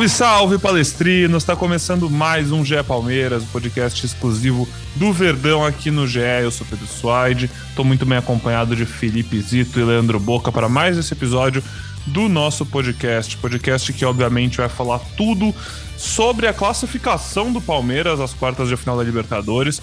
Salve, 0.00 0.08
salve, 0.08 0.58
palestrinos! 0.58 1.42
Está 1.42 1.54
começando 1.54 2.08
mais 2.08 2.52
um 2.52 2.64
GE 2.64 2.82
Palmeiras, 2.84 3.42
o 3.42 3.46
podcast 3.48 4.06
exclusivo 4.06 4.66
do 4.96 5.12
Verdão 5.12 5.62
aqui 5.64 5.90
no 5.90 6.06
GE. 6.06 6.20
Eu 6.42 6.50
sou 6.50 6.66
Pedro 6.66 6.86
Suaide, 6.86 7.50
estou 7.68 7.84
muito 7.84 8.06
bem 8.06 8.16
acompanhado 8.16 8.74
de 8.74 8.86
Felipe 8.86 9.38
Zito 9.40 9.78
e 9.78 9.84
Leandro 9.84 10.18
Boca 10.18 10.50
para 10.50 10.70
mais 10.70 10.96
esse 10.96 11.12
episódio 11.12 11.62
do 12.06 12.30
nosso 12.30 12.64
podcast. 12.64 13.36
Podcast 13.36 13.92
que, 13.92 14.04
obviamente, 14.04 14.56
vai 14.56 14.70
falar 14.70 15.00
tudo 15.18 15.54
sobre 15.98 16.46
a 16.46 16.54
classificação 16.54 17.52
do 17.52 17.60
Palmeiras 17.60 18.20
às 18.20 18.32
quartas 18.32 18.68
de 18.68 18.76
final 18.78 18.96
da 18.96 19.04
Libertadores. 19.04 19.82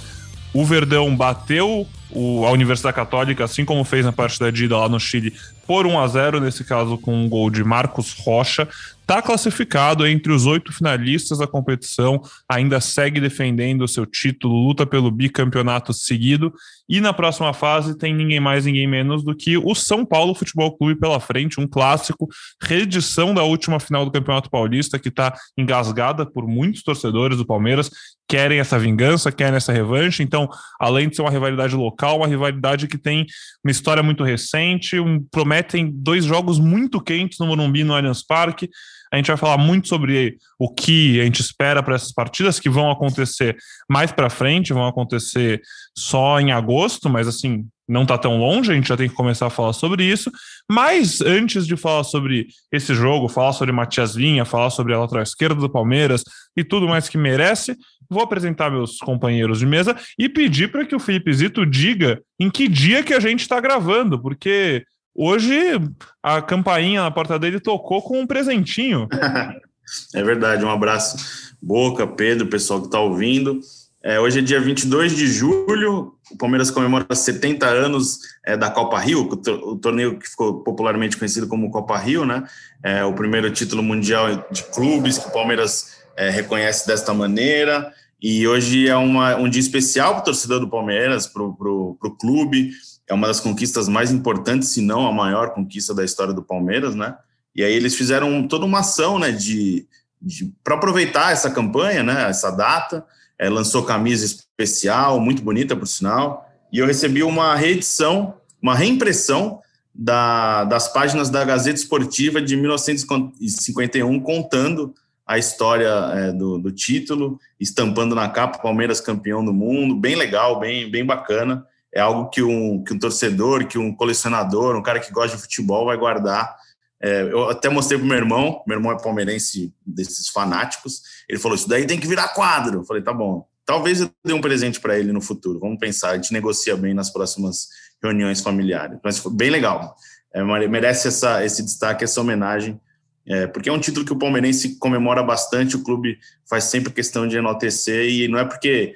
O 0.52 0.66
Verdão 0.66 1.16
bateu 1.16 1.88
o, 2.11 2.45
a 2.45 2.52
Universidade 2.52 2.95
Católica, 2.95 3.43
assim 3.43 3.66
como 3.66 3.84
fez 3.84 4.05
na 4.05 4.11
partida 4.11 4.52
de 4.52 4.66
ida 4.66 4.77
lá 4.77 4.89
no 4.89 4.99
Chile, 4.99 5.34
por 5.66 5.85
1 5.85 5.99
a 5.99 6.07
0 6.07 6.39
nesse 6.39 6.63
caso 6.63 6.97
com 6.97 7.13
um 7.13 7.27
gol 7.27 7.49
de 7.49 7.63
Marcos 7.63 8.13
Rocha. 8.13 8.67
Está 9.02 9.21
classificado 9.21 10.05
entre 10.05 10.33
os 10.33 10.45
oito 10.45 10.73
finalistas 10.73 11.38
da 11.38 11.47
competição, 11.47 12.21
ainda 12.49 12.81
segue 12.81 13.21
defendendo 13.21 13.83
o 13.83 13.88
seu 13.88 14.05
título, 14.05 14.67
luta 14.67 14.85
pelo 14.85 15.09
bicampeonato 15.09 15.94
seguido. 15.94 16.53
E 16.89 16.99
na 16.99 17.14
próxima 17.14 17.53
fase 17.53 17.97
tem 17.97 18.14
ninguém 18.14 18.42
mais, 18.42 18.66
ninguém 18.66 18.86
menos 18.86 19.23
do 19.23 19.33
que 19.33 19.58
o 19.58 19.73
São 19.73 20.05
Paulo 20.05 20.36
Futebol 20.36 20.77
Clube 20.77 20.99
pela 20.99 21.21
frente, 21.21 21.59
um 21.59 21.67
clássico, 21.67 22.27
reedição 22.61 23.33
da 23.33 23.44
última 23.44 23.80
final 23.80 24.03
do 24.03 24.11
Campeonato 24.11 24.49
Paulista, 24.49 24.99
que 24.99 25.08
está 25.08 25.33
engasgada 25.58 26.25
por 26.25 26.45
muitos 26.45 26.83
torcedores 26.83 27.38
do 27.38 27.45
Palmeiras, 27.45 27.89
querem 28.27 28.59
essa 28.59 28.77
vingança, 28.77 29.31
querem 29.31 29.55
essa 29.55 29.71
revanche. 29.71 30.21
Então, 30.21 30.49
além 30.80 31.08
de 31.08 31.16
ser 31.16 31.21
uma 31.21 31.31
rivalidade 31.31 31.75
local, 31.75 31.97
uma 32.14 32.28
rivalidade 32.28 32.88
que 32.88 32.98
tem 32.98 33.26
uma 33.64 33.72
história 33.72 34.03
muito 34.03 34.23
recente, 34.23 35.00
um, 35.00 35.23
prometem 35.31 35.92
dois 35.92 36.26
jogos 36.26 36.59
muito 36.59 37.02
quentes 37.02 37.39
no 37.39 37.48
Morumbi, 37.48 37.84
no 37.84 37.94
Allianz 37.94 38.26
Parque. 38.26 38.70
A 39.12 39.16
gente 39.16 39.28
vai 39.28 39.38
falar 39.38 39.58
muito 39.58 39.88
sobre 39.88 40.38
o 40.59 40.70
que 40.73 41.20
a 41.22 41.23
gente 41.23 41.42
espera 41.42 41.81
para 41.81 41.95
essas 41.95 42.12
partidas 42.12 42.59
que 42.59 42.70
vão 42.70 42.92
acontecer 42.92 43.58
mais 43.89 44.12
para 44.12 44.30
frente, 44.30 44.73
vão 44.73 44.86
acontecer 44.86 45.62
só 45.98 46.39
em 46.39 46.52
agosto, 46.52 47.09
mas 47.09 47.28
assim, 47.28 47.66
não 47.88 48.02
está 48.02 48.17
tão 48.17 48.38
longe, 48.38 48.72
a 48.72 48.76
gente 48.76 48.89
já 48.89 48.98
tem 48.98 49.08
que 49.08 49.16
começar 49.16 49.48
a 49.48 49.50
falar 49.50 49.72
sobre 49.72 50.04
isso. 50.04 50.30
Mas 50.70 51.22
antes 51.22 51.66
de 51.66 51.78
falar 51.78 52.04
sobre 52.04 52.48
esse 52.72 52.94
jogo, 52.94 53.30
falar 53.30 53.54
sobre 53.54 53.72
Matias 53.72 54.14
Vinha, 54.14 54.44
falar 54.44 54.70
sobre 54.70 54.94
a 54.94 55.00
lateral 55.00 55.23
esquerda 55.23 55.56
do 55.56 55.70
Palmeiras 55.70 56.22
e 56.56 56.64
tudo 56.64 56.88
mais 56.88 57.08
que 57.08 57.17
merece, 57.17 57.78
vou 58.09 58.23
apresentar 58.23 58.72
meus 58.72 58.97
companheiros 58.97 59.59
de 59.59 59.66
mesa 59.66 59.95
e 60.17 60.27
pedir 60.30 60.72
para 60.72 60.86
que 60.86 60.95
o 60.95 61.00
Felipe 61.00 61.33
Zito 61.33 61.66
diga 61.66 62.22
em 62.39 62.49
que 62.49 62.67
dia 62.67 63.03
que 63.03 63.14
a 63.14 63.19
gente 63.19 63.41
está 63.41 63.59
gravando, 63.59 64.19
porque 64.22 64.86
Hoje 65.19 65.81
a 66.22 66.44
campainha 66.44 67.02
na 67.02 67.09
porta 67.09 67.39
dele 67.39 67.59
tocou 67.59 68.03
com 68.03 68.19
um 68.19 68.27
presentinho. 68.27 69.08
é 70.14 70.23
verdade, 70.23 70.64
um 70.64 70.69
abraço, 70.69 71.17
Boca, 71.59 72.05
Pedro, 72.05 72.45
pessoal 72.45 72.81
que 72.81 72.86
está 72.86 72.99
ouvindo. 72.99 73.59
É, 74.03 74.19
hoje 74.19 74.38
é 74.38 74.42
dia 74.44 74.61
22 74.61 75.16
de 75.16 75.27
julho, 75.27 76.14
o 76.31 76.38
Palmeiras 76.38 76.69
comemora 76.69 77.16
70 77.16 77.66
anos 77.66 78.19
é, 78.45 78.55
da 78.55 78.69
Copa 78.69 78.99
Rio, 78.99 79.27
o 79.27 79.75
torneio 79.75 80.20
que 80.20 80.30
ficou 80.30 80.64
popularmente 80.64 81.17
conhecido 81.17 81.48
como 81.48 81.71
Copa 81.71 81.98
Rio, 81.98 82.23
né? 82.23 82.43
É 82.83 83.03
o 83.03 83.11
primeiro 83.11 83.49
título 83.49 83.82
mundial 83.82 84.48
de 84.52 84.64
clubes 84.65 85.17
que 85.17 85.30
o 85.30 85.33
Palmeiras 85.33 85.96
é, 86.17 86.30
reconhece 86.30 86.88
desta 86.88 87.14
maneira. 87.14 87.94
E 88.22 88.48
hoje 88.48 88.88
é 88.89 88.95
uma, 88.95 89.36
um 89.36 89.48
dia 89.48 89.61
especial 89.61 90.14
para 90.14 90.22
o 90.22 90.26
torcedor 90.26 90.60
do 90.60 90.70
Palmeiras, 90.70 91.28
para 91.28 91.44
o 91.44 92.17
clube 92.20 92.72
é 93.08 93.14
uma 93.14 93.28
das 93.28 93.39
conquistas 93.39 93.88
mais 93.88 94.11
importantes, 94.11 94.70
se 94.70 94.82
não 94.82 95.08
a 95.08 95.14
maior 95.14 95.54
conquista 95.54 95.94
da 95.94 96.04
história 96.04 96.33
do 96.33 96.44
Palmeiras, 96.44 96.94
né? 96.94 97.16
E 97.56 97.64
aí 97.64 97.73
eles 97.73 97.95
fizeram 97.95 98.45
toda 98.48 98.66
uma 98.66 98.80
ação, 98.80 99.17
né, 99.17 99.32
de, 99.32 99.88
de 100.22 100.54
para 100.64 100.76
aproveitar 100.76 101.32
essa 101.32 101.50
campanha, 101.50 102.04
né, 102.04 102.30
essa 102.30 102.52
data, 102.52 103.04
é, 103.39 103.50
lançou 103.50 103.83
camisa 103.83 104.26
especial, 104.26 105.20
muito 105.20 105.42
bonita 105.42 105.76
por 105.76 105.88
sinal, 105.88 106.48
e 106.72 106.80
eu 106.80 106.86
recebi 106.86 107.23
uma 107.23 107.56
reedição, 107.56 108.36
uma 108.61 108.76
reimpressão 108.76 109.60
da, 109.95 110.66
das 110.66 110.92
páginas 110.92 111.30
da 111.30 111.44
Gazeta 111.44 111.80
Esportiva 111.80 112.39
de 112.39 112.56
1951 112.56 114.20
contando 114.20 114.94
a 115.27 115.38
história 115.38 115.89
é, 116.14 116.32
do, 116.32 116.58
do 116.58 116.71
título, 116.71 117.39
estampando 117.60 118.15
na 118.15 118.30
capa 118.30 118.60
Palmeiras 118.60 119.02
campeão 119.02 119.43
do 119.43 119.54
mundo, 119.54 119.95
bem 119.95 120.15
legal, 120.15 120.60
bem, 120.60 120.89
bem 120.89 121.05
bacana 121.05 121.65
é 121.93 121.99
algo 121.99 122.30
que 122.30 122.43
um, 122.43 122.83
que 122.83 122.93
um 122.93 122.99
torcedor, 122.99 123.65
que 123.65 123.77
um 123.77 123.93
colecionador, 123.93 124.76
um 124.76 124.83
cara 124.83 124.99
que 124.99 125.11
gosta 125.11 125.36
de 125.36 125.42
futebol 125.42 125.86
vai 125.86 125.98
guardar. 125.98 126.55
É, 127.02 127.23
eu 127.23 127.49
até 127.49 127.70
mostrei 127.70 127.98
pro 127.98 128.07
meu 128.07 128.18
irmão, 128.18 128.63
meu 128.68 128.77
irmão 128.77 128.92
é 128.92 129.01
palmeirense 129.01 129.74
desses 129.86 130.30
fanáticos, 130.30 131.01
ele 131.27 131.39
falou, 131.39 131.56
isso 131.56 131.68
daí 131.68 131.86
tem 131.86 132.00
que 132.00 132.07
virar 132.07 132.30
quadro. 132.30 132.80
Eu 132.80 132.83
falei, 132.83 133.01
tá 133.01 133.13
bom, 133.13 133.48
talvez 133.65 134.01
eu 134.01 134.09
dê 134.24 134.33
um 134.33 134.42
presente 134.42 134.80
para 134.80 134.98
ele 134.98 135.12
no 135.12 135.21
futuro, 135.21 135.59
vamos 135.59 135.80
pensar, 135.80 136.12
a 136.12 136.15
gente 136.15 136.33
negocia 136.33 136.75
bem 136.75 136.94
nas 136.94 137.09
próximas 137.09 137.68
reuniões 138.01 138.42
familiares. 138.42 139.00
Mas 139.04 139.18
foi 139.18 139.33
bem 139.33 139.50
legal, 139.50 139.95
é, 140.33 140.44
merece 140.68 141.07
essa, 141.07 141.44
esse 141.44 141.63
destaque, 141.63 142.04
essa 142.04 142.21
homenagem, 142.21 142.80
é, 143.27 143.45
porque 143.45 143.69
é 143.69 143.74
um 143.74 143.80
título 143.80 144.06
que 144.06 144.13
o 144.13 144.18
palmeirense 144.18 144.77
comemora 144.77 145.21
bastante, 145.21 145.75
o 145.75 145.83
clube 145.83 146.18
faz 146.50 146.65
sempre 146.65 146.94
questão 146.94 147.27
de 147.27 147.38
enaltecer, 147.38 148.10
e 148.10 148.27
não 148.27 148.39
é 148.39 148.45
porque 148.45 148.95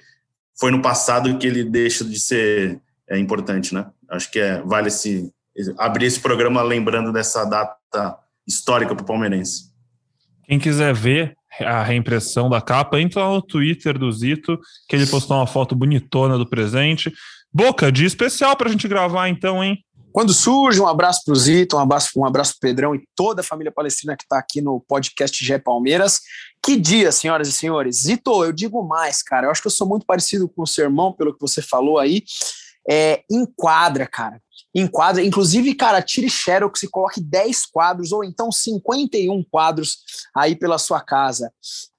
foi 0.58 0.72
no 0.72 0.82
passado 0.82 1.38
que 1.38 1.46
ele 1.46 1.64
deixa 1.64 2.06
de 2.06 2.20
ser 2.20 2.80
é, 3.10 3.18
importante, 3.18 3.74
né? 3.74 3.88
Acho 4.10 4.32
que 4.32 4.40
é, 4.40 4.62
vale 4.62 4.88
esse, 4.88 5.32
abrir 5.78 6.06
esse 6.06 6.20
programa 6.20 6.62
lembrando 6.62 7.12
dessa 7.12 7.44
data 7.44 8.18
histórica 8.48 8.96
para 8.96 9.04
o 9.04 9.06
palmeirense. 9.06 9.72
Quem 10.46 10.60
quiser 10.60 10.94
ver 10.94 11.36
a 11.60 11.84
reimpressão 11.84 12.50
da 12.50 12.62
capa, 12.62 13.00
entra 13.00 13.28
no 13.28 13.42
Twitter 13.42 13.98
do 13.98 14.12
Zito, 14.12 14.60
que 14.88 14.96
ele 14.96 15.06
postou 15.06 15.38
uma 15.38 15.48
foto 15.48 15.76
bonitona 15.76 16.38
do 16.38 16.48
presente. 16.48 17.12
Boca, 17.54 17.92
dia 17.92 18.08
especial 18.08 18.56
para 18.56 18.70
a 18.70 18.72
gente 18.72 18.88
gravar 18.88 19.28
então, 19.28 19.62
hein? 19.62 19.84
Quando 20.12 20.34
surge, 20.34 20.82
um 20.82 20.88
abraço 20.88 21.22
para 21.24 21.32
o 21.32 21.36
Zito, 21.36 21.78
um 21.78 21.80
abraço, 21.80 22.10
um 22.18 22.26
abraço 22.26 22.52
para 22.52 22.58
o 22.58 22.70
Pedrão 22.70 22.96
e 22.96 23.08
toda 23.16 23.42
a 23.42 23.44
família 23.44 23.72
palestina 23.72 24.16
que 24.18 24.24
está 24.24 24.38
aqui 24.38 24.62
no 24.62 24.80
podcast 24.82 25.44
Gé 25.44 25.58
Palmeiras. 25.58 26.22
Que 26.62 26.76
dia, 26.76 27.12
senhoras 27.12 27.48
e 27.48 27.52
senhores. 27.54 28.04
Zito, 28.04 28.44
eu 28.44 28.52
digo 28.52 28.84
mais, 28.84 29.24
cara. 29.24 29.48
Eu 29.48 29.52
acho 29.52 29.62
que 29.62 29.68
eu 29.68 29.72
sou 29.72 29.88
muito 29.88 30.06
parecido 30.06 30.50
com 30.50 30.64
o 30.64 30.68
seu 30.68 30.86
irmão, 30.86 31.14
pelo 31.14 31.34
que 31.34 31.40
você 31.40 31.62
falou 31.62 31.98
aí. 31.98 32.24
É, 32.90 33.24
enquadra, 33.32 34.06
cara. 34.06 34.42
Enquadra. 34.74 35.24
Inclusive, 35.24 35.76
cara, 35.76 36.02
tire 36.02 36.30
Xerox 36.30 36.84
e 36.84 36.88
coloque 36.88 37.20
10 37.20 37.66
quadros, 37.66 38.12
ou 38.12 38.24
então 38.24 38.52
51 38.52 39.44
quadros 39.44 39.98
aí 40.36 40.56
pela 40.56 40.78
sua 40.78 41.02
casa. 41.02 41.52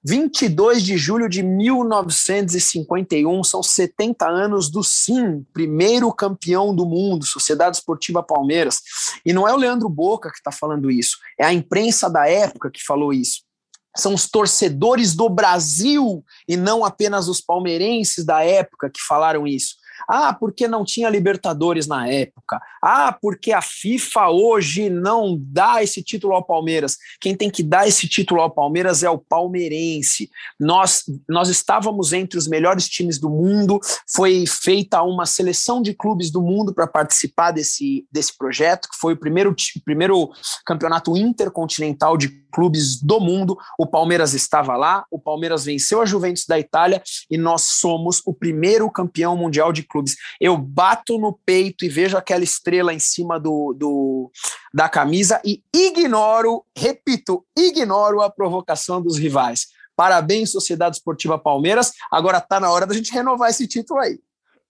22 0.03 0.83
de 0.83 0.97
julho 0.97 1.29
de 1.29 1.43
1951, 1.43 3.43
são 3.43 3.63
70 3.63 4.27
anos 4.27 4.69
do 4.69 4.83
SIM, 4.83 5.45
primeiro 5.53 6.11
campeão 6.11 6.75
do 6.75 6.85
mundo, 6.85 7.25
Sociedade 7.25 7.77
Esportiva 7.77 8.23
Palmeiras. 8.23 8.81
E 9.25 9.31
não 9.31 9.47
é 9.47 9.53
o 9.53 9.57
Leandro 9.57 9.87
Boca 9.87 10.29
que 10.29 10.37
está 10.37 10.51
falando 10.51 10.91
isso, 10.91 11.17
é 11.39 11.45
a 11.45 11.53
imprensa 11.53 12.09
da 12.09 12.27
época 12.27 12.71
que 12.71 12.83
falou 12.83 13.13
isso 13.13 13.43
são 13.95 14.13
os 14.13 14.27
torcedores 14.27 15.15
do 15.15 15.29
Brasil 15.29 16.23
e 16.47 16.57
não 16.57 16.83
apenas 16.83 17.27
os 17.27 17.39
palmeirenses 17.39 18.25
da 18.25 18.43
época 18.43 18.89
que 18.89 18.99
falaram 18.99 19.45
isso. 19.45 19.75
Ah, 20.07 20.33
porque 20.33 20.67
não 20.67 20.83
tinha 20.83 21.09
Libertadores 21.09 21.87
na 21.87 22.07
época. 22.07 22.61
Ah, 22.81 23.17
porque 23.21 23.51
a 23.51 23.61
FIFA 23.61 24.29
hoje 24.29 24.89
não 24.89 25.37
dá 25.39 25.83
esse 25.83 26.03
título 26.03 26.33
ao 26.33 26.43
Palmeiras. 26.43 26.97
Quem 27.19 27.35
tem 27.35 27.49
que 27.49 27.63
dar 27.63 27.87
esse 27.87 28.07
título 28.07 28.41
ao 28.41 28.51
Palmeiras 28.51 29.03
é 29.03 29.09
o 29.09 29.17
palmeirense. 29.17 30.29
Nós, 30.59 31.03
nós 31.27 31.49
estávamos 31.49 32.13
entre 32.13 32.37
os 32.37 32.47
melhores 32.47 32.87
times 32.87 33.19
do 33.19 33.29
mundo. 33.29 33.79
Foi 34.07 34.45
feita 34.45 35.01
uma 35.03 35.25
seleção 35.25 35.81
de 35.81 35.93
clubes 35.93 36.31
do 36.31 36.41
mundo 36.41 36.73
para 36.73 36.87
participar 36.87 37.51
desse, 37.51 38.05
desse 38.11 38.37
projeto, 38.37 38.89
que 38.89 38.97
foi 38.97 39.13
o 39.13 39.17
primeiro, 39.17 39.55
primeiro 39.85 40.29
campeonato 40.65 41.15
intercontinental 41.17 42.17
de 42.17 42.42
clubes 42.53 43.01
do 43.01 43.19
mundo. 43.19 43.57
O 43.77 43.87
Palmeiras 43.87 44.33
estava 44.33 44.77
lá, 44.77 45.05
o 45.09 45.19
Palmeiras 45.19 45.65
venceu 45.65 46.01
a 46.01 46.05
Juventus 46.05 46.45
da 46.45 46.59
Itália 46.59 47.01
e 47.29 47.37
nós 47.37 47.63
somos 47.63 48.21
o 48.25 48.33
primeiro 48.33 48.89
campeão 48.91 49.35
mundial 49.35 49.73
de 49.73 49.83
clubes. 49.83 50.15
Eu 50.39 50.57
bato 50.57 51.17
no 51.17 51.33
peito 51.33 51.83
e 51.83 51.89
vejo 51.89 52.15
aquela 52.15 52.43
estrela 52.43 52.93
em 52.93 52.99
cima 52.99 53.39
do, 53.39 53.73
do 53.73 54.31
da 54.73 54.87
camisa 54.87 55.41
e 55.43 55.61
ignoro, 55.73 56.63
repito, 56.77 57.43
ignoro 57.57 58.21
a 58.21 58.29
provocação 58.29 59.01
dos 59.01 59.17
rivais. 59.17 59.67
Parabéns, 59.95 60.51
Sociedade 60.51 60.97
Esportiva 60.97 61.37
Palmeiras. 61.37 61.91
Agora 62.11 62.41
tá 62.41 62.59
na 62.59 62.71
hora 62.71 62.85
da 62.85 62.93
gente 62.93 63.11
renovar 63.11 63.49
esse 63.49 63.67
título 63.67 63.99
aí. 63.99 64.19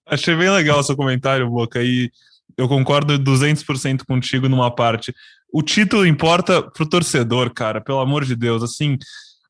Achei 0.05 0.35
bem 0.35 0.49
legal 0.49 0.79
o 0.79 0.83
seu 0.83 0.97
comentário, 0.97 1.49
Boca, 1.49 1.81
e 1.81 2.11
eu 2.57 2.67
concordo 2.67 3.17
200% 3.17 4.05
contigo 4.05 4.49
numa 4.49 4.73
parte. 4.73 5.13
O 5.53 5.61
título 5.61 6.05
importa 6.05 6.63
pro 6.63 6.89
torcedor, 6.89 7.53
cara, 7.53 7.79
pelo 7.79 7.99
amor 7.99 8.25
de 8.25 8.35
Deus. 8.35 8.63
Assim, 8.63 8.97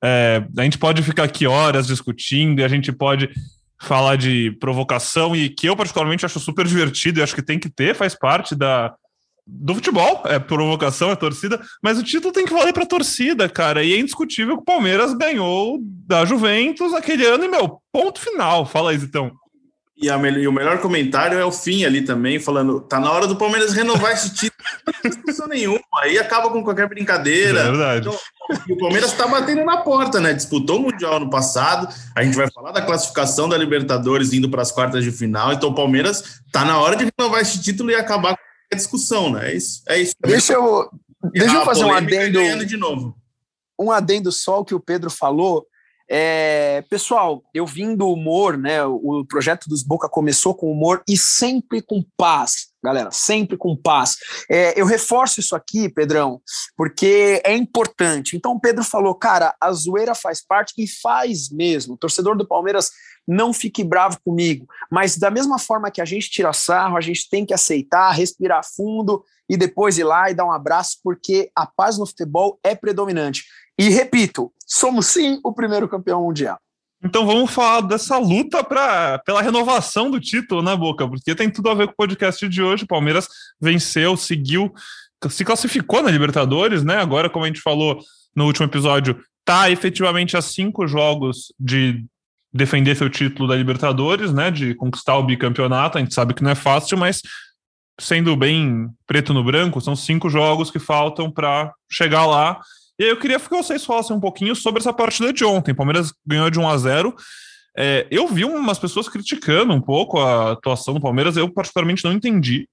é, 0.03 0.45
a 0.57 0.63
gente 0.63 0.77
pode 0.77 1.01
ficar 1.01 1.23
aqui 1.23 1.47
horas 1.47 1.87
discutindo 1.87 2.59
e 2.59 2.63
a 2.63 2.67
gente 2.67 2.91
pode 2.91 3.29
falar 3.81 4.17
de 4.17 4.51
provocação 4.59 5.33
e 5.33 5.49
que 5.49 5.67
eu 5.67 5.77
particularmente 5.77 6.25
acho 6.25 6.41
super 6.41 6.67
divertido 6.67 7.19
e 7.19 7.23
acho 7.23 7.33
que 7.33 7.41
tem 7.41 7.57
que 7.57 7.69
ter, 7.69 7.95
faz 7.95 8.13
parte 8.13 8.53
da, 8.53 8.93
do 9.47 9.75
futebol, 9.75 10.23
é 10.25 10.39
provocação, 10.39 11.09
é 11.09 11.15
torcida, 11.15 11.61
mas 11.81 11.97
o 11.97 12.03
título 12.03 12.33
tem 12.33 12.45
que 12.45 12.53
valer 12.53 12.73
para 12.73 12.85
torcida, 12.85 13.47
cara. 13.47 13.81
E 13.81 13.93
é 13.93 13.99
indiscutível 13.99 14.57
que 14.57 14.61
o 14.61 14.65
Palmeiras 14.65 15.13
ganhou 15.13 15.79
da 15.81 16.25
Juventus 16.25 16.93
aquele 16.93 17.25
ano 17.25 17.45
e, 17.45 17.47
meu, 17.47 17.81
ponto 17.91 18.19
final. 18.19 18.65
Fala 18.65 18.91
aí, 18.91 18.97
então. 18.97 19.31
E, 19.95 20.09
a, 20.09 20.17
e, 20.17 20.47
o 20.47 20.51
melhor 20.51 20.81
comentário 20.81 21.37
é 21.37 21.45
o 21.45 21.51
fim 21.51 21.85
ali 21.85 22.01
também, 22.01 22.39
falando: 22.39 22.81
tá 22.81 22.99
na 22.99 23.11
hora 23.11 23.27
do 23.27 23.35
Palmeiras 23.35 23.73
renovar 23.73 24.11
esse 24.11 24.33
título. 24.33 24.63
Não 24.85 24.93
tem 24.93 25.11
discussão 25.11 25.47
nenhuma. 25.47 25.79
Aí 26.01 26.17
acaba 26.17 26.49
com 26.49 26.63
qualquer 26.63 26.89
brincadeira. 26.89 27.59
É 27.59 27.63
verdade. 27.63 28.07
Então, 28.07 28.19
o 28.69 28.77
Palmeiras 28.77 29.11
está 29.11 29.27
batendo 29.27 29.63
na 29.63 29.77
porta, 29.77 30.19
né? 30.19 30.33
Disputou 30.33 30.79
o 30.79 30.81
Mundial 30.81 31.19
no 31.19 31.29
passado. 31.29 31.87
A 32.15 32.23
gente 32.23 32.35
vai 32.35 32.49
falar 32.51 32.71
da 32.71 32.81
classificação 32.81 33.47
da 33.47 33.57
Libertadores 33.57 34.33
indo 34.33 34.49
para 34.49 34.63
as 34.63 34.71
quartas 34.71 35.03
de 35.03 35.11
final. 35.11 35.53
Então 35.53 35.69
o 35.69 35.75
Palmeiras 35.75 36.41
tá 36.51 36.65
na 36.65 36.79
hora 36.79 36.95
de 36.95 37.09
renovar 37.15 37.41
esse 37.41 37.61
título 37.61 37.91
e 37.91 37.95
acabar 37.95 38.35
com 38.35 38.41
a 38.73 38.75
discussão, 38.75 39.31
né? 39.31 39.51
É 39.51 39.55
isso. 39.55 39.83
É 39.87 39.99
isso. 39.99 40.15
Deixa 40.25 40.53
eu, 40.53 40.89
deixa 41.31 41.55
eu 41.55 41.65
fazer 41.65 41.85
um 41.85 41.93
adendo. 41.93 42.65
De 42.65 42.77
novo. 42.77 43.15
Um 43.79 43.91
adendo 43.91 44.31
só 44.31 44.59
o 44.59 44.65
que 44.65 44.73
o 44.73 44.79
Pedro 44.79 45.09
falou. 45.09 45.67
É, 46.15 46.83
pessoal, 46.91 47.43
eu 47.55 47.65
vim 47.65 47.95
do 47.95 48.07
humor, 48.07 48.55
né? 48.55 48.85
O 48.85 49.25
projeto 49.25 49.67
dos 49.67 49.81
Boca 49.81 50.07
começou 50.07 50.53
com 50.53 50.71
humor 50.71 51.01
e 51.09 51.17
sempre 51.17 51.81
com 51.81 52.05
paz, 52.15 52.67
galera, 52.83 53.09
sempre 53.09 53.57
com 53.57 53.75
paz. 53.75 54.17
É, 54.47 54.79
eu 54.79 54.85
reforço 54.85 55.39
isso 55.39 55.55
aqui, 55.55 55.89
Pedrão, 55.89 56.39
porque 56.77 57.41
é 57.43 57.55
importante. 57.55 58.37
Então, 58.37 58.51
o 58.51 58.59
Pedro 58.59 58.83
falou, 58.83 59.15
cara, 59.15 59.55
a 59.59 59.71
zoeira 59.71 60.13
faz 60.13 60.45
parte 60.45 60.75
e 60.77 60.87
faz 60.87 61.49
mesmo. 61.49 61.95
O 61.95 61.97
torcedor 61.97 62.37
do 62.37 62.47
Palmeiras 62.47 62.91
não 63.27 63.51
fique 63.51 63.83
bravo 63.83 64.19
comigo, 64.23 64.67
mas 64.91 65.17
da 65.17 65.31
mesma 65.31 65.57
forma 65.57 65.89
que 65.89 66.01
a 66.01 66.05
gente 66.05 66.29
tira 66.29 66.53
sarro, 66.53 66.95
a 66.95 67.01
gente 67.01 67.27
tem 67.27 67.43
que 67.43 67.55
aceitar, 67.55 68.11
respirar 68.11 68.61
fundo 68.63 69.23
e 69.49 69.57
depois 69.57 69.97
ir 69.97 70.03
lá 70.03 70.29
e 70.29 70.33
dar 70.33 70.45
um 70.45 70.51
abraço, 70.51 70.99
porque 71.03 71.49
a 71.55 71.65
paz 71.65 71.97
no 71.97 72.05
futebol 72.05 72.59
é 72.63 72.75
predominante. 72.75 73.45
E 73.77 73.89
repito, 73.89 74.51
somos 74.65 75.07
sim 75.07 75.39
o 75.43 75.53
primeiro 75.53 75.87
campeão 75.87 76.23
mundial. 76.23 76.59
Então 77.03 77.25
vamos 77.25 77.51
falar 77.51 77.81
dessa 77.81 78.17
luta 78.17 78.63
pra, 78.63 79.19
pela 79.19 79.41
renovação 79.41 80.09
do 80.09 80.21
título, 80.21 80.61
né, 80.61 80.73
Boca? 80.73 81.07
Porque 81.07 81.35
tem 81.35 81.49
tudo 81.49 81.69
a 81.69 81.73
ver 81.73 81.87
com 81.87 81.93
o 81.93 81.97
podcast 81.97 82.47
de 82.47 82.63
hoje. 82.63 82.85
O 82.85 82.87
Palmeiras 82.87 83.27
venceu, 83.59 84.15
seguiu, 84.15 84.73
se 85.29 85.43
classificou 85.43 86.01
na 86.01 86.09
Libertadores, 86.09 86.81
né? 86.83 86.97
Agora, 86.97 87.29
como 87.29 87.43
a 87.43 87.47
gente 87.47 87.59
falou 87.59 87.99
no 88.33 88.45
último 88.45 88.67
episódio, 88.67 89.21
tá 89.43 89.69
efetivamente 89.69 90.37
a 90.37 90.41
cinco 90.41 90.87
jogos 90.87 91.53
de 91.59 92.05
defender 92.53 92.95
seu 92.95 93.09
título 93.09 93.49
da 93.49 93.55
Libertadores, 93.55 94.31
né? 94.31 94.49
De 94.49 94.73
conquistar 94.73 95.17
o 95.17 95.23
bicampeonato. 95.23 95.97
A 95.97 96.01
gente 96.01 96.13
sabe 96.13 96.33
que 96.33 96.43
não 96.43 96.51
é 96.51 96.55
fácil, 96.55 96.97
mas 96.97 97.21
sendo 97.99 98.33
bem 98.37 98.87
preto 99.05 99.33
no 99.33 99.43
branco, 99.43 99.81
são 99.81 99.95
cinco 99.95 100.29
jogos 100.29 100.71
que 100.71 100.79
faltam 100.79 101.29
para 101.29 101.73
chegar 101.91 102.25
lá 102.25 102.61
e 103.03 103.05
aí 103.07 103.11
eu 103.11 103.19
queria 103.19 103.37
que 103.37 103.49
vocês 103.49 103.83
falassem 103.83 104.15
um 104.15 104.19
pouquinho 104.19 104.55
sobre 104.55 104.79
essa 104.79 104.93
partida 104.93 105.33
de 105.33 105.43
ontem. 105.43 105.75
Palmeiras 105.75 106.13
ganhou 106.25 106.49
de 106.49 106.57
1 106.57 106.69
a 106.69 106.77
0 106.77 107.15
é, 107.75 108.07
eu 108.09 108.27
vi 108.29 108.45
umas 108.45 108.79
pessoas 108.79 109.09
criticando 109.09 109.73
um 109.73 109.81
pouco 109.81 110.19
a 110.19 110.53
atuação 110.53 110.93
do 110.93 111.01
Palmeiras, 111.01 111.35
eu 111.35 111.51
particularmente 111.51 112.03
não 112.05 112.13
entendi. 112.13 112.65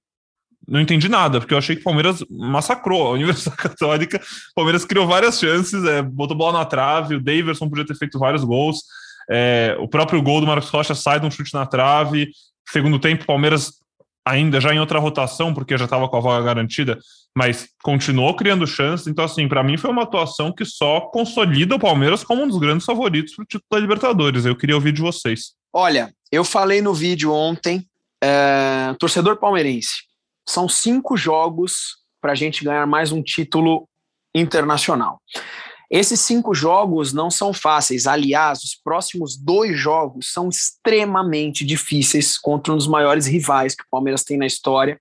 Não 0.65 0.79
entendi 0.79 1.09
nada, 1.09 1.39
porque 1.39 1.53
eu 1.53 1.57
achei 1.57 1.75
que 1.75 1.81
o 1.81 1.83
Palmeiras 1.83 2.23
massacrou 2.29 3.07
a 3.07 3.11
Universidade 3.11 3.57
Católica. 3.59 4.21
O 4.51 4.55
Palmeiras 4.55 4.85
criou 4.85 5.05
várias 5.05 5.37
chances, 5.37 5.83
é, 5.83 6.01
botou 6.01 6.37
bola 6.37 6.59
na 6.59 6.65
trave, 6.65 7.15
o 7.15 7.21
Daverson 7.21 7.67
podia 7.67 7.85
ter 7.85 7.95
feito 7.95 8.17
vários 8.17 8.45
gols. 8.45 8.83
É, 9.29 9.75
o 9.79 9.87
próprio 9.87 10.21
gol 10.21 10.39
do 10.39 10.47
Marcos 10.47 10.69
Rocha 10.69 10.95
sai 10.95 11.19
de 11.19 11.25
um 11.25 11.31
chute 11.31 11.53
na 11.53 11.65
trave. 11.65 12.31
Segundo 12.69 12.99
tempo, 12.99 13.23
o 13.23 13.27
Palmeiras 13.27 13.81
ainda 14.25 14.61
já 14.61 14.73
em 14.73 14.79
outra 14.79 14.99
rotação, 14.99 15.53
porque 15.53 15.77
já 15.77 15.85
estava 15.85 16.07
com 16.07 16.15
a 16.15 16.21
vaga 16.21 16.45
garantida, 16.45 16.99
mas 17.37 17.69
continuou 17.81 18.35
criando 18.35 18.67
chances. 18.67 19.07
Então, 19.07 19.25
assim, 19.25 19.47
para 19.47 19.63
mim 19.63 19.77
foi 19.77 19.89
uma 19.89 20.03
atuação 20.03 20.51
que 20.51 20.65
só 20.65 21.01
consolida 21.01 21.75
o 21.75 21.79
Palmeiras 21.79 22.23
como 22.23 22.43
um 22.43 22.47
dos 22.47 22.57
grandes 22.57 22.85
favoritos 22.85 23.35
para 23.35 23.43
o 23.43 23.45
título 23.45 23.67
da 23.71 23.79
Libertadores. 23.79 24.45
Eu 24.45 24.55
queria 24.55 24.75
ouvir 24.75 24.91
de 24.91 25.01
vocês. 25.01 25.53
Olha, 25.73 26.13
eu 26.31 26.43
falei 26.43 26.81
no 26.81 26.93
vídeo 26.93 27.31
ontem, 27.31 27.87
é, 28.21 28.93
torcedor 28.99 29.37
palmeirense, 29.37 30.03
são 30.47 30.67
cinco 30.67 31.15
jogos 31.15 31.97
para 32.19 32.33
a 32.33 32.35
gente 32.35 32.63
ganhar 32.63 32.85
mais 32.85 33.11
um 33.11 33.23
título 33.23 33.87
internacional. 34.35 35.21
Esses 35.89 36.21
cinco 36.21 36.53
jogos 36.53 37.11
não 37.11 37.29
são 37.29 37.53
fáceis. 37.53 38.07
Aliás, 38.07 38.63
os 38.63 38.75
próximos 38.75 39.35
dois 39.35 39.77
jogos 39.77 40.31
são 40.31 40.47
extremamente 40.47 41.65
difíceis 41.65 42.37
contra 42.37 42.71
um 42.71 42.77
dos 42.77 42.87
maiores 42.87 43.27
rivais 43.27 43.75
que 43.75 43.83
o 43.83 43.89
Palmeiras 43.91 44.23
tem 44.23 44.37
na 44.37 44.45
história. 44.45 44.97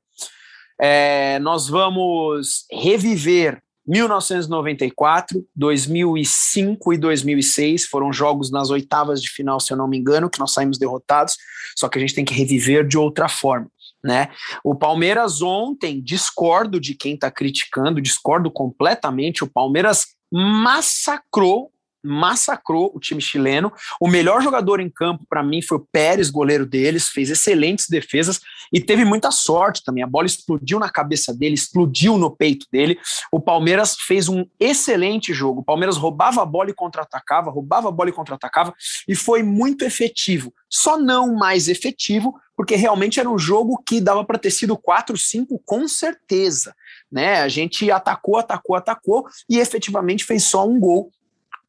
É, 0.80 1.38
nós 1.40 1.68
vamos 1.68 2.64
reviver 2.72 3.60
1994, 3.86 5.44
2005 5.54 6.92
e 6.92 6.98
2006 6.98 7.86
foram 7.86 8.12
jogos 8.12 8.50
nas 8.50 8.70
oitavas 8.70 9.20
de 9.20 9.28
final, 9.28 9.58
se 9.58 9.72
eu 9.72 9.76
não 9.76 9.88
me 9.88 9.98
engano, 9.98 10.30
que 10.30 10.38
nós 10.38 10.52
saímos 10.52 10.78
derrotados, 10.78 11.36
só 11.76 11.88
que 11.88 11.98
a 11.98 12.00
gente 12.00 12.14
tem 12.14 12.24
que 12.24 12.34
reviver 12.34 12.86
de 12.86 12.96
outra 12.96 13.28
forma. 13.28 13.70
Né? 14.02 14.30
O 14.64 14.74
Palmeiras 14.74 15.42
ontem, 15.42 16.00
discordo 16.00 16.80
de 16.80 16.94
quem 16.94 17.14
está 17.14 17.30
criticando, 17.30 18.00
discordo 18.00 18.50
completamente. 18.50 19.44
O 19.44 19.50
Palmeiras 19.50 20.06
massacrou 20.32 21.70
massacrou 22.02 22.90
o 22.94 23.00
time 23.00 23.20
chileno. 23.20 23.72
O 24.00 24.08
melhor 24.08 24.42
jogador 24.42 24.80
em 24.80 24.88
campo 24.90 25.24
para 25.28 25.42
mim 25.42 25.62
foi 25.62 25.78
o 25.78 25.86
Pérez, 25.92 26.30
goleiro 26.30 26.66
deles, 26.66 27.08
fez 27.08 27.30
excelentes 27.30 27.88
defesas 27.88 28.40
e 28.72 28.80
teve 28.80 29.04
muita 29.04 29.30
sorte 29.30 29.82
também. 29.84 30.02
A 30.02 30.06
bola 30.06 30.26
explodiu 30.26 30.78
na 30.78 30.88
cabeça 30.88 31.34
dele, 31.34 31.54
explodiu 31.54 32.16
no 32.16 32.30
peito 32.30 32.66
dele. 32.70 32.98
O 33.32 33.40
Palmeiras 33.40 33.96
fez 34.06 34.28
um 34.28 34.46
excelente 34.58 35.32
jogo. 35.32 35.60
O 35.60 35.64
Palmeiras 35.64 35.96
roubava 35.96 36.42
a 36.42 36.46
bola 36.46 36.70
e 36.70 36.74
contra-atacava, 36.74 37.50
roubava 37.50 37.88
a 37.88 37.92
bola 37.92 38.10
e 38.10 38.12
contra-atacava 38.12 38.74
e 39.06 39.14
foi 39.14 39.42
muito 39.42 39.84
efetivo. 39.84 40.52
Só 40.68 40.98
não 40.98 41.34
mais 41.34 41.68
efetivo, 41.68 42.34
porque 42.56 42.76
realmente 42.76 43.18
era 43.18 43.28
um 43.28 43.38
jogo 43.38 43.82
que 43.84 44.00
dava 44.00 44.24
para 44.24 44.38
ter 44.38 44.50
sido 44.50 44.76
4-5 44.76 45.60
com 45.64 45.88
certeza 45.88 46.74
né? 47.10 47.40
A 47.40 47.48
gente 47.48 47.90
atacou, 47.90 48.36
atacou, 48.36 48.76
atacou 48.76 49.26
e 49.48 49.58
efetivamente 49.58 50.24
fez 50.24 50.44
só 50.44 50.66
um 50.66 50.78
gol 50.78 51.10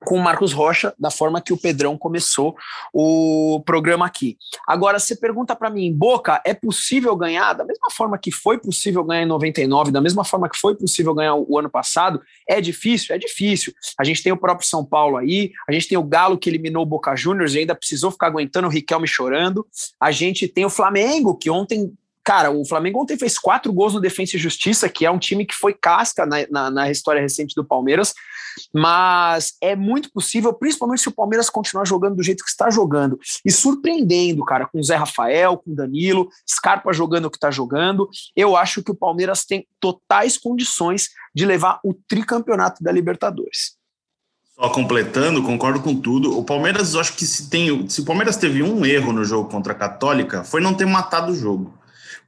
com 0.04 0.16
o 0.16 0.20
Marcos 0.24 0.52
Rocha, 0.52 0.94
da 0.98 1.12
forma 1.12 1.42
que 1.42 1.54
o 1.54 1.58
Pedrão 1.58 1.98
começou 1.98 2.56
o 2.94 3.62
programa 3.66 4.06
aqui. 4.06 4.38
Agora, 4.68 5.00
você 5.00 5.16
pergunta 5.16 5.56
para 5.56 5.70
mim, 5.70 5.94
Boca, 5.94 6.42
é 6.46 6.54
possível 6.54 7.16
ganhar 7.16 7.54
da 7.54 7.64
mesma 7.64 7.90
forma 7.92 8.18
que 8.18 8.32
foi 8.32 8.58
possível 8.58 9.04
ganhar 9.04 9.24
em 9.24 9.28
99, 9.28 9.92
da 9.92 10.02
mesma 10.02 10.24
forma 10.24 10.50
que 10.50 10.58
foi 10.58 10.76
possível 10.76 11.14
ganhar 11.14 11.36
o 11.36 11.58
ano 11.58 11.70
passado? 11.70 12.22
É 12.48 12.60
difícil? 12.60 13.16
É 13.16 13.18
difícil. 13.18 13.74
A 13.98 14.04
gente 14.04 14.24
tem 14.24 14.32
o 14.32 14.38
próprio 14.38 14.68
São 14.68 14.84
Paulo 14.84 15.18
aí, 15.18 15.52
a 15.68 15.72
gente 15.72 15.88
tem 15.88 15.98
o 15.98 16.04
Galo 16.04 16.38
que 16.38 16.50
eliminou 16.50 16.84
o 16.84 16.86
Boca 16.86 17.16
Juniors 17.16 17.54
e 17.54 17.60
ainda 17.60 17.76
precisou 17.76 18.12
ficar 18.12 18.28
aguentando 18.28 18.68
o 18.68 18.72
Riquelme 18.72 19.08
chorando. 19.08 19.66
A 20.00 20.12
gente 20.12 20.48
tem 20.48 20.66
o 20.66 20.70
Flamengo, 20.70 21.38
que 21.38 21.50
ontem 21.50 21.94
Cara, 22.24 22.52
o 22.52 22.64
Flamengo 22.66 23.02
ontem 23.02 23.18
fez 23.18 23.40
quatro 23.40 23.74
gols 23.74 23.96
no 23.96 24.00
Defensa 24.00 24.36
e 24.36 24.40
Justiça, 24.40 24.88
que 24.88 25.06
é 25.06 25.12
um 25.12 25.18
time 25.18 25.44
que 25.44 25.56
foi 25.56 25.74
casca 25.74 26.24
na, 26.24 26.38
na, 26.52 26.70
na, 26.70 26.92
história 26.92 27.22
recente 27.22 27.56
do 27.56 27.66
Palmeiras, 27.66 28.14
mas 28.72 29.56
é 29.60 29.76
muito 29.76 30.12
possível, 30.12 30.54
principalmente 30.54 31.02
se 31.02 31.10
o 31.10 31.14
Palmeiras 31.14 31.50
continuar 31.50 31.86
jogando 31.86 32.18
do 32.18 32.24
jeito 32.24 32.44
que 32.44 32.50
está 32.50 32.70
jogando 32.70 33.20
e 33.44 33.52
surpreendendo, 33.52 34.46
cara, 34.46 34.68
com 34.68 34.80
o 34.80 34.84
Zé 34.84 34.96
Rafael, 34.96 35.58
com 35.58 35.72
o 35.72 35.76
Danilo, 35.76 36.30
Scarpa 36.48 36.94
jogando 36.94 37.26
o 37.26 37.32
que 37.32 37.38
está 37.38 37.50
jogando. 37.50 38.08
Eu 38.36 38.56
acho 38.56 38.84
que 38.84 38.92
o 38.92 38.96
Palmeiras 38.96 39.44
tem 39.44 39.66
totais 39.80 40.38
condições 40.38 41.10
de 41.34 41.46
levar 41.46 41.80
o 41.84 41.94
tricampeonato 42.08 42.84
da 42.84 42.92
Libertadores. 42.92 43.78
Só 44.54 44.70
completando, 44.70 45.42
concordo 45.42 45.82
com 45.82 45.96
tudo. 45.96 46.38
O 46.38 46.44
Palmeiras, 46.44 46.94
acho 46.94 47.16
que 47.16 47.26
se 47.26 47.50
tem, 47.50 47.90
se 47.90 48.02
o 48.02 48.06
Palmeiras 48.06 48.38
teve 48.38 48.62
um 48.62 48.86
erro 48.86 49.12
no 49.12 49.24
jogo 49.24 49.50
contra 49.50 49.74
a 49.74 49.76
Católica, 49.76 50.44
foi 50.44 50.62
não 50.62 50.76
ter 50.76 50.86
matado 50.86 51.32
o 51.32 51.36
jogo 51.36 51.81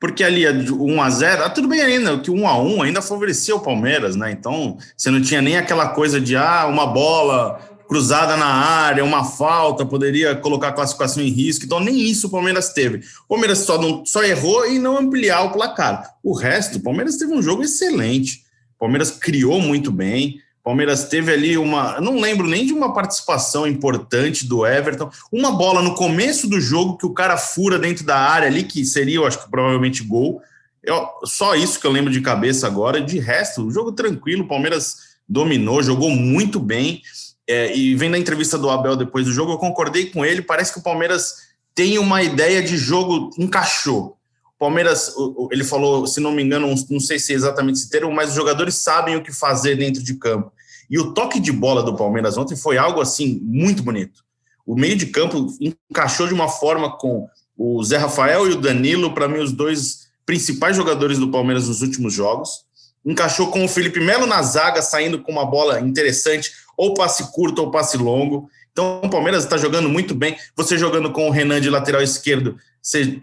porque 0.04 0.22
ali 0.22 0.46
1 0.46 1.02
a 1.02 1.10
0 1.10 1.46
ah, 1.46 1.50
tudo 1.50 1.66
bem 1.66 1.80
ainda, 1.80 2.20
que 2.20 2.30
1 2.30 2.46
a 2.46 2.62
1 2.62 2.82
ainda 2.82 3.02
favorecia 3.02 3.56
o 3.56 3.62
Palmeiras, 3.62 4.18
né? 4.18 4.34
Então, 4.34 4.78
você 4.98 5.10
não 5.10 5.22
tinha 5.22 5.42
nem 5.42 5.56
aquela 5.56 5.88
coisa 5.88 6.20
de 6.20 6.36
ah, 6.36 6.66
uma 6.66 6.86
bola 6.86 7.58
cruzada 7.88 8.36
na 8.36 8.46
área, 8.46 9.02
uma 9.02 9.24
falta, 9.24 9.86
poderia 9.86 10.36
colocar 10.36 10.68
a 10.68 10.72
classificação 10.74 11.24
em 11.24 11.30
risco. 11.30 11.64
Então, 11.64 11.80
nem 11.80 11.98
isso 11.98 12.28
o 12.28 12.30
Palmeiras 12.30 12.74
teve. 12.74 12.98
O 12.98 13.30
Palmeiras 13.30 13.60
só, 13.60 13.82
não, 13.82 14.06
só 14.06 14.22
errou 14.26 14.66
em 14.66 14.78
não 14.78 14.98
ampliar 14.98 15.44
o 15.44 15.54
placar. 15.54 16.18
O 16.22 16.34
resto, 16.34 16.80
o 16.80 16.84
Palmeiras 16.84 17.16
teve 17.16 17.32
um 17.32 17.42
jogo 17.42 17.64
excelente. 17.64 18.44
O 18.76 18.80
Palmeiras 18.80 19.10
criou 19.10 19.62
muito 19.62 19.90
bem. 19.90 20.38
Palmeiras 20.64 21.06
teve 21.10 21.32
ali 21.32 21.58
uma. 21.58 22.00
Não 22.00 22.20
lembro 22.22 22.48
nem 22.48 22.66
de 22.66 22.72
uma 22.72 22.94
participação 22.94 23.68
importante 23.68 24.48
do 24.48 24.66
Everton. 24.66 25.12
Uma 25.30 25.52
bola 25.52 25.82
no 25.82 25.94
começo 25.94 26.48
do 26.48 26.60
jogo 26.60 26.98
que 26.98 27.06
o 27.06 27.14
cara 27.14 27.36
fura 27.36 27.78
dentro 27.78 28.06
da 28.06 28.18
área 28.18 28.48
ali, 28.48 28.64
que 28.64 28.86
seria, 28.86 29.18
eu 29.18 29.28
acho 29.28 29.44
que 29.44 29.52
provavelmente 29.52 30.04
gol. 30.04 30.42
Eu, 30.82 31.06
só 31.26 31.54
isso 31.56 31.80
que 31.80 31.86
eu 31.86 31.92
lembro 31.92 32.12
de 32.12 32.22
cabeça 32.22 32.66
agora. 32.66 33.02
De 33.02 33.20
resto, 33.20 33.66
o 33.66 33.72
jogo 33.72 33.92
tranquilo. 33.92 34.44
O 34.44 34.48
Palmeiras 34.48 34.96
dominou, 35.28 35.84
jogou 35.84 36.10
muito 36.10 36.62
bem. 36.62 37.02
É, 37.46 37.76
e 37.76 37.94
vendo 37.96 38.16
a 38.16 38.20
entrevista 38.20 38.58
do 38.58 38.70
Abel 38.70 38.96
depois 38.96 39.26
do 39.26 39.34
jogo, 39.34 39.52
eu 39.52 39.58
concordei 39.58 40.06
com 40.06 40.24
ele. 40.24 40.42
Parece 40.42 40.72
que 40.72 40.80
o 40.80 40.84
Palmeiras 40.84 41.36
tem 41.76 42.00
uma 42.00 42.24
ideia 42.24 42.64
de 42.64 42.78
jogo, 42.78 43.32
encaixou. 43.38 44.18
Palmeiras, 44.60 45.14
ele 45.52 45.64
falou, 45.64 46.08
se 46.08 46.20
não 46.20 46.32
me 46.32 46.44
engano, 46.44 46.74
não 46.90 47.00
sei 47.00 47.20
se 47.20 47.34
é 47.34 47.36
exatamente 47.36 47.80
esse 47.80 47.90
termo, 47.90 48.12
mas 48.12 48.30
os 48.30 48.36
jogadores 48.36 48.76
sabem 48.76 49.16
o 49.16 49.24
que 49.24 49.34
fazer 49.34 49.76
dentro 49.76 50.02
de 50.02 50.14
campo. 50.16 50.52
E 50.90 51.00
o 51.00 51.14
toque 51.14 51.40
de 51.40 51.52
bola 51.52 51.84
do 51.84 51.96
Palmeiras 51.96 52.38
ontem 52.38 52.56
foi 52.56 52.78
algo 52.78 53.02
assim 53.02 53.40
muito 53.44 53.84
bonito. 53.84 54.24
O 54.66 54.76
meio 54.76 54.96
de 54.96 55.08
campo 55.08 55.48
encaixou 55.90 56.28
de 56.28 56.34
uma 56.34 56.48
forma 56.48 56.98
com 56.98 57.28
o 57.58 57.84
Zé 57.84 57.98
Rafael 57.98 58.48
e 58.48 58.54
o 58.54 58.62
Danilo, 58.62 59.14
para 59.14 59.28
mim, 59.28 59.40
os 59.40 59.52
dois 59.52 60.08
principais 60.26 60.76
jogadores 60.76 61.18
do 61.18 61.30
Palmeiras 61.30 61.68
nos 61.68 61.82
últimos 61.82 62.14
jogos. 62.14 62.66
Encaixou 63.06 63.48
com 63.48 63.66
o 63.66 63.68
Felipe 63.68 64.00
Melo 64.00 64.26
na 64.26 64.42
zaga, 64.42 64.82
saindo 64.82 65.22
com 65.22 65.32
uma 65.32 65.46
bola 65.46 65.82
interessante, 65.82 66.52
ou 66.78 66.94
passe 66.94 67.32
curto 67.32 67.60
ou 67.60 67.72
passe 67.72 67.98
longo. 67.98 68.50
Então 68.72 69.02
o 69.04 69.10
Palmeiras 69.10 69.44
está 69.44 69.58
jogando 69.58 69.90
muito 69.90 70.16
bem. 70.16 70.38
Você 70.56 70.78
jogando 70.78 71.12
com 71.12 71.28
o 71.28 71.32
Renan 71.32 71.60
de 71.60 71.70
lateral 71.70 72.02
esquerdo, 72.02 72.58
você 72.82 73.22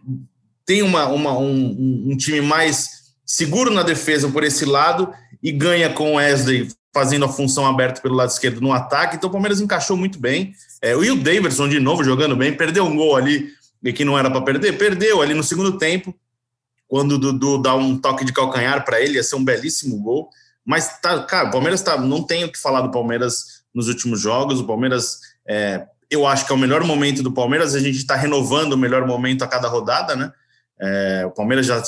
tem 0.71 0.83
uma, 0.83 1.09
uma 1.09 1.37
um, 1.37 2.11
um, 2.13 2.17
time 2.17 2.41
mais 2.41 3.11
seguro 3.27 3.73
na 3.73 3.83
defesa 3.83 4.29
por 4.29 4.45
esse 4.45 4.65
lado 4.65 5.13
e 5.43 5.51
ganha 5.51 5.91
com 5.91 6.13
o 6.13 6.15
Wesley 6.15 6.69
fazendo 6.95 7.25
a 7.25 7.29
função 7.29 7.67
aberta 7.67 8.01
pelo 8.01 8.15
lado 8.15 8.31
esquerdo 8.31 8.61
no 8.61 8.73
ataque. 8.73 9.17
Então 9.17 9.29
o 9.29 9.33
Palmeiras 9.33 9.61
encaixou 9.61 9.97
muito 9.97 10.21
bem. 10.21 10.53
É, 10.81 10.95
o 10.95 11.01
Will 11.01 11.17
Davidson, 11.17 11.69
de 11.69 11.81
novo, 11.81 12.05
jogando 12.05 12.37
bem, 12.37 12.57
perdeu 12.57 12.85
um 12.85 12.95
gol 12.95 13.17
ali 13.17 13.51
que 13.97 14.05
não 14.05 14.17
era 14.17 14.31
para 14.31 14.43
perder, 14.43 14.79
perdeu 14.79 15.21
ali 15.21 15.35
no 15.35 15.43
segundo 15.43 15.77
tempo, 15.77 16.15
quando 16.87 17.13
o 17.13 17.19
Dudu 17.19 17.59
dá 17.59 17.75
um 17.75 17.99
toque 17.99 18.25
de 18.25 18.33
calcanhar 18.33 18.85
para 18.85 19.01
ele, 19.01 19.15
ia 19.15 19.25
ser 19.25 19.35
um 19.35 19.45
belíssimo 19.45 20.01
gol. 20.01 20.29
Mas, 20.65 21.01
tá, 21.01 21.21
cara, 21.25 21.49
o 21.49 21.51
Palmeiras 21.51 21.83
tá, 21.83 22.01
não 22.01 22.23
tem 22.23 22.45
o 22.45 22.53
que 22.53 22.59
falar 22.61 22.83
do 22.83 22.93
Palmeiras 22.93 23.65
nos 23.75 23.89
últimos 23.89 24.21
jogos. 24.21 24.61
O 24.61 24.67
Palmeiras, 24.69 25.19
é, 25.49 25.85
eu 26.09 26.25
acho 26.29 26.47
que 26.47 26.53
é 26.53 26.55
o 26.55 26.59
melhor 26.59 26.85
momento 26.85 27.25
do 27.25 27.33
Palmeiras. 27.33 27.75
A 27.75 27.81
gente 27.81 27.97
está 27.97 28.15
renovando 28.15 28.75
o 28.75 28.79
melhor 28.79 29.05
momento 29.05 29.43
a 29.43 29.49
cada 29.49 29.67
rodada, 29.67 30.15
né? 30.15 30.33
É, 30.81 31.25
o 31.27 31.31
Palmeiras 31.31 31.67
já 31.67 31.83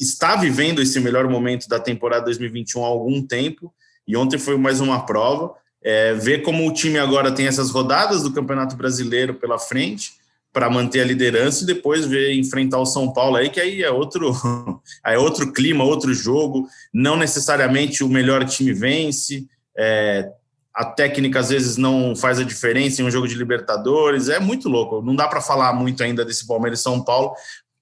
está 0.00 0.36
vivendo 0.36 0.80
esse 0.80 0.98
melhor 0.98 1.28
momento 1.28 1.68
da 1.68 1.78
temporada 1.78 2.24
2021 2.24 2.84
há 2.84 2.88
algum 2.88 3.22
tempo, 3.22 3.72
e 4.06 4.16
ontem 4.16 4.38
foi 4.38 4.56
mais 4.56 4.80
uma 4.80 5.04
prova. 5.04 5.54
É, 5.82 6.12
ver 6.14 6.42
como 6.42 6.68
o 6.68 6.72
time 6.72 6.98
agora 6.98 7.32
tem 7.32 7.46
essas 7.46 7.70
rodadas 7.70 8.22
do 8.22 8.32
Campeonato 8.32 8.76
Brasileiro 8.76 9.34
pela 9.34 9.58
frente 9.58 10.12
para 10.52 10.68
manter 10.68 11.00
a 11.00 11.04
liderança 11.04 11.62
e 11.62 11.66
depois 11.66 12.06
ver 12.06 12.34
enfrentar 12.34 12.78
o 12.78 12.86
São 12.86 13.12
Paulo 13.12 13.36
aí, 13.36 13.48
que 13.50 13.60
aí 13.60 13.82
é 13.82 13.90
outro, 13.90 14.32
é 15.06 15.16
outro 15.18 15.52
clima, 15.52 15.84
outro 15.84 16.12
jogo. 16.12 16.66
Não 16.92 17.16
necessariamente 17.16 18.02
o 18.02 18.08
melhor 18.08 18.44
time 18.44 18.72
vence. 18.72 19.46
É, 19.76 20.28
a 20.74 20.84
técnica 20.84 21.40
às 21.40 21.50
vezes 21.50 21.76
não 21.76 22.16
faz 22.16 22.38
a 22.38 22.44
diferença 22.44 23.00
em 23.00 23.04
um 23.04 23.10
jogo 23.10 23.28
de 23.28 23.36
Libertadores. 23.36 24.28
É 24.28 24.40
muito 24.40 24.68
louco. 24.68 25.00
Não 25.02 25.14
dá 25.14 25.28
para 25.28 25.40
falar 25.40 25.72
muito 25.72 26.02
ainda 26.02 26.24
desse 26.24 26.46
Palmeiras 26.46 26.80
e 26.80 26.82
São 26.82 27.02
Paulo, 27.02 27.32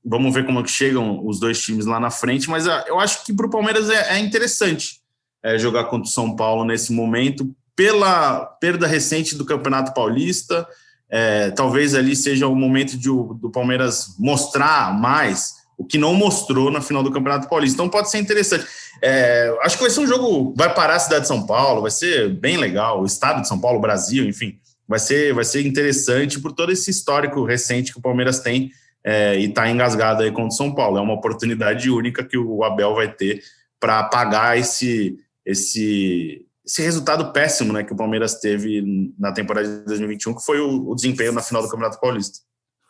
Vamos 0.04 0.32
ver 0.32 0.46
como 0.46 0.60
é 0.60 0.62
que 0.62 0.70
chegam 0.70 1.26
os 1.26 1.40
dois 1.40 1.60
times 1.60 1.86
lá 1.86 1.98
na 1.98 2.10
frente, 2.10 2.48
mas 2.48 2.66
ah, 2.66 2.84
eu 2.86 2.98
acho 2.98 3.24
que 3.24 3.32
para 3.32 3.46
o 3.46 3.50
Palmeiras 3.50 3.90
é, 3.90 4.16
é 4.16 4.18
interessante 4.18 5.00
é, 5.42 5.58
jogar 5.58 5.84
contra 5.84 6.08
o 6.08 6.12
São 6.12 6.34
Paulo 6.34 6.64
nesse 6.64 6.92
momento, 6.92 7.54
pela 7.76 8.40
perda 8.60 8.86
recente 8.86 9.34
do 9.36 9.44
Campeonato 9.44 9.94
Paulista. 9.94 10.66
É, 11.10 11.50
talvez 11.52 11.94
ali 11.94 12.14
seja 12.14 12.46
o 12.46 12.54
momento 12.54 12.98
de, 12.98 13.08
do 13.08 13.50
Palmeiras 13.50 14.14
mostrar 14.18 14.92
mais 14.98 15.54
o 15.78 15.84
que 15.84 15.96
não 15.96 16.12
mostrou 16.12 16.70
na 16.70 16.80
final 16.80 17.02
do 17.04 17.12
Campeonato 17.12 17.48
Paulista. 17.48 17.76
Então 17.76 17.88
pode 17.88 18.10
ser 18.10 18.18
interessante. 18.18 18.66
É, 19.00 19.56
acho 19.62 19.76
que 19.76 19.82
vai 19.82 19.90
ser 19.90 20.00
um 20.00 20.06
jogo, 20.06 20.52
vai 20.56 20.74
parar 20.74 20.96
a 20.96 20.98
cidade 20.98 21.22
de 21.22 21.28
São 21.28 21.46
Paulo, 21.46 21.82
vai 21.82 21.90
ser 21.90 22.34
bem 22.34 22.56
legal, 22.56 23.00
o 23.00 23.06
estado 23.06 23.40
de 23.40 23.48
São 23.48 23.60
Paulo, 23.60 23.80
Brasil, 23.80 24.28
enfim, 24.28 24.58
vai 24.88 24.98
ser, 24.98 25.32
vai 25.32 25.44
ser 25.44 25.64
interessante 25.64 26.40
por 26.40 26.52
todo 26.52 26.72
esse 26.72 26.90
histórico 26.90 27.44
recente 27.44 27.92
que 27.92 27.98
o 27.98 28.02
Palmeiras 28.02 28.40
tem 28.40 28.72
é, 29.04 29.38
e 29.38 29.44
está 29.46 29.70
engasgado 29.70 30.22
aí 30.22 30.30
contra 30.30 30.48
o 30.48 30.52
São 30.52 30.74
Paulo. 30.74 30.98
É 30.98 31.00
uma 31.00 31.14
oportunidade 31.14 31.90
única 31.90 32.24
que 32.24 32.36
o 32.36 32.64
Abel 32.64 32.94
vai 32.94 33.12
ter 33.12 33.42
para 33.80 34.00
apagar 34.00 34.58
esse, 34.58 35.16
esse, 35.46 36.44
esse 36.66 36.82
resultado 36.82 37.32
péssimo 37.32 37.72
né, 37.72 37.84
que 37.84 37.92
o 37.92 37.96
Palmeiras 37.96 38.40
teve 38.40 39.12
na 39.18 39.32
temporada 39.32 39.66
de 39.66 39.84
2021, 39.86 40.34
que 40.34 40.44
foi 40.44 40.60
o, 40.60 40.90
o 40.90 40.94
desempenho 40.94 41.32
na 41.32 41.42
final 41.42 41.62
do 41.62 41.68
Campeonato 41.68 42.00
Paulista. 42.00 42.40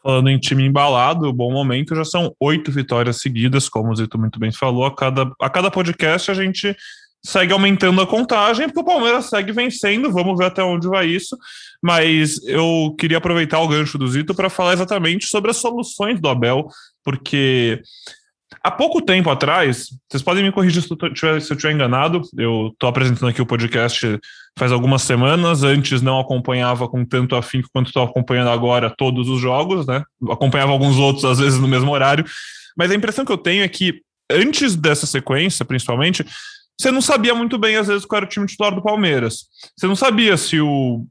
Falando 0.03 0.29
em 0.31 0.39
time 0.39 0.65
embalado, 0.65 1.33
bom 1.33 1.53
momento, 1.53 1.95
já 1.95 2.05
são 2.05 2.35
oito 2.41 2.71
vitórias 2.71 3.21
seguidas, 3.21 3.69
como 3.69 3.91
o 3.91 3.97
Zito 3.97 4.19
muito 4.19 4.39
bem 4.39 4.53
falou. 4.53 4.87
A 4.87 4.95
cada, 4.95 5.31
a 5.41 5.51
cada 5.51 5.71
podcast 5.71 6.31
a 6.31 6.35
gente 6.35 6.75
segue 7.29 7.53
aumentando 7.53 8.01
a 8.01 8.07
contagem, 8.07 8.67
porque 8.69 8.81
o 8.81 8.85
Palmeiras 8.85 9.27
segue 9.27 9.53
vencendo, 9.53 10.11
vamos 10.11 10.39
ver 10.39 10.47
até 10.47 10.63
onde 10.63 10.89
vai 10.89 11.07
isso. 11.07 11.37
Mas 11.83 12.43
eu 12.45 12.95
queria 12.99 13.19
aproveitar 13.19 13.61
o 13.61 13.69
gancho 13.69 13.99
do 13.99 14.09
Zito 14.09 14.35
para 14.35 14.49
falar 14.49 14.73
exatamente 14.73 15.27
sobre 15.27 15.51
as 15.51 15.59
soluções 15.59 16.19
do 16.19 16.29
Abel, 16.29 16.67
porque 17.05 17.83
há 18.65 18.71
pouco 18.71 19.03
tempo 19.03 19.29
atrás, 19.29 19.89
vocês 20.11 20.23
podem 20.23 20.43
me 20.43 20.51
corrigir 20.51 20.83
se 20.83 20.89
eu 20.91 21.37
estiver 21.37 21.73
enganado, 21.73 22.23
eu 22.39 22.71
estou 22.73 22.89
apresentando 22.89 23.29
aqui 23.29 23.43
o 23.43 23.47
podcast 23.47 24.19
faz 24.59 24.73
algumas 24.73 25.03
semanas, 25.03 25.63
antes 25.63 26.01
não 26.01 26.19
acompanhava 26.19 26.89
com 26.89 27.05
tanto 27.05 27.37
afinco 27.37 27.69
quanto 27.71 27.89
estou 27.89 28.03
acompanhando 28.05 28.49
agora 28.49 28.89
todos 28.89 29.29
os 29.29 29.39
jogos, 29.39 29.87
né? 29.87 30.03
Acompanhava 30.31 30.73
alguns 30.73 30.97
outros, 30.97 31.27
às 31.27 31.39
vezes, 31.39 31.61
no 31.61 31.69
mesmo 31.69 31.93
horário, 31.93 32.25
mas 32.75 32.91
a 32.91 32.95
impressão 32.95 33.23
que 33.23 33.33
eu 33.33 33.39
tenho 33.39 33.63
é 33.63 33.69
que 33.69 34.01
antes 34.31 34.75
dessa 34.75 35.07
sequência, 35.07 35.65
principalmente, 35.65 36.25
você 36.79 36.91
não 36.91 37.01
sabia 37.01 37.35
muito 37.35 37.59
bem, 37.59 37.77
às 37.77 37.89
vezes, 37.89 38.05
qual 38.05 38.19
era 38.19 38.27
o 38.27 38.29
time 38.29 38.47
titular 38.47 38.75
do 38.75 38.83
Palmeiras. 38.83 39.47
Você 39.77 39.87
não 39.87 39.97
sabia 39.97 40.37
se 40.37 40.61
o. 40.61 41.05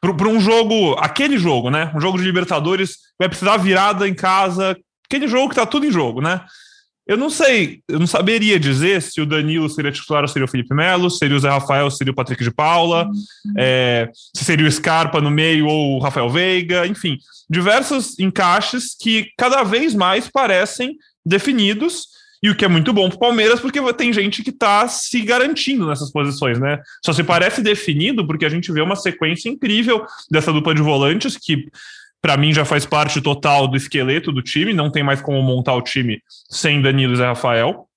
Para 0.00 0.28
um 0.28 0.40
jogo, 0.40 0.94
aquele 0.98 1.38
jogo, 1.38 1.70
né? 1.70 1.92
Um 1.94 2.00
jogo 2.00 2.18
de 2.18 2.24
Libertadores, 2.24 2.98
vai 3.18 3.28
precisar 3.28 3.56
virada 3.56 4.08
em 4.08 4.14
casa, 4.14 4.76
aquele 5.04 5.26
jogo 5.26 5.48
que 5.48 5.56
tá 5.56 5.66
tudo 5.66 5.86
em 5.86 5.90
jogo, 5.90 6.20
né? 6.20 6.44
Eu 7.06 7.18
não 7.18 7.28
sei, 7.28 7.80
eu 7.88 7.98
não 7.98 8.06
saberia 8.06 8.58
dizer 8.58 9.02
se 9.02 9.20
o 9.20 9.26
Danilo 9.26 9.68
seria 9.68 9.92
titular 9.92 10.22
ou 10.22 10.28
seria 10.28 10.46
o 10.46 10.50
Felipe 10.50 10.74
Melo, 10.74 11.10
seria 11.10 11.36
o 11.36 11.40
Zé 11.40 11.50
Rafael, 11.50 11.90
seria 11.90 12.12
o 12.12 12.14
Patrick 12.16 12.42
de 12.42 12.50
Paula, 12.50 13.06
uhum. 13.06 13.54
é, 13.58 14.10
se 14.34 14.42
seria 14.44 14.66
o 14.66 14.72
Scarpa 14.72 15.20
no 15.20 15.30
meio 15.30 15.66
ou 15.66 15.96
o 15.96 15.98
Rafael 15.98 16.30
Veiga, 16.30 16.86
enfim, 16.86 17.18
diversos 17.50 18.18
encaixes 18.18 18.96
que 18.98 19.28
cada 19.36 19.62
vez 19.62 19.94
mais 19.94 20.30
parecem 20.30 20.96
definidos 21.26 22.06
e 22.44 22.50
o 22.50 22.54
que 22.54 22.62
é 22.62 22.68
muito 22.68 22.92
bom 22.92 23.08
para 23.08 23.16
o 23.16 23.20
Palmeiras, 23.20 23.58
porque 23.58 23.80
tem 23.94 24.12
gente 24.12 24.42
que 24.42 24.50
está 24.50 24.86
se 24.86 25.22
garantindo 25.22 25.86
nessas 25.86 26.12
posições, 26.12 26.60
né? 26.60 26.78
Só 27.02 27.10
se 27.10 27.24
parece 27.24 27.62
definido 27.62 28.26
porque 28.26 28.44
a 28.44 28.50
gente 28.50 28.70
vê 28.70 28.82
uma 28.82 28.96
sequência 28.96 29.48
incrível 29.48 30.04
dessa 30.30 30.52
dupla 30.52 30.74
de 30.74 30.82
volantes 30.82 31.38
que 31.38 31.66
para 32.20 32.36
mim 32.36 32.52
já 32.52 32.62
faz 32.62 32.84
parte 32.84 33.22
total 33.22 33.66
do 33.66 33.78
esqueleto 33.78 34.30
do 34.30 34.42
time, 34.42 34.74
não 34.74 34.90
tem 34.90 35.02
mais 35.02 35.22
como 35.22 35.40
montar 35.40 35.72
o 35.72 35.80
time 35.80 36.20
sem 36.50 36.82
Danilo 36.82 37.14
e 37.14 37.16
Zé 37.16 37.24
Rafael. 37.24 37.88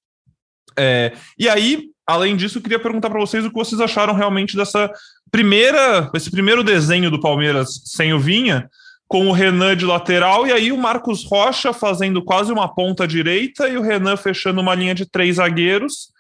É, 0.80 1.12
e 1.38 1.50
aí, 1.50 1.90
além 2.08 2.38
disso, 2.38 2.60
eu 2.60 2.62
queria 2.62 2.80
perguntar 2.80 3.10
para 3.10 3.20
vocês 3.20 3.44
o 3.44 3.50
que 3.50 3.56
vocês 3.56 3.82
acharam 3.82 4.14
realmente 4.14 4.56
dessa 4.56 4.90
primeira, 5.30 6.10
esse 6.16 6.32
primeiro 6.32 6.64
desenho 6.64 7.12
do 7.12 7.20
Palmeiras 7.20 7.82
sem 7.84 8.14
o 8.14 8.20
Vinha, 8.20 8.70
com 9.08 9.28
o 9.28 9.32
Renan 9.32 9.76
de 9.76 9.86
lateral, 9.86 10.46
e 10.46 10.52
aí 10.52 10.72
o 10.72 10.78
Marcos 10.78 11.24
Rocha 11.24 11.72
fazendo 11.72 12.22
quase 12.22 12.52
uma 12.52 12.68
ponta 12.68 13.08
direita 13.08 13.68
e 13.70 13.78
o 13.78 13.82
Renan 13.82 14.18
fechando 14.18 14.60
uma 14.60 14.76
linha 14.76 14.94
de 14.94 15.06
três 15.06 15.38
zagueiros. 15.38 16.12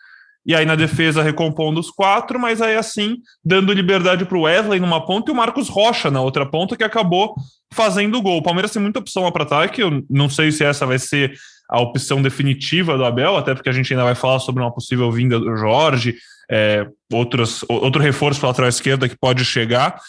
E 0.45 0.55
aí 0.55 0.65
na 0.65 0.75
defesa 0.75 1.21
recompondo 1.21 1.77
os 1.77 1.91
quatro, 1.91 2.39
mas 2.39 2.61
aí 2.61 2.77
assim, 2.77 3.17
dando 3.43 3.73
liberdade 3.73 4.23
para 4.23 4.37
o 4.37 4.43
Wesley 4.43 4.79
numa 4.79 5.05
ponta 5.05 5.29
e 5.29 5.33
o 5.33 5.35
Marcos 5.35 5.67
Rocha 5.67 6.09
na 6.09 6.21
outra 6.21 6.45
ponta, 6.45 6.77
que 6.77 6.85
acabou 6.85 7.35
fazendo 7.73 8.21
gol. 8.21 8.37
O 8.37 8.41
Palmeiras 8.41 8.71
tem 8.71 8.81
muita 8.81 8.99
opção 8.99 9.29
para 9.29 9.43
ataque, 9.43 9.81
eu 9.81 10.05
não 10.09 10.29
sei 10.29 10.53
se 10.53 10.63
essa 10.63 10.85
vai 10.85 10.97
ser 10.97 11.33
a 11.69 11.81
opção 11.81 12.21
definitiva 12.21 12.97
do 12.97 13.03
Abel, 13.03 13.35
até 13.35 13.53
porque 13.53 13.67
a 13.67 13.73
gente 13.73 13.91
ainda 13.91 14.05
vai 14.05 14.15
falar 14.15 14.39
sobre 14.39 14.63
uma 14.63 14.73
possível 14.73 15.11
vinda 15.11 15.37
do 15.37 15.57
Jorge, 15.57 16.15
é, 16.49 16.87
outros, 17.11 17.65
outro 17.67 18.01
reforço 18.01 18.39
para 18.39 18.47
lateral 18.47 18.69
esquerda 18.69 19.09
que 19.09 19.17
pode 19.17 19.43
chegar. 19.43 19.99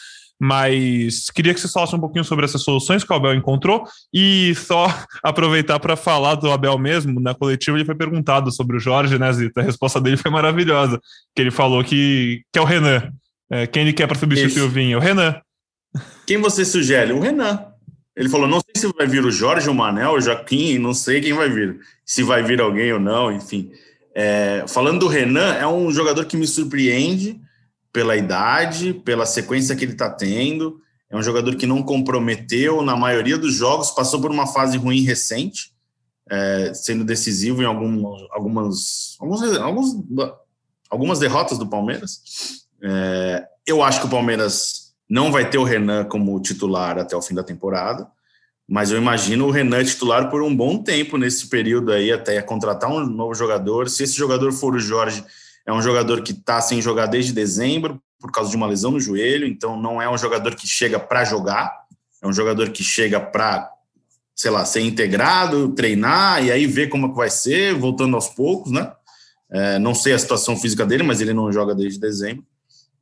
Mas 0.41 1.31
queria 1.31 1.53
que 1.53 1.61
você 1.61 1.69
falasse 1.69 1.97
um 1.97 2.01
pouquinho 2.01 2.25
sobre 2.25 2.45
essas 2.45 2.63
soluções 2.63 3.03
que 3.03 3.13
o 3.13 3.17
Abel 3.17 3.35
encontrou 3.35 3.85
e 4.15 4.55
só 4.55 4.87
aproveitar 5.23 5.81
para 5.81 5.97
falar 5.97 6.37
do 6.37 6.51
Abel 6.51 6.79
mesmo. 6.79 7.21
Na 7.21 7.35
coletiva 7.35 7.77
ele 7.77 7.85
foi 7.85 7.97
perguntado 7.97 8.53
sobre 8.53 8.77
o 8.77 8.81
Jorge, 8.81 9.19
né, 9.19 9.33
Zita? 9.33 9.61
A 9.61 9.65
resposta 9.65 10.01
dele 10.01 10.17
foi 10.17 10.31
maravilhosa, 10.31 11.01
que 11.35 11.43
ele 11.43 11.51
falou 11.51 11.83
que, 11.83 12.43
que 12.53 12.59
é 12.59 12.63
o 12.63 12.65
Renan. 12.65 13.13
É, 13.51 13.67
quem 13.67 13.83
ele 13.83 13.93
quer 13.93 14.07
para 14.07 14.19
substituir 14.19 14.59
Isso. 14.59 14.67
o 14.67 14.69
Vinho? 14.69 14.99
O 14.99 15.01
Renan. 15.01 15.41
Quem 16.27 16.39
você 16.39 16.65
sugere? 16.65 17.13
O 17.13 17.21
Renan. 17.21 17.65
Ele 18.17 18.29
falou: 18.29 18.47
não 18.47 18.61
sei 18.61 18.83
se 18.83 18.97
vai 18.97 19.07
vir 19.07 19.25
o 19.25 19.31
Jorge, 19.31 19.71
o 19.71 19.75
Manel, 19.75 20.13
o 20.13 20.21
Joaquim, 20.21 20.79
não 20.79 20.93
sei 20.93 21.21
quem 21.21 21.33
vai 21.33 21.49
vir. 21.49 21.79
Se 22.05 22.23
vai 22.23 22.43
vir 22.43 22.61
alguém 22.61 22.93
ou 22.93 23.01
não, 23.01 23.33
enfim. 23.33 23.71
É, 24.15 24.65
falando 24.67 25.01
do 25.01 25.07
Renan, 25.07 25.55
é 25.55 25.67
um 25.67 25.91
jogador 25.93 26.25
que 26.25 26.37
me 26.37 26.47
surpreende 26.47 27.41
pela 27.93 28.17
idade, 28.17 28.95
pela 28.95 29.27
sequência 29.27 29.75
que 29.75 29.85
ele 29.85 29.93
está 29.93 30.11
tendo. 30.11 30.81
É 31.11 31.17
um 31.17 31.23
jogador 31.23 31.57
que 31.57 31.67
não 31.67 31.83
comprometeu 31.83 32.83
na 32.83 32.95
maioria 32.95 33.39
dos 33.39 33.55
jogos, 33.55 33.91
passou 33.91 34.21
por 34.21 34.31
uma 34.31 34.47
fase 34.47 34.77
ruim 34.77 35.03
recente, 35.03 35.73
é, 36.31 36.73
sendo 36.75 37.05
decisivo 37.05 37.63
em 37.63 37.65
algum, 37.65 38.07
algumas, 38.31 39.17
alguns, 39.19 39.43
alguns, 39.57 39.97
algumas 40.91 41.19
derrotas 41.19 41.57
do 41.57 41.67
Palmeiras. 41.67 42.67
É, 42.83 43.47
eu 43.67 43.83
acho 43.83 44.01
que 44.01 44.07
o 44.07 44.11
Palmeiras 44.11 44.95
não 45.09 45.33
vai 45.33 45.49
ter 45.49 45.57
o 45.57 45.65
Renan 45.65 46.05
como 46.05 46.39
titular 46.41 46.99
até 46.99 47.17
o 47.17 47.23
fim 47.23 47.35
da 47.35 47.43
temporada, 47.43 48.07
mas 48.69 48.91
eu 48.91 48.99
imagino 48.99 49.47
o 49.47 49.51
Renan 49.51 49.83
titular 49.83 50.31
por 50.31 50.43
um 50.43 50.55
bom 50.55 50.83
tempo 50.83 51.17
nesse 51.17 51.49
período 51.49 51.91
aí, 51.91 52.13
até 52.13 52.41
contratar 52.43 52.91
um 52.91 53.07
novo 53.07 53.35
jogador. 53.35 53.89
Se 53.89 54.03
esse 54.03 54.15
jogador 54.15 54.53
for 54.53 54.75
o 54.75 54.79
Jorge, 54.79 55.25
é 55.69 55.73
um 55.73 55.83
jogador 55.83 56.23
que 56.23 56.33
está 56.33 56.63
sem 56.63 56.81
jogar 56.81 57.05
desde 57.05 57.31
dezembro, 57.31 58.01
por 58.19 58.33
causa 58.33 58.51
de 58.51 58.57
uma 58.57 58.67
lesão 58.67 58.91
no 58.91 58.99
joelho, 58.99 59.47
então 59.47 59.79
não 59.79 60.01
é 60.01 60.09
um 60.09 60.17
jogador 60.17 60.55
que 60.55 60.67
chega 60.67 60.99
para 60.99 61.27
jogar, 61.27 61.71
é 62.23 62.27
um 62.27 62.33
jogador 62.33 62.71
que 62.71 62.83
chega 62.83 63.21
para, 63.21 63.71
sei 64.35 64.51
lá, 64.51 64.65
ser 64.65 64.81
integrado, 64.81 65.69
treinar 65.75 66.43
e 66.43 66.51
aí 66.51 66.67
ver 66.67 66.89
como 66.89 67.07
é 67.07 67.11
que 67.11 67.15
vai 67.15 67.29
ser, 67.29 67.75
voltando 67.75 68.17
aos 68.17 68.29
poucos, 68.31 68.73
né? 68.73 68.91
É, 69.51 69.79
não 69.79 69.95
sei 69.95 70.15
a 70.15 70.19
situação 70.19 70.57
física 70.57 70.87
dele, 70.87 71.03
mas 71.03 71.21
ele 71.21 71.35
não 71.35 71.53
joga 71.53 71.75
desde 71.75 72.01
dezembro. 72.01 72.43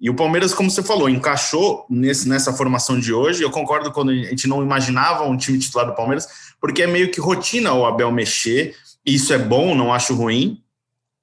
E 0.01 0.11
o 0.11 0.15
Palmeiras, 0.17 0.53
como 0.53 0.69
você 0.69 0.83
falou, 0.83 1.09
encaixou 1.09 1.87
nesse, 1.89 2.29
nessa 2.29 2.53
formação 2.53 2.99
de 2.99 3.13
hoje. 3.13 3.45
Eu 3.45 3.51
concordo 3.53 3.93
quando 3.93 4.11
a 4.11 4.15
gente 4.15 4.49
não 4.49 4.61
imaginava 4.61 5.23
um 5.25 5.37
time 5.37 5.57
titular 5.57 5.87
do 5.87 5.95
Palmeiras, 5.95 6.27
porque 6.61 6.83
é 6.83 6.87
meio 6.89 7.13
que 7.13 7.21
rotina 7.21 7.73
o 7.73 7.87
Abel 7.87 8.11
mexer. 8.11 8.75
Isso 9.05 9.33
é 9.33 9.39
bom, 9.39 9.73
não 9.73 9.95
acho 9.95 10.15
ruim, 10.15 10.61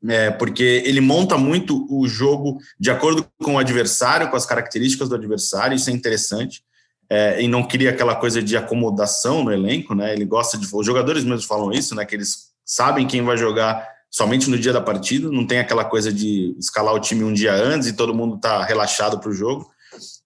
é, 0.10 0.32
porque 0.32 0.84
ele 0.86 1.00
monta 1.00 1.38
muito 1.38 1.88
o 1.90 2.08
jogo 2.08 2.60
de 2.80 2.92
acordo 2.92 3.26
com 3.42 3.56
o 3.56 3.60
adversário, 3.60 4.30
com 4.30 4.36
as 4.36 4.46
características 4.46 5.08
do 5.10 5.16
adversário. 5.16 5.76
Isso 5.76 5.90
é 5.90 5.94
interessante. 5.94 6.64
É, 7.10 7.42
e 7.42 7.48
não 7.48 7.64
queria 7.64 7.90
aquela 7.90 8.16
coisa 8.16 8.42
de 8.42 8.58
acomodação 8.58 9.44
no 9.44 9.52
elenco, 9.52 9.94
né? 9.94 10.14
Ele 10.14 10.26
gosta 10.26 10.58
de. 10.58 10.68
Os 10.72 10.86
jogadores 10.86 11.24
mesmos 11.24 11.46
falam 11.46 11.72
isso, 11.72 11.94
né? 11.96 12.06
Que 12.06 12.16
eles 12.16 12.54
sabem 12.66 13.06
quem 13.06 13.22
vai 13.22 13.38
jogar 13.38 13.88
somente 14.10 14.50
no 14.50 14.60
dia 14.60 14.72
da 14.72 14.80
partida, 14.80 15.30
não 15.32 15.46
tem 15.46 15.58
aquela 15.58 15.84
coisa 15.84 16.14
de 16.14 16.56
escalar 16.60 16.94
o 16.94 17.00
time 17.00 17.24
um 17.24 17.34
dia 17.34 17.52
antes 17.52 17.88
e 17.88 17.96
todo 17.96 18.14
mundo 18.14 18.40
tá 18.40 18.64
relaxado 18.64 19.20
para 19.20 19.30
o 19.30 19.34
jogo. 19.34 19.68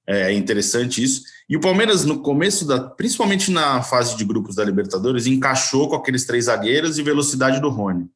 É 0.05 0.31
interessante 0.34 1.01
isso. 1.01 1.24
E 1.50 1.55
o 1.55 1.62
Palmeiras, 1.62 2.03
no 2.03 2.19
começo, 2.19 2.65
da, 2.65 2.81
principalmente 2.81 3.50
na 3.50 3.81
fase 3.81 4.15
de 4.17 4.25
grupos 4.25 4.55
da 4.55 4.63
Libertadores, 4.63 5.25
encaixou 5.25 5.89
com 5.89 5.96
aqueles 5.96 6.25
três 6.25 6.46
zagueiros 6.46 6.98
e 6.98 7.03
velocidade 7.03 7.62
do 7.62 7.69
Rony. 7.69 8.10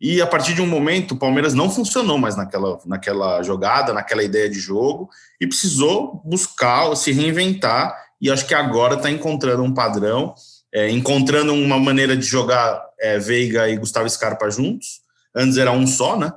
E 0.00 0.20
a 0.20 0.26
partir 0.26 0.54
de 0.54 0.60
um 0.60 0.66
momento, 0.66 1.12
o 1.12 1.18
Palmeiras 1.18 1.54
não 1.54 1.70
funcionou 1.70 2.18
mais 2.18 2.36
naquela, 2.36 2.78
naquela 2.84 3.42
jogada, 3.42 3.92
naquela 3.92 4.22
ideia 4.22 4.48
de 4.48 4.58
jogo, 4.58 5.08
e 5.40 5.46
precisou 5.46 6.20
buscar, 6.24 6.94
se 6.96 7.12
reinventar. 7.12 7.96
E 8.20 8.30
acho 8.30 8.46
que 8.46 8.54
agora 8.54 8.96
está 8.96 9.10
encontrando 9.10 9.62
um 9.62 9.72
padrão, 9.72 10.34
é, 10.72 10.90
encontrando 10.90 11.52
uma 11.54 11.78
maneira 11.78 12.16
de 12.16 12.26
jogar 12.26 12.82
é, 13.00 13.18
Veiga 13.18 13.68
e 13.68 13.76
Gustavo 13.76 14.08
Scarpa 14.08 14.50
juntos, 14.50 15.06
Antes 15.36 15.58
era 15.58 15.70
um 15.70 15.86
só, 15.86 16.18
né? 16.18 16.32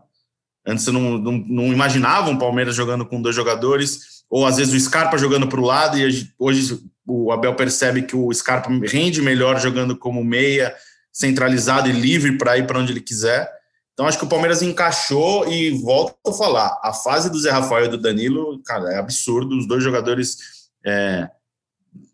Antes 0.68 0.84
você 0.84 0.92
não, 0.92 1.18
não, 1.18 1.32
não 1.32 1.68
imaginava 1.68 2.30
um 2.30 2.38
Palmeiras 2.38 2.76
jogando 2.76 3.06
com 3.06 3.22
dois 3.22 3.34
jogadores, 3.34 4.26
ou 4.30 4.46
às 4.46 4.58
vezes 4.58 4.74
o 4.74 4.80
Scarpa 4.80 5.18
jogando 5.18 5.48
para 5.48 5.60
o 5.60 5.66
lado, 5.66 5.98
e 5.98 6.30
hoje 6.38 6.80
o 7.08 7.32
Abel 7.32 7.56
percebe 7.56 8.02
que 8.02 8.16
o 8.16 8.32
Scarpa 8.34 8.70
rende 8.86 9.22
melhor 9.22 9.58
jogando 9.60 9.96
como 9.96 10.22
meia, 10.24 10.76
centralizado 11.20 11.90
e 11.90 11.92
livre 11.92 12.38
para 12.38 12.58
ir 12.58 12.66
para 12.66 12.80
onde 12.80 12.94
ele 12.94 13.02
quiser. 13.02 13.52
Então 13.94 14.08
acho 14.08 14.18
que 14.18 14.24
o 14.24 14.30
Palmeiras 14.30 14.62
encaixou 14.62 15.46
e 15.52 15.72
volto 15.72 16.16
a 16.26 16.32
falar, 16.32 16.80
a 16.82 16.94
fase 16.94 17.30
do 17.30 17.38
Zé 17.38 17.52
Rafael 17.52 17.86
e 17.86 17.90
do 17.90 17.98
Danilo, 17.98 18.62
cara, 18.64 18.94
é 18.94 18.98
absurdo. 18.98 19.58
Os 19.58 19.68
dois 19.68 19.84
jogadores, 19.84 20.38
é, 20.86 21.30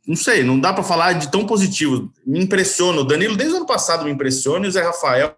não 0.07 0.15
sei, 0.15 0.43
não 0.43 0.59
dá 0.59 0.73
para 0.73 0.83
falar 0.83 1.13
de 1.13 1.29
tão 1.29 1.45
positivo. 1.45 2.11
Me 2.25 2.43
impressiona. 2.43 3.01
O 3.01 3.03
Danilo 3.03 3.37
desde 3.37 3.53
o 3.53 3.57
ano 3.57 3.67
passado 3.67 4.03
me 4.03 4.11
impressiona 4.11 4.65
e 4.65 4.69
o 4.69 4.71
Zé 4.71 4.81
Rafael 4.81 5.37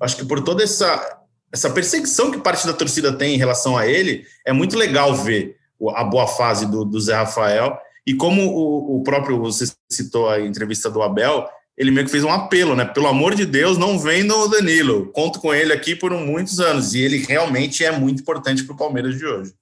acho 0.00 0.16
que 0.16 0.24
por 0.24 0.42
toda 0.42 0.64
essa, 0.64 1.18
essa 1.52 1.68
perseguição 1.68 2.30
que 2.30 2.38
parte 2.38 2.66
da 2.66 2.72
torcida 2.72 3.12
tem 3.12 3.34
em 3.34 3.38
relação 3.38 3.76
a 3.76 3.86
ele, 3.86 4.24
é 4.46 4.52
muito 4.54 4.78
legal 4.78 5.14
ver 5.14 5.56
a 5.94 6.02
boa 6.02 6.26
fase 6.26 6.64
do, 6.64 6.86
do 6.86 6.98
Zé 6.98 7.14
Rafael. 7.14 7.78
E 8.06 8.14
como 8.14 8.42
o, 8.42 8.96
o, 8.96 9.02
próprio, 9.02 9.38
você 9.38 9.70
citou 9.90 10.30
a 10.30 10.40
entrevista 10.40 10.90
do 10.90 11.02
Abel, 11.02 11.46
ele 11.76 11.90
meio 11.90 12.06
que 12.06 12.12
fez 12.12 12.22
um 12.22 12.30
apelo, 12.30 12.76
né? 12.76 12.84
Pelo 12.84 13.08
amor 13.08 13.34
de 13.34 13.44
Deus, 13.44 13.76
não 13.76 13.98
venda 13.98 14.34
o 14.36 14.48
Danilo. 14.48 15.10
Conto 15.12 15.40
com 15.40 15.52
ele 15.52 15.72
aqui 15.72 15.96
por 15.96 16.12
muitos 16.12 16.60
anos. 16.60 16.94
E 16.94 17.00
ele 17.00 17.18
realmente 17.18 17.84
é 17.84 17.90
muito 17.90 18.20
importante 18.20 18.64
para 18.64 18.74
o 18.74 18.78
Palmeiras 18.78 19.18
de 19.18 19.26
hoje. 19.26 19.52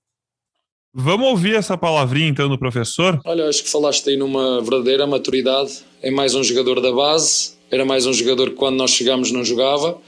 Vamos 0.94 1.26
ouvir 1.26 1.54
essa 1.54 1.76
palavrinha 1.78 2.28
então 2.28 2.50
do 2.50 2.58
professor? 2.58 3.18
Olha, 3.24 3.48
acho 3.48 3.64
que 3.64 3.70
falaste 3.70 4.10
aí 4.10 4.16
numa 4.16 4.60
verdadeira 4.60 5.06
maturidade. 5.06 5.78
É 6.02 6.10
mais 6.10 6.34
um 6.34 6.44
jogador 6.44 6.82
da 6.82 6.92
base, 6.92 7.52
era 7.70 7.82
mais 7.82 8.04
um 8.04 8.12
jogador 8.12 8.50
que 8.50 8.56
quando 8.56 8.76
nós 8.76 8.90
chegamos 8.90 9.32
não 9.32 9.42
jogava 9.42 9.98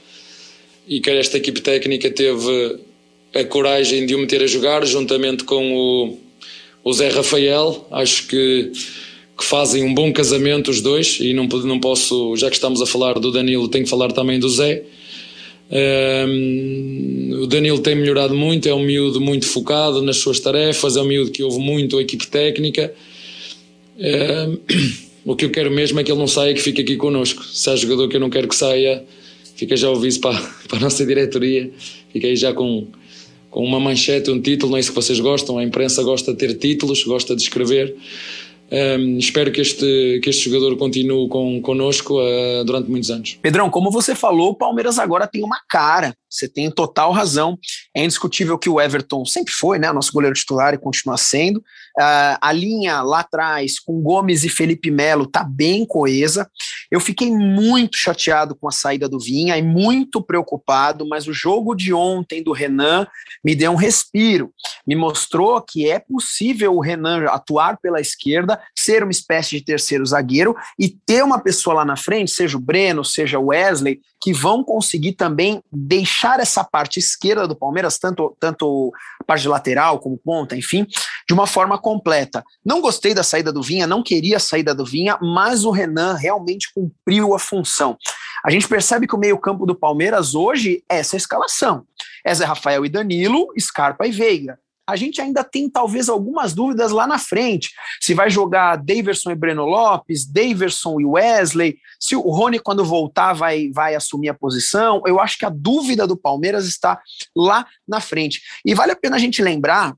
e 0.87 0.99
que 0.99 1.09
esta 1.09 1.37
equipe 1.37 1.59
técnica 1.61 2.11
teve 2.11 2.79
a 3.33 3.43
coragem 3.43 4.05
de 4.05 4.13
o 4.13 4.19
meter 4.19 4.43
a 4.43 4.47
jogar 4.47 4.85
juntamente 4.85 5.43
com 5.43 5.73
o, 5.73 6.19
o 6.83 6.93
Zé 6.93 7.09
Rafael. 7.09 7.87
Acho 7.89 8.27
que, 8.27 8.71
que 9.37 9.43
fazem 9.43 9.83
um 9.83 9.93
bom 9.93 10.11
casamento 10.13 10.71
os 10.71 10.81
dois 10.81 11.19
e 11.19 11.33
não, 11.33 11.45
não 11.45 11.79
posso, 11.79 12.35
já 12.37 12.49
que 12.49 12.55
estamos 12.55 12.81
a 12.81 12.85
falar 12.85 13.19
do 13.19 13.31
Danilo, 13.31 13.67
tenho 13.67 13.83
que 13.83 13.89
falar 13.89 14.11
também 14.11 14.39
do 14.39 14.49
Zé. 14.49 14.83
Um, 15.69 17.41
o 17.41 17.47
Danilo 17.47 17.79
tem 17.79 17.95
melhorado 17.95 18.35
muito, 18.35 18.69
é 18.69 18.73
um 18.73 18.83
miúdo 18.83 19.19
muito 19.19 19.47
focado 19.47 20.01
nas 20.01 20.17
suas 20.17 20.39
tarefas, 20.39 20.95
é 20.95 21.01
um 21.01 21.05
miúdo 21.05 21.31
que 21.31 21.43
ouve 21.43 21.59
muito 21.59 21.97
a 21.97 22.01
equipe 22.01 22.27
técnica. 22.27 22.93
Um, 23.97 24.57
o 25.31 25.35
que 25.35 25.45
eu 25.45 25.49
quero 25.49 25.71
mesmo 25.71 25.99
é 25.99 26.03
que 26.03 26.11
ele 26.11 26.19
não 26.19 26.27
saia, 26.27 26.53
que 26.53 26.61
fique 26.61 26.81
aqui 26.81 26.95
connosco. 26.95 27.43
Se 27.43 27.69
há 27.69 27.75
jogador 27.75 28.07
que 28.07 28.15
eu 28.15 28.21
não 28.21 28.29
quero 28.29 28.47
que 28.47 28.55
saia, 28.55 29.03
fica 29.55 29.75
já 29.75 29.89
o 29.89 29.99
vice 29.99 30.19
para, 30.19 30.39
para 30.69 30.77
a 30.77 30.81
nossa 30.81 31.05
diretoria, 31.05 31.69
fica 32.13 32.27
aí 32.27 32.35
já 32.35 32.53
com, 32.53 32.87
com 33.49 33.63
uma 33.63 33.79
manchete, 33.79 34.29
um 34.29 34.39
título, 34.39 34.71
não 34.71 34.77
é 34.77 34.79
isso 34.79 34.89
que 34.91 34.95
vocês 34.95 35.19
gostam, 35.19 35.57
a 35.57 35.63
imprensa 35.63 36.03
gosta 36.03 36.31
de 36.31 36.37
ter 36.37 36.53
títulos, 36.53 37.03
gosta 37.03 37.35
de 37.35 37.41
escrever. 37.41 37.95
Um, 38.71 39.17
espero 39.19 39.51
que 39.51 39.61
este, 39.61 40.19
que 40.23 40.29
este 40.29 40.49
jogador 40.49 40.75
continue 40.77 41.29
com, 41.29 41.61
uh, 42.15 42.63
durante 42.65 42.89
muitos 42.89 43.11
anos. 43.11 43.37
Pedrão, 43.41 43.69
como 43.69 43.91
você 43.91 44.15
falou, 44.15 44.51
o 44.51 44.55
Palmeiras 44.55 44.97
agora 44.97 45.27
tem 45.27 45.43
uma 45.43 45.59
cara. 45.69 46.15
Você 46.29 46.49
tem 46.49 46.69
total 46.71 47.11
razão. 47.11 47.57
É 47.95 48.03
indiscutível 48.03 48.57
que 48.57 48.69
o 48.69 48.81
Everton 48.81 49.23
sempre 49.23 49.53
foi, 49.53 49.79
né? 49.79 49.91
Nosso 49.93 50.11
goleiro 50.11 50.35
titular 50.35 50.73
e 50.73 50.77
continua 50.77 51.15
sendo. 51.15 51.57
Uh, 51.59 52.37
a 52.41 52.51
linha 52.51 53.01
lá 53.01 53.19
atrás, 53.19 53.79
com 53.79 54.01
Gomes 54.01 54.43
e 54.43 54.49
Felipe 54.49 54.91
Melo, 54.91 55.27
tá 55.27 55.43
bem 55.43 55.85
coesa. 55.85 56.49
Eu 56.95 57.01
fiquei 57.01 57.29
muito 57.29 57.97
chateado 57.97 58.55
com 58.55 58.69
a 58.69 58.71
saída 58.71 59.09
do 59.09 59.19
Vinha 59.19 59.57
e 59.57 59.61
muito 59.61 60.21
preocupado, 60.21 61.05
mas 61.05 61.27
o 61.27 61.33
jogo 61.33 61.75
de 61.75 61.93
ontem 61.93 62.41
do 62.41 62.53
Renan 62.53 63.05
me 63.43 63.53
deu 63.53 63.73
um 63.73 63.75
respiro. 63.75 64.53
Me 64.87 64.95
mostrou 64.95 65.61
que 65.61 65.89
é 65.89 65.99
possível 65.99 66.73
o 66.73 66.79
Renan 66.79 67.25
atuar 67.25 67.77
pela 67.81 67.99
esquerda, 67.99 68.57
ser 68.73 69.03
uma 69.03 69.11
espécie 69.11 69.57
de 69.57 69.65
terceiro 69.65 70.05
zagueiro 70.05 70.55
e 70.79 70.87
ter 70.87 71.21
uma 71.21 71.37
pessoa 71.37 71.73
lá 71.73 71.83
na 71.83 71.97
frente, 71.97 72.31
seja 72.31 72.55
o 72.55 72.61
Breno, 72.61 73.03
seja 73.03 73.39
o 73.39 73.47
Wesley, 73.47 73.99
que 74.21 74.31
vão 74.31 74.63
conseguir 74.63 75.13
também 75.13 75.61
deixar 75.69 76.39
essa 76.39 76.63
parte 76.63 76.97
esquerda 76.97 77.45
do 77.45 77.57
Palmeiras, 77.57 77.99
tanto, 77.99 78.35
tanto 78.39 78.91
parte 79.27 79.47
lateral 79.47 79.99
como 79.99 80.17
ponta, 80.17 80.55
enfim, 80.55 80.87
de 81.27 81.33
uma 81.33 81.45
forma 81.45 81.77
completa. 81.77 82.43
Não 82.65 82.79
gostei 82.79 83.13
da 83.13 83.21
saída 83.21 83.51
do 83.51 83.61
Vinha, 83.61 83.85
não 83.85 84.01
queria 84.01 84.37
a 84.37 84.39
saída 84.39 84.73
do 84.73 84.85
Vinha, 84.85 85.17
mas 85.21 85.65
o 85.65 85.71
Renan 85.71 86.15
realmente 86.15 86.71
cumpriu 86.85 87.33
a 87.33 87.39
função. 87.39 87.97
A 88.43 88.51
gente 88.51 88.67
percebe 88.67 89.07
que 89.07 89.15
o 89.15 89.19
meio-campo 89.19 89.65
do 89.65 89.75
Palmeiras 89.75 90.35
hoje 90.35 90.83
é 90.89 90.97
essa 90.99 91.17
escalação. 91.17 91.85
É 92.23 92.33
Zé 92.33 92.45
Rafael 92.45 92.85
e 92.85 92.89
Danilo, 92.89 93.47
Scarpa 93.59 94.05
e 94.05 94.11
Veiga 94.11 94.59
a 94.87 94.95
gente 94.95 95.19
ainda 95.19 95.43
tem 95.43 95.69
talvez 95.69 96.09
algumas 96.09 96.53
dúvidas 96.53 96.91
lá 96.91 97.07
na 97.07 97.17
frente. 97.17 97.71
Se 97.99 98.13
vai 98.13 98.29
jogar 98.29 98.75
Daverson 98.75 99.31
e 99.31 99.35
Breno 99.35 99.65
Lopes, 99.65 100.25
Daverson 100.25 100.99
e 100.99 101.05
Wesley, 101.05 101.77
se 101.99 102.15
o 102.15 102.21
Rony, 102.21 102.59
quando 102.59 102.85
voltar, 102.85 103.33
vai, 103.33 103.71
vai 103.71 103.95
assumir 103.95 104.29
a 104.29 104.33
posição. 104.33 105.01
Eu 105.05 105.19
acho 105.19 105.39
que 105.39 105.45
a 105.45 105.49
dúvida 105.49 106.05
do 106.05 106.15
Palmeiras 106.15 106.67
está 106.67 107.01
lá 107.35 107.65
na 107.87 107.99
frente. 107.99 108.41
E 108.63 108.75
vale 108.75 108.91
a 108.91 108.95
pena 108.95 109.15
a 109.15 109.19
gente 109.19 109.41
lembrar 109.41 109.95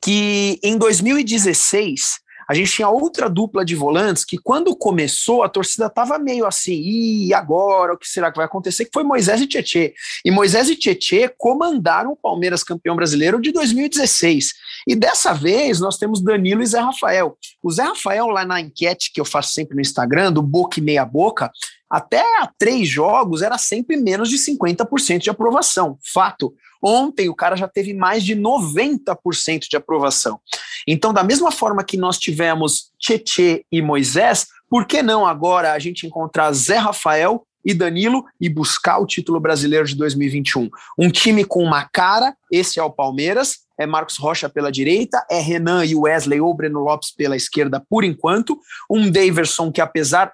que 0.00 0.58
em 0.62 0.78
2016 0.78 2.20
a 2.48 2.54
gente 2.54 2.72
tinha 2.72 2.88
outra 2.88 3.28
dupla 3.28 3.64
de 3.64 3.74
volantes 3.74 4.24
que, 4.24 4.38
quando 4.38 4.76
começou, 4.76 5.42
a 5.42 5.48
torcida 5.48 5.86
estava 5.86 6.18
meio 6.18 6.46
assim, 6.46 6.80
e 6.80 7.34
agora, 7.34 7.94
o 7.94 7.98
que 7.98 8.08
será 8.08 8.30
que 8.30 8.36
vai 8.36 8.46
acontecer? 8.46 8.84
Que 8.84 8.90
foi 8.92 9.02
Moisés 9.02 9.40
e 9.40 9.46
Tietê. 9.46 9.94
E 10.24 10.30
Moisés 10.30 10.68
e 10.68 10.76
Tietê 10.76 11.28
comandaram 11.36 12.12
o 12.12 12.16
Palmeiras 12.16 12.62
campeão 12.62 12.94
brasileiro 12.94 13.40
de 13.40 13.52
2016. 13.52 14.54
E 14.86 14.94
dessa 14.94 15.32
vez 15.32 15.80
nós 15.80 15.98
temos 15.98 16.22
Danilo 16.22 16.62
e 16.62 16.66
Zé 16.66 16.78
Rafael. 16.78 17.36
O 17.62 17.70
Zé 17.70 17.82
Rafael, 17.82 18.26
lá 18.28 18.44
na 18.44 18.60
enquete 18.60 19.10
que 19.12 19.20
eu 19.20 19.24
faço 19.24 19.52
sempre 19.52 19.74
no 19.74 19.80
Instagram, 19.80 20.32
do 20.32 20.42
Boca 20.42 20.78
e 20.78 20.82
Meia 20.82 21.04
Boca, 21.04 21.50
até 21.90 22.20
há 22.20 22.50
três 22.58 22.88
jogos 22.88 23.42
era 23.42 23.58
sempre 23.58 23.96
menos 23.96 24.28
de 24.28 24.36
50% 24.36 25.18
de 25.18 25.30
aprovação. 25.30 25.98
Fato. 26.12 26.54
Ontem 26.82 27.28
o 27.28 27.34
cara 27.34 27.56
já 27.56 27.66
teve 27.66 27.94
mais 27.94 28.24
de 28.24 28.36
90% 28.36 29.68
de 29.68 29.76
aprovação. 29.76 30.40
Então, 30.86 31.12
da 31.12 31.24
mesma 31.24 31.50
forma 31.50 31.82
que 31.82 31.96
nós 31.96 32.18
tivemos 32.18 32.90
Tietê 32.98 33.64
e 33.72 33.80
Moisés, 33.80 34.46
por 34.68 34.86
que 34.86 35.02
não 35.02 35.26
agora 35.26 35.72
a 35.72 35.78
gente 35.78 36.06
encontrar 36.06 36.52
Zé 36.52 36.76
Rafael 36.76 37.46
e 37.64 37.74
Danilo 37.74 38.24
e 38.40 38.48
buscar 38.48 38.98
o 38.98 39.06
título 39.06 39.40
brasileiro 39.40 39.86
de 39.86 39.96
2021? 39.96 40.68
Um 40.98 41.10
time 41.10 41.44
com 41.44 41.62
uma 41.62 41.84
cara, 41.88 42.36
esse 42.52 42.78
é 42.78 42.82
o 42.82 42.90
Palmeiras, 42.90 43.66
é 43.78 43.86
Marcos 43.86 44.16
Rocha 44.16 44.48
pela 44.48 44.70
direita, 44.72 45.24
é 45.30 45.40
Renan 45.40 45.84
e 45.84 45.94
Wesley 45.94 46.40
ou 46.40 46.54
Breno 46.54 46.80
Lopes 46.80 47.10
pela 47.10 47.36
esquerda 47.36 47.82
por 47.88 48.04
enquanto, 48.04 48.58
um 48.90 49.10
Daverson 49.10 49.70
que 49.70 49.80
apesar 49.80 50.32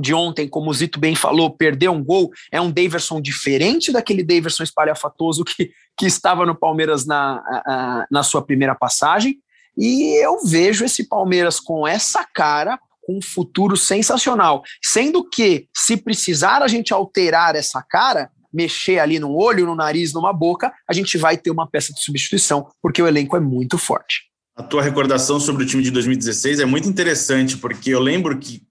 de 0.00 0.14
ontem, 0.14 0.48
como 0.48 0.70
o 0.70 0.74
Zito 0.74 0.98
bem 0.98 1.14
falou, 1.14 1.50
perdeu 1.50 1.92
um 1.92 2.02
gol, 2.02 2.30
é 2.50 2.60
um 2.60 2.70
Daverson 2.70 3.20
diferente 3.20 3.92
daquele 3.92 4.22
Daverson 4.22 4.62
espalhafatoso 4.62 5.44
que, 5.44 5.70
que 5.96 6.06
estava 6.06 6.46
no 6.46 6.54
Palmeiras 6.54 7.06
na, 7.06 7.42
a, 7.66 8.06
na 8.10 8.22
sua 8.22 8.42
primeira 8.42 8.74
passagem, 8.74 9.38
e 9.76 10.22
eu 10.24 10.44
vejo 10.44 10.84
esse 10.84 11.08
Palmeiras 11.08 11.60
com 11.60 11.86
essa 11.86 12.24
cara, 12.24 12.78
com 13.02 13.18
um 13.18 13.22
futuro 13.22 13.76
sensacional, 13.76 14.62
sendo 14.82 15.28
que, 15.28 15.68
se 15.74 15.96
precisar 15.96 16.62
a 16.62 16.68
gente 16.68 16.92
alterar 16.92 17.54
essa 17.54 17.82
cara, 17.82 18.30
mexer 18.52 18.98
ali 18.98 19.18
no 19.18 19.32
olho, 19.32 19.66
no 19.66 19.74
nariz, 19.74 20.12
numa 20.12 20.32
boca, 20.32 20.72
a 20.88 20.92
gente 20.92 21.16
vai 21.16 21.36
ter 21.36 21.50
uma 21.50 21.68
peça 21.68 21.92
de 21.92 22.02
substituição, 22.02 22.68
porque 22.82 23.00
o 23.00 23.06
elenco 23.06 23.36
é 23.36 23.40
muito 23.40 23.78
forte. 23.78 24.30
A 24.56 24.62
tua 24.62 24.82
recordação 24.82 25.40
sobre 25.40 25.64
o 25.64 25.66
time 25.66 25.82
de 25.82 25.90
2016 25.90 26.60
é 26.60 26.64
muito 26.64 26.88
interessante, 26.88 27.56
porque 27.56 27.90
eu 27.90 28.00
lembro 28.00 28.38
que 28.38 28.62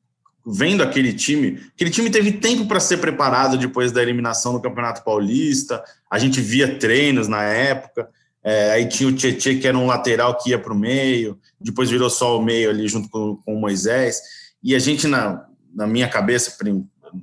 vendo 0.45 0.81
aquele 0.81 1.13
time, 1.13 1.59
aquele 1.75 1.89
time 1.89 2.09
teve 2.09 2.33
tempo 2.33 2.65
para 2.65 2.79
ser 2.79 2.97
preparado 2.97 3.57
depois 3.57 3.91
da 3.91 4.01
eliminação 4.01 4.53
do 4.53 4.61
Campeonato 4.61 5.03
Paulista. 5.03 5.83
A 6.09 6.17
gente 6.17 6.41
via 6.41 6.79
treinos 6.79 7.27
na 7.27 7.43
época. 7.43 8.09
É, 8.43 8.71
aí 8.71 8.87
tinha 8.87 9.09
o 9.09 9.13
Tietchan, 9.13 9.59
que 9.59 9.67
era 9.67 9.77
um 9.77 9.85
lateral 9.85 10.37
que 10.37 10.51
ia 10.51 10.59
para 10.59 10.71
o 10.71 10.77
meio, 10.77 11.37
depois 11.59 11.89
virou 11.89 12.09
só 12.09 12.39
o 12.39 12.41
meio 12.41 12.69
ali 12.69 12.87
junto 12.87 13.09
com, 13.09 13.35
com 13.35 13.53
o 13.53 13.59
Moisés. 13.59 14.21
E 14.63 14.73
a 14.75 14.79
gente, 14.79 15.07
na, 15.07 15.45
na 15.73 15.85
minha 15.85 16.07
cabeça, 16.07 16.55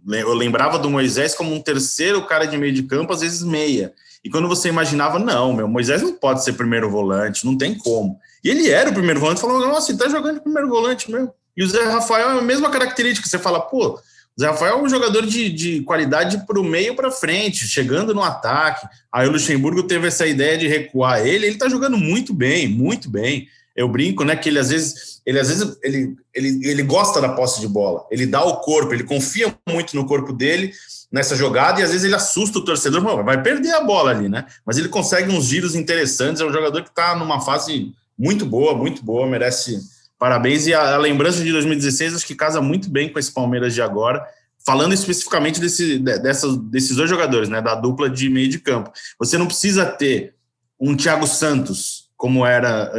eu 0.08 0.34
lembrava 0.34 0.78
do 0.78 0.90
Moisés 0.90 1.34
como 1.34 1.54
um 1.54 1.60
terceiro 1.60 2.26
cara 2.26 2.44
de 2.46 2.56
meio 2.56 2.72
de 2.72 2.82
campo, 2.82 3.12
às 3.12 3.20
vezes 3.20 3.42
meia. 3.42 3.92
E 4.22 4.30
quando 4.30 4.48
você 4.48 4.68
imaginava, 4.68 5.18
não, 5.18 5.52
meu, 5.52 5.68
Moisés 5.68 6.02
não 6.02 6.12
pode 6.12 6.42
ser 6.42 6.54
primeiro 6.54 6.90
volante, 6.90 7.46
não 7.46 7.56
tem 7.56 7.76
como. 7.76 8.18
E 8.42 8.50
ele 8.50 8.70
era 8.70 8.90
o 8.90 8.94
primeiro 8.94 9.20
volante, 9.20 9.40
falou, 9.40 9.60
nossa, 9.60 9.90
ele 9.90 9.98
tá 9.98 10.08
jogando 10.08 10.36
de 10.36 10.40
primeiro 10.42 10.68
volante 10.68 11.10
mesmo. 11.10 11.32
E 11.56 11.64
o 11.64 11.68
Zé 11.68 11.84
Rafael 11.84 12.30
é 12.30 12.38
a 12.38 12.42
mesma 12.42 12.70
característica. 12.70 13.28
Você 13.28 13.38
fala, 13.38 13.60
pô, 13.60 13.94
o 13.94 14.40
Zé 14.40 14.48
Rafael 14.48 14.78
é 14.78 14.82
um 14.82 14.88
jogador 14.88 15.24
de, 15.24 15.48
de 15.48 15.80
qualidade 15.82 16.44
para 16.46 16.60
o 16.60 16.64
meio 16.64 16.94
para 16.94 17.10
frente, 17.10 17.66
chegando 17.66 18.14
no 18.14 18.22
ataque. 18.22 18.86
Aí 19.10 19.26
o 19.26 19.32
Luxemburgo 19.32 19.84
teve 19.84 20.08
essa 20.08 20.26
ideia 20.26 20.58
de 20.58 20.68
recuar 20.68 21.26
ele. 21.26 21.46
Ele 21.46 21.54
está 21.54 21.68
jogando 21.68 21.96
muito 21.96 22.34
bem, 22.34 22.68
muito 22.68 23.08
bem. 23.08 23.48
Eu 23.74 23.88
brinco, 23.88 24.24
né, 24.24 24.36
que 24.36 24.48
ele 24.48 24.58
às 24.58 24.70
vezes, 24.70 25.20
ele 25.24 25.38
às 25.38 25.48
vezes 25.48 25.76
ele, 25.82 26.16
ele, 26.34 26.68
ele 26.68 26.82
gosta 26.82 27.20
da 27.20 27.30
posse 27.30 27.60
de 27.60 27.68
bola. 27.68 28.06
Ele 28.10 28.26
dá 28.26 28.44
o 28.44 28.56
corpo, 28.60 28.92
ele 28.92 29.04
confia 29.04 29.54
muito 29.68 29.96
no 29.96 30.06
corpo 30.06 30.32
dele 30.32 30.72
nessa 31.10 31.36
jogada 31.36 31.80
e 31.80 31.82
às 31.82 31.90
vezes 31.90 32.04
ele 32.04 32.14
assusta 32.14 32.58
o 32.58 32.64
torcedor, 32.64 33.00
vai 33.24 33.40
perder 33.40 33.72
a 33.72 33.84
bola 33.84 34.10
ali, 34.10 34.28
né? 34.28 34.44
Mas 34.66 34.76
ele 34.76 34.88
consegue 34.88 35.30
uns 35.30 35.44
giros 35.44 35.74
interessantes. 35.74 36.40
É 36.40 36.44
um 36.44 36.52
jogador 36.52 36.82
que 36.82 36.88
está 36.88 37.14
numa 37.14 37.40
fase 37.40 37.92
muito 38.18 38.44
boa, 38.44 38.74
muito 38.74 39.04
boa, 39.04 39.26
merece 39.26 39.78
Parabéns. 40.18 40.66
E 40.66 40.74
a, 40.74 40.94
a, 40.94 40.98
lembrança 40.98 41.42
de 41.42 41.52
2016 41.52 42.14
acho 42.14 42.26
que 42.26 42.34
casa 42.34 42.60
muito 42.60 42.90
bem 42.90 43.12
com 43.12 43.18
esse 43.18 43.32
Palmeiras 43.32 43.74
de 43.74 43.82
agora. 43.82 44.24
Falando 44.64 44.94
especificamente 44.94 45.60
desse, 45.60 45.98
dessas, 45.98 46.56
desses 46.56 46.96
dois 46.96 47.08
jogadores, 47.08 47.48
né, 47.48 47.60
da 47.60 47.74
dupla 47.74 48.10
de 48.10 48.28
meio 48.28 48.48
de 48.48 48.58
campo. 48.58 48.90
Você 49.18 49.38
não 49.38 49.46
precisa 49.46 49.86
ter 49.86 50.34
um 50.80 50.96
Thiago 50.96 51.26
Santos, 51.26 52.10
como 52.16 52.44
era 52.44 52.92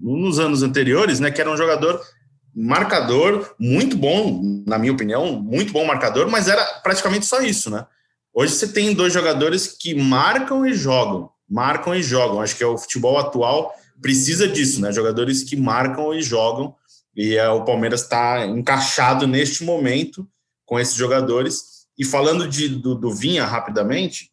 nos 0.00 0.38
anos 0.38 0.62
anteriores, 0.62 1.20
né, 1.20 1.30
que 1.30 1.40
era 1.40 1.50
um 1.50 1.56
jogador 1.56 2.00
marcador, 2.54 3.54
muito 3.60 3.98
bom, 3.98 4.40
na 4.66 4.78
minha 4.78 4.92
opinião, 4.92 5.38
muito 5.38 5.70
bom 5.74 5.84
marcador, 5.84 6.30
mas 6.30 6.48
era 6.48 6.64
praticamente 6.82 7.26
só 7.26 7.42
isso, 7.42 7.68
né? 7.68 7.84
Hoje 8.32 8.54
você 8.54 8.68
tem 8.68 8.94
dois 8.94 9.12
jogadores 9.12 9.66
que 9.66 9.94
marcam 9.94 10.64
e 10.66 10.72
jogam, 10.72 11.30
marcam 11.48 11.94
e 11.94 12.02
jogam. 12.02 12.40
Acho 12.40 12.56
que 12.56 12.64
é 12.64 12.66
o 12.66 12.78
futebol 12.78 13.18
atual 13.18 13.74
precisa 14.00 14.48
disso, 14.48 14.80
né? 14.80 14.92
Jogadores 14.92 15.42
que 15.42 15.56
marcam 15.56 16.14
e 16.14 16.22
jogam. 16.22 16.74
E 17.14 17.36
é, 17.36 17.48
o 17.48 17.64
Palmeiras 17.64 18.02
está 18.02 18.44
encaixado 18.46 19.26
neste 19.26 19.64
momento 19.64 20.28
com 20.64 20.78
esses 20.78 20.94
jogadores. 20.94 21.86
E 21.98 22.04
falando 22.04 22.46
de, 22.46 22.68
do, 22.68 22.94
do, 22.94 23.14
Vinha 23.14 23.44
rapidamente, 23.44 24.30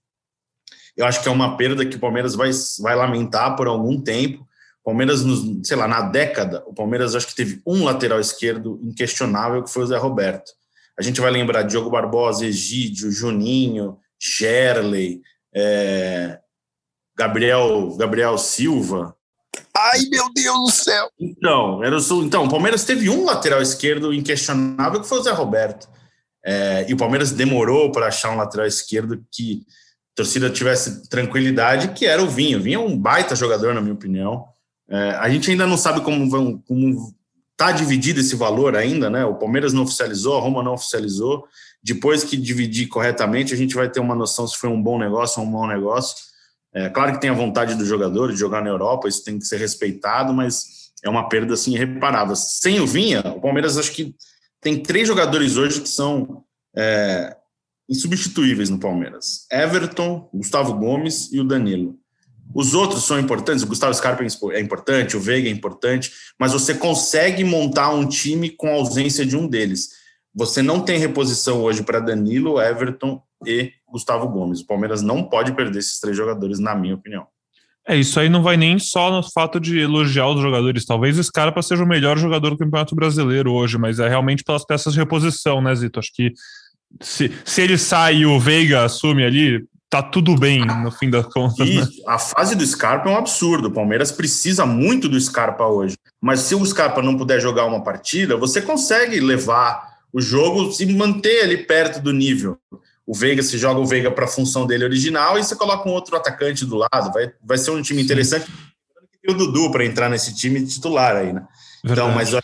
eu 0.97 1.05
acho 1.05 1.21
que 1.21 1.29
é 1.29 1.31
uma 1.31 1.55
perda 1.55 1.85
que 1.85 1.95
o 1.95 1.99
Palmeiras 1.99 2.35
vai, 2.35 2.51
vai 2.79 2.95
lamentar 2.95 3.55
por 3.55 3.67
algum 3.67 4.01
tempo. 4.01 4.45
O 4.81 4.85
Palmeiras, 4.85 5.23
nos, 5.23 5.65
sei 5.65 5.77
lá, 5.77 5.87
na 5.87 6.01
década, 6.01 6.61
o 6.67 6.73
Palmeiras 6.73 7.15
acho 7.15 7.27
que 7.27 7.35
teve 7.35 7.61
um 7.65 7.85
lateral 7.85 8.19
esquerdo 8.19 8.79
inquestionável, 8.83 9.63
que 9.63 9.71
foi 9.71 9.83
o 9.83 9.87
Zé 9.87 9.97
Roberto. 9.97 10.51
A 10.99 11.01
gente 11.01 11.21
vai 11.21 11.31
lembrar 11.31 11.63
Diogo 11.63 11.89
Barbosa, 11.89 12.45
Egídio, 12.45 13.11
Juninho, 13.11 13.97
Gerley, 14.19 15.21
é, 15.55 16.39
Gabriel, 17.15 17.95
Gabriel 17.97 18.37
Silva, 18.37 19.15
Ai, 19.75 20.01
meu 20.09 20.31
Deus 20.33 20.57
do 20.57 20.71
céu! 20.71 21.09
Então, 21.19 21.83
era 21.83 21.97
o, 21.97 22.23
então, 22.23 22.45
o 22.45 22.49
Palmeiras 22.49 22.83
teve 22.83 23.09
um 23.09 23.25
lateral 23.25 23.61
esquerdo 23.61 24.13
inquestionável, 24.13 25.01
que 25.01 25.07
foi 25.07 25.19
o 25.19 25.23
Zé 25.23 25.31
Roberto. 25.31 25.89
É, 26.45 26.85
e 26.89 26.93
o 26.93 26.97
Palmeiras 26.97 27.31
demorou 27.31 27.91
para 27.91 28.07
achar 28.07 28.31
um 28.31 28.37
lateral 28.37 28.67
esquerdo 28.67 29.23
que 29.31 29.65
a 30.13 30.15
torcida 30.15 30.49
tivesse 30.49 31.07
tranquilidade, 31.09 31.89
que 31.89 32.05
era 32.05 32.21
o 32.21 32.29
Vinho. 32.29 32.59
O 32.59 32.61
Vinho 32.61 32.81
é 32.81 32.83
um 32.83 32.97
baita 32.97 33.35
jogador, 33.35 33.73
na 33.73 33.81
minha 33.81 33.93
opinião. 33.93 34.45
É, 34.89 35.11
a 35.11 35.29
gente 35.29 35.49
ainda 35.49 35.65
não 35.65 35.77
sabe 35.77 36.01
como 36.01 36.29
vão, 36.29 36.57
como 36.67 37.13
tá 37.55 37.71
dividido 37.71 38.19
esse 38.19 38.35
valor 38.35 38.75
ainda, 38.75 39.09
né? 39.09 39.25
O 39.25 39.35
Palmeiras 39.35 39.73
não 39.73 39.83
oficializou, 39.83 40.37
a 40.37 40.41
Roma 40.41 40.61
não 40.61 40.73
oficializou. 40.73 41.45
Depois 41.81 42.23
que 42.23 42.37
dividir 42.37 42.87
corretamente, 42.87 43.53
a 43.53 43.57
gente 43.57 43.75
vai 43.75 43.89
ter 43.89 43.99
uma 43.99 44.15
noção 44.15 44.47
se 44.47 44.57
foi 44.57 44.69
um 44.69 44.81
bom 44.81 44.97
negócio 44.97 45.41
ou 45.41 45.47
um 45.47 45.51
mau 45.51 45.67
negócio. 45.67 46.15
É 46.73 46.89
claro 46.89 47.13
que 47.13 47.21
tem 47.21 47.29
a 47.29 47.33
vontade 47.33 47.75
do 47.75 47.85
jogador 47.85 48.31
de 48.31 48.39
jogar 48.39 48.63
na 48.63 48.69
Europa, 48.69 49.07
isso 49.07 49.23
tem 49.23 49.37
que 49.37 49.45
ser 49.45 49.57
respeitado, 49.57 50.33
mas 50.33 50.91
é 51.03 51.09
uma 51.09 51.29
perda 51.29 51.53
assim 51.53 51.73
irreparável. 51.73 52.35
Sem 52.35 52.79
o 52.79 52.87
Vinha, 52.87 53.21
o 53.35 53.39
Palmeiras 53.39 53.77
acho 53.77 53.91
que 53.91 54.15
tem 54.59 54.81
três 54.81 55.07
jogadores 55.07 55.57
hoje 55.57 55.81
que 55.81 55.89
são 55.89 56.43
é, 56.75 57.35
insubstituíveis 57.87 58.69
no 58.69 58.79
Palmeiras: 58.79 59.45
Everton, 59.51 60.29
Gustavo 60.33 60.73
Gomes 60.73 61.31
e 61.31 61.39
o 61.39 61.43
Danilo. 61.43 61.97
Os 62.53 62.73
outros 62.73 63.05
são 63.05 63.19
importantes, 63.19 63.63
o 63.63 63.67
Gustavo 63.67 63.93
Scarpa 63.93 64.23
é 64.23 64.59
importante, 64.59 65.17
o 65.17 65.19
Veiga 65.19 65.47
é 65.47 65.51
importante, 65.51 66.11
mas 66.39 66.53
você 66.53 66.73
consegue 66.73 67.43
montar 67.43 67.89
um 67.89 68.07
time 68.07 68.49
com 68.49 68.67
a 68.67 68.73
ausência 68.73 69.25
de 69.25 69.35
um 69.35 69.47
deles. 69.47 69.89
Você 70.35 70.61
não 70.61 70.81
tem 70.81 70.99
reposição 70.99 71.61
hoje 71.61 71.83
para 71.83 71.99
Danilo, 71.99 72.61
Everton 72.61 73.21
e 73.45 73.71
Gustavo 73.93 74.27
Gomes. 74.27 74.61
O 74.61 74.65
Palmeiras 74.65 75.03
não 75.03 75.23
pode 75.23 75.53
perder 75.53 75.77
esses 75.77 75.99
três 75.99 76.17
jogadores, 76.17 76.59
na 76.59 76.73
minha 76.73 76.95
opinião. 76.95 77.27
É, 77.87 77.95
isso 77.95 78.19
aí 78.19 78.27
não 78.27 78.41
vai 78.41 78.57
nem 78.57 78.79
só 78.79 79.11
no 79.11 79.21
fato 79.31 79.59
de 79.59 79.79
elogiar 79.79 80.27
os 80.29 80.41
jogadores. 80.41 80.85
Talvez 80.85 81.19
o 81.19 81.23
Scarpa 81.23 81.61
seja 81.61 81.83
o 81.83 81.87
melhor 81.87 82.17
jogador 82.17 82.49
do 82.51 82.57
Campeonato 82.57 82.95
Brasileiro 82.95 83.51
hoje, 83.51 83.77
mas 83.77 83.99
é 83.99 84.07
realmente 84.07 84.43
pelas 84.43 84.65
peças 84.65 84.93
de 84.93 84.99
reposição, 84.99 85.61
né, 85.61 85.75
Zito? 85.75 85.99
Acho 85.99 86.11
que 86.13 86.33
se, 87.01 87.31
se 87.45 87.61
ele 87.61 87.77
sai 87.77 88.17
e 88.17 88.25
o 88.25 88.39
Veiga 88.39 88.83
assume 88.83 89.23
ali, 89.23 89.63
tá 89.89 90.01
tudo 90.01 90.35
bem 90.35 90.65
no 90.65 90.91
fim 90.91 91.09
das 91.09 91.25
contas. 91.27 91.69
Né? 91.69 91.85
A 92.07 92.17
fase 92.17 92.55
do 92.55 92.65
Scarpa 92.65 93.09
é 93.09 93.13
um 93.13 93.17
absurdo. 93.17 93.67
O 93.67 93.71
Palmeiras 93.71 94.11
precisa 94.11 94.65
muito 94.65 95.07
do 95.07 95.19
Scarpa 95.19 95.67
hoje. 95.67 95.95
Mas 96.19 96.39
se 96.39 96.55
o 96.55 96.65
Scarpa 96.65 97.01
não 97.01 97.17
puder 97.17 97.39
jogar 97.39 97.65
uma 97.65 97.83
partida, 97.83 98.37
você 98.37 98.61
consegue 98.61 99.19
levar 99.19 99.93
o 100.13 100.21
jogo 100.21 100.71
e 100.79 100.85
manter 100.93 101.43
ali 101.43 101.57
perto 101.57 102.01
do 102.01 102.13
nível 102.13 102.57
o 103.05 103.13
Veiga, 103.13 103.43
se 103.43 103.57
joga 103.57 103.79
o 103.79 103.85
Veiga 103.85 104.09
para 104.09 104.25
a 104.25 104.27
função 104.27 104.65
dele 104.65 104.85
original 104.85 105.37
e 105.37 105.43
você 105.43 105.55
coloca 105.55 105.87
um 105.87 105.91
outro 105.91 106.15
atacante 106.15 106.65
do 106.65 106.77
lado. 106.77 107.11
Vai, 107.13 107.31
vai 107.43 107.57
ser 107.57 107.71
um 107.71 107.81
time 107.81 108.01
interessante. 108.01 108.45
Tem 109.21 109.33
o 109.33 109.37
Dudu 109.37 109.71
para 109.71 109.85
entrar 109.85 110.09
nesse 110.09 110.33
time 110.33 110.65
titular 110.65 111.15
aí, 111.15 111.33
né? 111.33 111.45
Então, 111.83 111.95
Verdade. 111.95 112.09
Então, 112.09 112.15
mas 112.15 112.33
o 112.33 112.41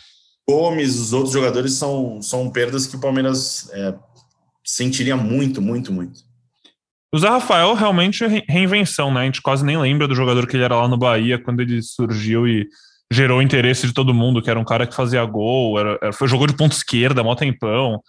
Gomes, 0.48 0.96
os 0.98 1.12
outros 1.12 1.32
jogadores 1.32 1.74
são, 1.74 2.20
são 2.20 2.50
perdas 2.50 2.86
que 2.86 2.96
o 2.96 3.00
Palmeiras 3.00 3.70
é, 3.72 3.94
sentiria 4.64 5.16
muito, 5.16 5.62
muito, 5.62 5.92
muito. 5.92 6.20
O 7.12 7.18
Zé 7.18 7.28
Rafael 7.28 7.74
realmente 7.74 8.22
é 8.24 8.44
reinvenção, 8.48 9.12
né? 9.12 9.22
A 9.22 9.24
gente 9.24 9.42
quase 9.42 9.64
nem 9.64 9.78
lembra 9.78 10.06
do 10.06 10.14
jogador 10.14 10.46
que 10.46 10.56
ele 10.56 10.64
era 10.64 10.76
lá 10.76 10.86
no 10.86 10.96
Bahia 10.96 11.42
quando 11.42 11.60
ele 11.60 11.82
surgiu 11.82 12.46
e 12.46 12.68
gerou 13.12 13.42
interesse 13.42 13.86
de 13.86 13.92
todo 13.92 14.14
mundo, 14.14 14.40
que 14.40 14.48
era 14.48 14.60
um 14.60 14.64
cara 14.64 14.86
que 14.86 14.94
fazia 14.94 15.24
gol, 15.24 15.78
era, 15.78 15.98
era 16.00 16.12
foi 16.12 16.28
jogou 16.28 16.46
de 16.46 16.56
ponta 16.56 16.76
esquerda, 16.76 17.24
mó 17.24 17.34
tempão. 17.34 18.00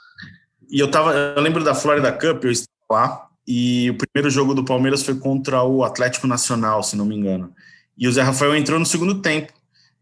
E 0.72 0.80
eu 0.80 0.90
tava, 0.90 1.14
eu 1.14 1.42
lembro 1.42 1.64
da 1.64 1.76
Florida 1.76 2.12
Cup, 2.14 2.46
eu 2.46 2.52
estava 2.52 2.72
lá, 2.90 3.28
e 3.46 3.90
o 3.90 3.98
primeiro 3.98 4.30
jogo 4.30 4.54
do 4.54 4.64
Palmeiras 4.64 5.04
foi 5.04 5.16
contra 5.16 5.62
o 5.64 5.84
Atlético 5.84 6.28
Nacional, 6.28 6.82
se 6.82 6.96
não 6.96 7.06
me 7.06 7.16
engano. 7.16 7.54
E 7.98 8.08
o 8.08 8.12
Zé 8.12 8.22
Rafael 8.22 8.56
entrou 8.56 8.80
no 8.80 8.86
segundo 8.86 9.16
tempo. 9.16 9.52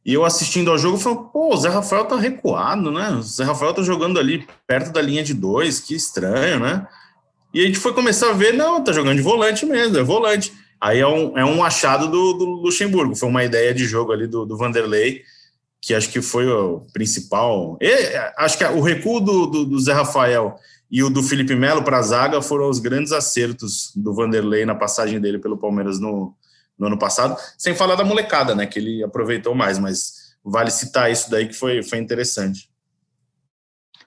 E 0.05 0.13
eu 0.13 0.23
assistindo 0.23 0.69
ao 0.69 0.77
jogo, 0.77 0.97
falei, 0.97 1.19
pô, 1.33 1.53
o 1.53 1.57
Zé 1.57 1.69
Rafael 1.69 2.05
tá 2.05 2.15
recuado, 2.15 2.91
né? 2.91 3.09
O 3.11 3.21
Zé 3.23 3.43
Rafael 3.43 3.73
tá 3.73 3.81
jogando 3.81 4.19
ali 4.19 4.47
perto 4.67 4.91
da 4.91 5.01
linha 5.01 5.23
de 5.23 5.33
dois, 5.33 5.79
que 5.79 5.95
estranho, 5.95 6.59
né? 6.59 6.87
E 7.51 7.61
a 7.61 7.65
gente 7.65 7.79
foi 7.79 7.93
começar 7.93 8.29
a 8.29 8.33
ver, 8.33 8.53
não, 8.53 8.83
tá 8.83 8.93
jogando 8.93 9.17
de 9.17 9.23
volante 9.23 9.65
mesmo, 9.65 9.97
é 9.97 10.03
volante. 10.03 10.53
Aí 10.79 10.99
é 10.99 11.07
um, 11.07 11.37
é 11.37 11.43
um 11.43 11.63
achado 11.63 12.07
do, 12.07 12.33
do 12.33 12.45
Luxemburgo, 12.45 13.15
foi 13.15 13.27
uma 13.27 13.43
ideia 13.43 13.73
de 13.73 13.85
jogo 13.85 14.11
ali 14.11 14.27
do, 14.27 14.45
do 14.45 14.55
Vanderlei, 14.55 15.23
que 15.81 15.93
acho 15.93 16.09
que 16.09 16.21
foi 16.21 16.47
o 16.47 16.81
principal. 16.93 17.77
E, 17.81 17.91
acho 18.37 18.57
que 18.57 18.65
o 18.65 18.81
recuo 18.81 19.19
do, 19.19 19.45
do, 19.45 19.65
do 19.65 19.79
Zé 19.79 19.93
Rafael 19.93 20.55
e 20.91 21.03
o 21.03 21.09
do 21.09 21.23
Felipe 21.23 21.55
Melo 21.55 21.83
para 21.83 21.99
a 21.99 22.01
zaga 22.01 22.41
foram 22.41 22.69
os 22.69 22.79
grandes 22.79 23.11
acertos 23.11 23.91
do 23.95 24.13
Vanderlei 24.13 24.65
na 24.65 24.75
passagem 24.75 25.19
dele 25.19 25.39
pelo 25.39 25.57
Palmeiras 25.57 25.99
no, 25.99 26.35
no 26.77 26.87
ano 26.87 26.97
passado, 26.97 27.37
sem 27.57 27.75
falar 27.75 27.95
da 27.95 28.03
molecada, 28.03 28.55
né? 28.55 28.65
Que 28.65 28.79
ele 28.79 29.03
aproveitou 29.03 29.53
mais, 29.53 29.77
mas 29.77 30.35
vale 30.43 30.71
citar 30.71 31.11
isso 31.11 31.29
daí 31.29 31.47
que 31.47 31.53
foi, 31.53 31.83
foi 31.83 31.99
interessante. 31.99 32.69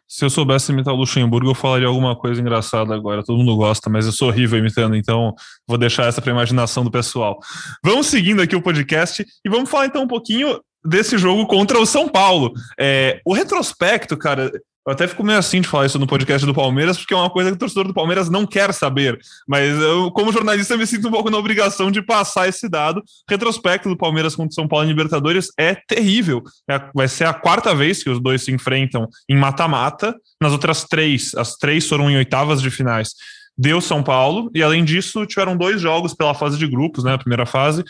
Se 0.08 0.26
eu 0.26 0.30
soubesse 0.30 0.70
imitar 0.72 0.92
o 0.92 0.96
Luxemburgo, 0.98 1.48
eu 1.48 1.54
falaria 1.54 1.88
alguma 1.88 2.14
coisa 2.14 2.38
engraçada 2.38 2.94
agora. 2.94 3.24
Todo 3.24 3.38
mundo 3.38 3.56
gosta, 3.56 3.88
mas 3.88 4.04
eu 4.04 4.12
sou 4.12 4.28
horrível 4.28 4.58
imitando, 4.58 4.94
então 4.94 5.34
vou 5.66 5.78
deixar 5.78 6.06
essa 6.06 6.20
para 6.20 6.30
imaginação 6.30 6.84
do 6.84 6.90
pessoal. 6.90 7.38
Vamos 7.82 8.08
seguindo 8.08 8.42
aqui 8.42 8.54
o 8.54 8.60
podcast 8.60 9.24
e 9.42 9.48
vamos 9.48 9.70
falar 9.70 9.86
então 9.86 10.02
um 10.02 10.08
pouquinho 10.08 10.60
desse 10.84 11.16
jogo 11.18 11.46
contra 11.46 11.78
o 11.78 11.86
São 11.86 12.08
Paulo. 12.08 12.52
É, 12.78 13.20
o 13.24 13.32
retrospecto, 13.32 14.16
cara, 14.16 14.50
eu 14.84 14.92
até 14.92 15.06
fico 15.06 15.22
meio 15.22 15.38
assim 15.38 15.60
de 15.60 15.68
falar 15.68 15.86
isso 15.86 15.98
no 15.98 16.08
podcast 16.08 16.44
do 16.44 16.52
Palmeiras, 16.52 16.98
porque 16.98 17.14
é 17.14 17.16
uma 17.16 17.30
coisa 17.30 17.50
que 17.50 17.56
o 17.56 17.58
torcedor 17.58 17.86
do 17.86 17.94
Palmeiras 17.94 18.28
não 18.28 18.44
quer 18.44 18.74
saber. 18.74 19.16
Mas 19.46 19.80
eu, 19.80 20.10
como 20.10 20.32
jornalista, 20.32 20.76
me 20.76 20.84
sinto 20.86 21.06
um 21.06 21.10
pouco 21.10 21.30
na 21.30 21.38
obrigação 21.38 21.88
de 21.88 22.02
passar 22.02 22.48
esse 22.48 22.68
dado. 22.68 23.00
Retrospecto 23.30 23.88
do 23.88 23.96
Palmeiras 23.96 24.34
contra 24.34 24.50
o 24.50 24.54
São 24.54 24.66
Paulo 24.66 24.84
em 24.84 24.88
Libertadores 24.88 25.50
é 25.56 25.76
terrível. 25.86 26.42
É, 26.68 26.80
vai 26.92 27.06
ser 27.06 27.26
a 27.26 27.32
quarta 27.32 27.72
vez 27.72 28.02
que 28.02 28.10
os 28.10 28.20
dois 28.20 28.42
se 28.42 28.50
enfrentam 28.50 29.06
em 29.28 29.36
mata-mata. 29.36 30.16
Nas 30.40 30.50
outras 30.50 30.82
três, 30.82 31.32
as 31.36 31.54
três 31.54 31.88
foram 31.88 32.10
em 32.10 32.16
oitavas 32.16 32.60
de 32.60 32.68
finais. 32.68 33.10
Deu 33.56 33.80
São 33.80 34.02
Paulo, 34.02 34.50
e 34.52 34.62
além 34.64 34.84
disso, 34.84 35.24
tiveram 35.26 35.56
dois 35.56 35.80
jogos 35.80 36.12
pela 36.12 36.34
fase 36.34 36.58
de 36.58 36.66
grupos, 36.66 37.04
né? 37.04 37.14
A 37.14 37.18
primeira 37.18 37.46
fase, 37.46 37.84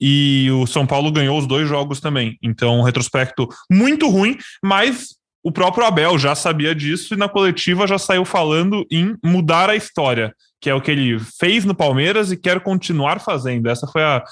e 0.00 0.50
o 0.50 0.66
São 0.66 0.86
Paulo 0.86 1.10
ganhou 1.10 1.38
os 1.38 1.46
dois 1.46 1.68
jogos 1.68 2.00
também. 2.00 2.36
Então, 2.42 2.78
um 2.78 2.82
retrospecto 2.82 3.48
muito 3.70 4.08
ruim, 4.08 4.36
mas 4.62 5.16
o 5.42 5.52
próprio 5.52 5.86
Abel 5.86 6.18
já 6.18 6.34
sabia 6.34 6.74
disso 6.74 7.14
e 7.14 7.16
na 7.16 7.28
coletiva 7.28 7.86
já 7.86 7.98
saiu 7.98 8.24
falando 8.24 8.84
em 8.90 9.16
mudar 9.24 9.70
a 9.70 9.76
história, 9.76 10.34
que 10.60 10.68
é 10.68 10.74
o 10.74 10.80
que 10.80 10.90
ele 10.90 11.20
fez 11.38 11.64
no 11.64 11.74
Palmeiras 11.74 12.32
e 12.32 12.36
quer 12.36 12.60
continuar 12.60 13.20
fazendo. 13.20 13.68
Essa 13.68 13.86
foi 13.86 14.02
a, 14.02 14.24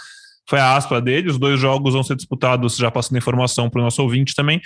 foi 0.49 0.59
a 0.59 0.77
aspa 0.77 1.01
dele. 1.01 1.31
Os 1.31 1.39
dois 1.39 1.61
jogos 1.61 1.95
vão 1.95 2.03
ser 2.03 2.17
disputados, 2.17 2.77
já 2.77 2.91
passando 2.91 3.19
informação 3.19 3.71
para 3.71 3.81
o 3.81 3.85
nosso 3.85 4.03
ouvinte 4.03 4.35
também, 4.35 4.61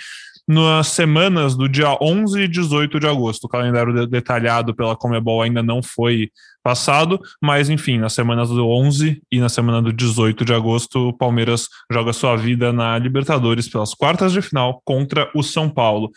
nas 0.49 0.87
semanas 0.87 1.55
do 1.55 1.69
dia 1.69 1.95
11 2.01 2.41
e 2.41 2.47
18 2.47 2.99
de 2.99 3.05
agosto. 3.05 3.43
O 3.43 3.47
calendário 3.47 4.07
detalhado 4.07 4.73
pela 4.73 4.95
Comebol 4.95 5.43
ainda 5.43 5.61
não 5.61 5.83
foi 5.83 6.31
passado, 6.63 7.21
mas 7.39 7.69
enfim, 7.69 7.99
nas 7.99 8.13
semanas 8.13 8.49
do 8.49 8.67
11 8.67 9.21
e 9.31 9.39
na 9.39 9.47
semana 9.47 9.79
do 9.79 9.93
18 9.93 10.43
de 10.43 10.51
agosto, 10.51 11.09
o 11.09 11.13
Palmeiras 11.13 11.67
joga 11.91 12.13
sua 12.13 12.35
vida 12.35 12.73
na 12.73 12.97
Libertadores 12.97 13.69
pelas 13.69 13.93
quartas 13.93 14.33
de 14.33 14.41
final 14.41 14.81
contra 14.83 15.29
o 15.35 15.43
São 15.43 15.69
Paulo. 15.69 16.09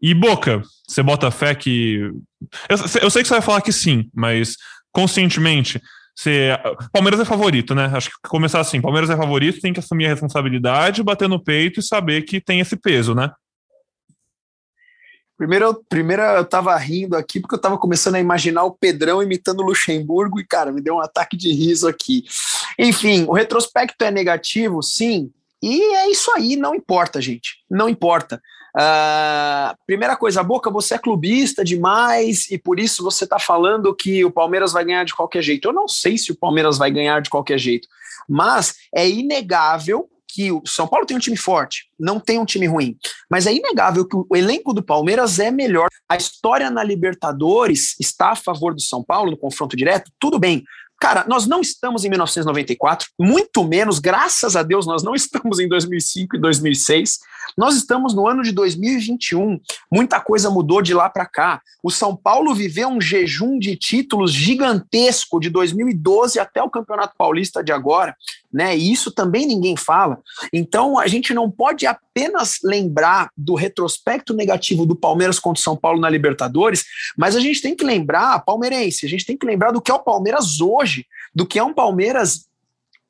E 0.00 0.14
Boca, 0.14 0.62
você 0.88 1.02
bota 1.02 1.30
fé 1.30 1.54
que. 1.54 2.10
Eu, 2.70 2.78
eu 3.02 3.10
sei 3.10 3.20
que 3.20 3.28
você 3.28 3.34
vai 3.34 3.42
falar 3.42 3.60
que 3.60 3.72
sim, 3.72 4.08
mas 4.14 4.56
conscientemente, 4.92 5.78
você... 6.16 6.58
Palmeiras 6.90 7.20
é 7.20 7.24
favorito, 7.26 7.74
né? 7.74 7.90
Acho 7.92 8.08
que 8.08 8.16
começar 8.28 8.60
assim: 8.60 8.80
Palmeiras 8.80 9.10
é 9.10 9.16
favorito, 9.16 9.60
tem 9.60 9.74
que 9.74 9.80
assumir 9.80 10.06
a 10.06 10.10
responsabilidade, 10.10 11.02
bater 11.02 11.28
no 11.28 11.42
peito 11.42 11.80
e 11.80 11.82
saber 11.82 12.22
que 12.22 12.40
tem 12.40 12.60
esse 12.60 12.76
peso, 12.76 13.14
né? 13.14 13.30
Primeiro, 15.44 15.84
primeiro 15.90 16.22
eu 16.22 16.44
tava 16.46 16.74
rindo 16.74 17.14
aqui 17.14 17.38
porque 17.38 17.54
eu 17.54 17.60
tava 17.60 17.76
começando 17.76 18.14
a 18.14 18.20
imaginar 18.20 18.64
o 18.64 18.70
Pedrão 18.70 19.22
imitando 19.22 19.60
o 19.60 19.66
Luxemburgo 19.66 20.40
e, 20.40 20.46
cara, 20.46 20.72
me 20.72 20.80
deu 20.80 20.94
um 20.94 21.00
ataque 21.00 21.36
de 21.36 21.52
riso 21.52 21.86
aqui. 21.86 22.24
Enfim, 22.78 23.26
o 23.28 23.34
retrospecto 23.34 24.02
é 24.04 24.10
negativo, 24.10 24.82
sim, 24.82 25.30
e 25.62 25.82
é 25.96 26.10
isso 26.10 26.32
aí, 26.32 26.56
não 26.56 26.74
importa, 26.74 27.20
gente, 27.20 27.58
não 27.70 27.90
importa. 27.90 28.40
Uh, 28.74 29.76
primeira 29.86 30.16
coisa, 30.16 30.42
Boca, 30.42 30.70
você 30.70 30.94
é 30.94 30.98
clubista 30.98 31.62
demais 31.62 32.50
e 32.50 32.56
por 32.56 32.80
isso 32.80 33.04
você 33.04 33.24
está 33.24 33.38
falando 33.38 33.94
que 33.94 34.24
o 34.24 34.30
Palmeiras 34.30 34.72
vai 34.72 34.82
ganhar 34.82 35.04
de 35.04 35.14
qualquer 35.14 35.42
jeito. 35.42 35.68
Eu 35.68 35.74
não 35.74 35.86
sei 35.86 36.16
se 36.16 36.32
o 36.32 36.36
Palmeiras 36.36 36.78
vai 36.78 36.90
ganhar 36.90 37.20
de 37.20 37.28
qualquer 37.28 37.58
jeito, 37.58 37.86
mas 38.26 38.76
é 38.94 39.06
inegável 39.06 40.08
que 40.34 40.50
o 40.50 40.62
São 40.66 40.88
Paulo 40.88 41.06
tem 41.06 41.16
um 41.16 41.20
time 41.20 41.36
forte, 41.36 41.84
não 41.98 42.18
tem 42.18 42.40
um 42.40 42.44
time 42.44 42.66
ruim, 42.66 42.96
mas 43.30 43.46
é 43.46 43.54
inegável 43.54 44.04
que 44.04 44.16
o 44.16 44.26
elenco 44.34 44.74
do 44.74 44.82
Palmeiras 44.82 45.38
é 45.38 45.48
melhor. 45.48 45.86
A 46.08 46.16
história 46.16 46.68
na 46.70 46.82
Libertadores 46.82 47.94
está 48.00 48.32
a 48.32 48.36
favor 48.36 48.74
do 48.74 48.80
São 48.80 49.02
Paulo 49.02 49.30
no 49.30 49.36
confronto 49.36 49.76
direto, 49.76 50.10
tudo 50.18 50.36
bem. 50.36 50.64
Cara, 51.00 51.24
nós 51.28 51.46
não 51.46 51.60
estamos 51.60 52.04
em 52.04 52.08
1994, 52.08 53.08
muito 53.18 53.62
menos, 53.62 53.98
graças 53.98 54.56
a 54.56 54.62
Deus, 54.62 54.86
nós 54.86 55.02
não 55.04 55.14
estamos 55.16 55.60
em 55.60 55.68
2005 55.68 56.36
e 56.36 56.40
2006. 56.40 57.18
Nós 57.56 57.76
estamos 57.76 58.14
no 58.14 58.26
ano 58.26 58.42
de 58.42 58.50
2021. 58.52 59.60
Muita 59.92 60.20
coisa 60.20 60.50
mudou 60.50 60.82
de 60.82 60.92
lá 60.92 61.08
para 61.08 61.26
cá. 61.26 61.60
O 61.82 61.90
São 61.90 62.16
Paulo 62.16 62.54
viveu 62.54 62.88
um 62.88 63.00
jejum 63.00 63.58
de 63.58 63.76
títulos 63.76 64.32
gigantesco 64.32 65.38
de 65.38 65.50
2012 65.50 66.40
até 66.40 66.62
o 66.62 66.70
Campeonato 66.70 67.14
Paulista 67.16 67.62
de 67.62 67.70
agora, 67.70 68.16
né? 68.54 68.76
E 68.78 68.92
isso 68.92 69.10
também 69.10 69.46
ninguém 69.46 69.76
fala. 69.76 70.20
Então, 70.52 70.96
a 70.96 71.08
gente 71.08 71.34
não 71.34 71.50
pode 71.50 71.86
apenas 71.86 72.60
lembrar 72.62 73.28
do 73.36 73.56
retrospecto 73.56 74.32
negativo 74.32 74.86
do 74.86 74.94
Palmeiras 74.94 75.40
contra 75.40 75.60
o 75.60 75.64
São 75.64 75.76
Paulo 75.76 76.00
na 76.00 76.08
Libertadores, 76.08 76.84
mas 77.18 77.34
a 77.34 77.40
gente 77.40 77.60
tem 77.60 77.74
que 77.74 77.84
lembrar, 77.84 78.38
palmeirense, 78.44 79.04
a 79.04 79.08
gente 79.08 79.26
tem 79.26 79.36
que 79.36 79.44
lembrar 79.44 79.72
do 79.72 79.82
que 79.82 79.90
é 79.90 79.94
o 79.94 79.98
Palmeiras 79.98 80.60
hoje, 80.60 81.04
do 81.34 81.44
que 81.44 81.58
é 81.58 81.64
um 81.64 81.74
Palmeiras 81.74 82.46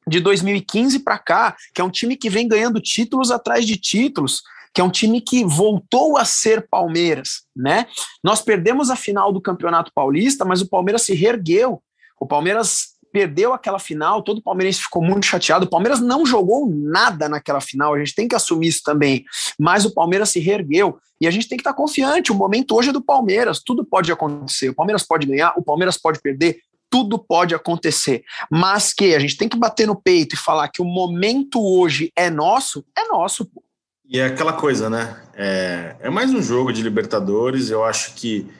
de 0.08 0.18
2015 0.18 1.00
para 1.00 1.18
cá, 1.18 1.54
que 1.74 1.80
é 1.80 1.84
um 1.84 1.90
time 1.90 2.16
que 2.16 2.30
vem 2.30 2.48
ganhando 2.48 2.80
títulos 2.80 3.30
atrás 3.30 3.66
de 3.66 3.76
títulos, 3.76 4.42
que 4.72 4.80
é 4.80 4.84
um 4.84 4.90
time 4.90 5.20
que 5.20 5.44
voltou 5.44 6.16
a 6.16 6.24
ser 6.24 6.66
Palmeiras, 6.68 7.42
né? 7.54 7.86
Nós 8.22 8.40
perdemos 8.40 8.88
a 8.88 8.96
final 8.96 9.30
do 9.30 9.42
Campeonato 9.42 9.92
Paulista, 9.94 10.44
mas 10.44 10.62
o 10.62 10.68
Palmeiras 10.68 11.02
se 11.02 11.14
reergueu. 11.14 11.82
O 12.18 12.26
Palmeiras 12.26 12.93
perdeu 13.14 13.52
aquela 13.52 13.78
final, 13.78 14.24
todo 14.24 14.42
palmeirense 14.42 14.82
ficou 14.82 15.00
muito 15.00 15.24
chateado. 15.24 15.66
O 15.66 15.70
Palmeiras 15.70 16.00
não 16.00 16.26
jogou 16.26 16.68
nada 16.68 17.28
naquela 17.28 17.60
final, 17.60 17.94
a 17.94 17.98
gente 18.00 18.12
tem 18.12 18.26
que 18.26 18.34
assumir 18.34 18.66
isso 18.66 18.82
também. 18.82 19.24
Mas 19.56 19.84
o 19.84 19.94
Palmeiras 19.94 20.30
se 20.30 20.40
reergueu 20.40 20.98
e 21.20 21.28
a 21.28 21.30
gente 21.30 21.48
tem 21.48 21.56
que 21.56 21.60
estar 21.60 21.74
confiante. 21.74 22.32
O 22.32 22.34
momento 22.34 22.74
hoje 22.74 22.88
é 22.88 22.92
do 22.92 23.00
Palmeiras, 23.00 23.62
tudo 23.64 23.84
pode 23.84 24.10
acontecer. 24.10 24.70
O 24.70 24.74
Palmeiras 24.74 25.06
pode 25.06 25.28
ganhar, 25.28 25.54
o 25.56 25.62
Palmeiras 25.62 25.96
pode 25.96 26.20
perder, 26.20 26.58
tudo 26.90 27.16
pode 27.16 27.54
acontecer. 27.54 28.24
Mas 28.50 28.92
que 28.92 29.14
a 29.14 29.20
gente 29.20 29.36
tem 29.36 29.48
que 29.48 29.56
bater 29.56 29.86
no 29.86 29.94
peito 29.94 30.34
e 30.34 30.38
falar 30.38 30.66
que 30.66 30.82
o 30.82 30.84
momento 30.84 31.64
hoje 31.64 32.10
é 32.16 32.28
nosso, 32.28 32.84
é 32.98 33.06
nosso. 33.06 33.48
E 34.04 34.18
é 34.18 34.26
aquela 34.26 34.54
coisa, 34.54 34.90
né? 34.90 35.22
É, 35.36 35.94
é 36.00 36.10
mais 36.10 36.34
um 36.34 36.42
jogo 36.42 36.72
de 36.72 36.82
Libertadores. 36.82 37.70
Eu 37.70 37.84
acho 37.84 38.12
que 38.14 38.50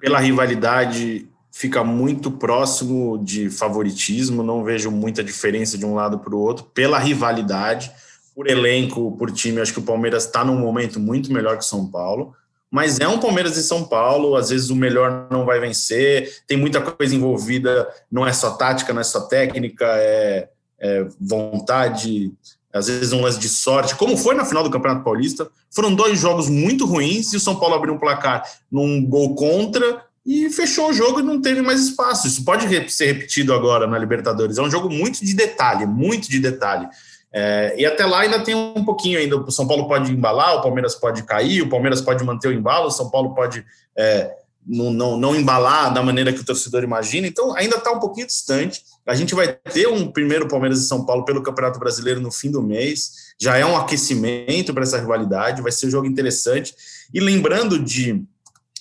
pela 0.00 0.18
rivalidade 0.18 1.28
fica 1.54 1.84
muito 1.84 2.32
próximo 2.32 3.16
de 3.18 3.48
favoritismo. 3.48 4.42
Não 4.42 4.64
vejo 4.64 4.90
muita 4.90 5.22
diferença 5.22 5.78
de 5.78 5.86
um 5.86 5.94
lado 5.94 6.18
para 6.18 6.34
o 6.34 6.38
outro. 6.38 6.64
Pela 6.74 6.98
rivalidade, 6.98 7.92
por 8.34 8.50
elenco, 8.50 9.16
por 9.16 9.30
time, 9.30 9.60
acho 9.60 9.72
que 9.72 9.78
o 9.78 9.84
Palmeiras 9.84 10.24
está 10.24 10.44
num 10.44 10.58
momento 10.58 10.98
muito 10.98 11.32
melhor 11.32 11.56
que 11.56 11.64
o 11.64 11.68
São 11.68 11.86
Paulo 11.86 12.34
mas 12.74 12.98
é 12.98 13.06
um 13.06 13.20
Palmeiras 13.20 13.56
e 13.56 13.62
São 13.62 13.84
Paulo, 13.84 14.34
às 14.34 14.50
vezes 14.50 14.68
o 14.68 14.74
melhor 14.74 15.28
não 15.30 15.44
vai 15.44 15.60
vencer, 15.60 16.42
tem 16.44 16.56
muita 16.56 16.80
coisa 16.80 17.14
envolvida, 17.14 17.88
não 18.10 18.26
é 18.26 18.32
só 18.32 18.50
tática, 18.50 18.92
não 18.92 19.00
é 19.00 19.04
só 19.04 19.20
técnica, 19.20 19.86
é, 19.86 20.48
é 20.80 21.06
vontade, 21.20 22.32
às 22.72 22.88
vezes 22.88 23.12
um 23.12 23.20
lance 23.20 23.38
de 23.38 23.48
sorte, 23.48 23.94
como 23.94 24.16
foi 24.16 24.34
na 24.34 24.44
final 24.44 24.64
do 24.64 24.70
Campeonato 24.70 25.04
Paulista. 25.04 25.48
Foram 25.70 25.94
dois 25.94 26.18
jogos 26.18 26.48
muito 26.48 26.84
ruins 26.84 27.32
e 27.32 27.36
o 27.36 27.40
São 27.40 27.54
Paulo 27.54 27.76
abriu 27.76 27.94
um 27.94 27.98
placar 27.98 28.42
num 28.68 29.06
gol 29.06 29.36
contra 29.36 30.03
e 30.24 30.48
fechou 30.50 30.90
o 30.90 30.92
jogo 30.92 31.20
e 31.20 31.22
não 31.22 31.40
teve 31.40 31.60
mais 31.60 31.80
espaço. 31.82 32.26
Isso 32.26 32.44
pode 32.44 32.90
ser 32.90 33.06
repetido 33.06 33.52
agora 33.52 33.86
na 33.86 33.98
Libertadores. 33.98 34.56
É 34.56 34.62
um 34.62 34.70
jogo 34.70 34.88
muito 34.88 35.24
de 35.24 35.34
detalhe, 35.34 35.86
muito 35.86 36.30
de 36.30 36.38
detalhe. 36.38 36.88
É, 37.32 37.74
e 37.76 37.84
até 37.84 38.06
lá 38.06 38.20
ainda 38.20 38.40
tem 38.40 38.54
um 38.54 38.84
pouquinho 38.84 39.18
ainda. 39.18 39.36
O 39.36 39.50
São 39.50 39.66
Paulo 39.66 39.86
pode 39.86 40.12
embalar, 40.12 40.56
o 40.56 40.62
Palmeiras 40.62 40.94
pode 40.94 41.24
cair, 41.24 41.62
o 41.62 41.68
Palmeiras 41.68 42.00
pode 42.00 42.24
manter 42.24 42.48
o 42.48 42.52
embalo, 42.52 42.86
o 42.86 42.92
São 42.92 43.10
Paulo 43.10 43.34
pode 43.34 43.64
é, 43.96 44.30
não, 44.66 44.90
não, 44.90 45.16
não 45.16 45.36
embalar 45.36 45.92
da 45.92 46.02
maneira 46.02 46.32
que 46.32 46.40
o 46.40 46.44
torcedor 46.44 46.82
imagina. 46.82 47.26
Então 47.26 47.54
ainda 47.54 47.76
está 47.76 47.90
um 47.90 48.00
pouquinho 48.00 48.26
distante. 48.26 48.82
A 49.06 49.14
gente 49.14 49.34
vai 49.34 49.52
ter 49.52 49.86
um 49.88 50.10
primeiro 50.10 50.48
Palmeiras 50.48 50.80
e 50.80 50.88
São 50.88 51.04
Paulo 51.04 51.24
pelo 51.24 51.42
Campeonato 51.42 51.78
Brasileiro 51.78 52.20
no 52.20 52.32
fim 52.32 52.50
do 52.50 52.62
mês. 52.62 53.34
Já 53.38 53.58
é 53.58 53.66
um 53.66 53.76
aquecimento 53.76 54.72
para 54.72 54.84
essa 54.84 54.98
rivalidade, 54.98 55.60
vai 55.60 55.72
ser 55.72 55.88
um 55.88 55.90
jogo 55.90 56.06
interessante. 56.06 56.74
E 57.12 57.20
lembrando 57.20 57.78
de 57.78 58.24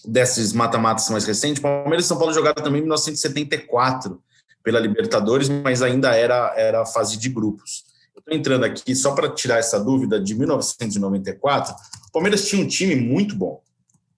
desses 0.06 0.54
mata-matas 0.54 1.10
mais 1.10 1.26
recentes, 1.26 1.62
Palmeiras 1.62 2.06
e 2.06 2.08
São 2.08 2.18
Paulo 2.18 2.34
jogaram 2.34 2.62
também 2.64 2.80
em 2.80 2.84
1974 2.84 4.22
pela 4.64 4.80
Libertadores, 4.80 5.50
mas 5.50 5.82
ainda 5.82 6.16
era, 6.16 6.54
era 6.56 6.86
fase 6.86 7.18
de 7.18 7.30
grupos. 7.30 7.84
estou 8.16 8.34
entrando 8.34 8.64
aqui 8.64 8.96
só 8.96 9.14
para 9.14 9.30
tirar 9.30 9.58
essa 9.58 9.80
dúvida 9.80 10.20
de 10.20 10.34
1994. 10.36 11.74
O 12.08 12.12
Palmeiras 12.12 12.48
tinha 12.48 12.64
um 12.64 12.68
time 12.68 12.96
muito 12.96 13.36
bom. 13.36 13.62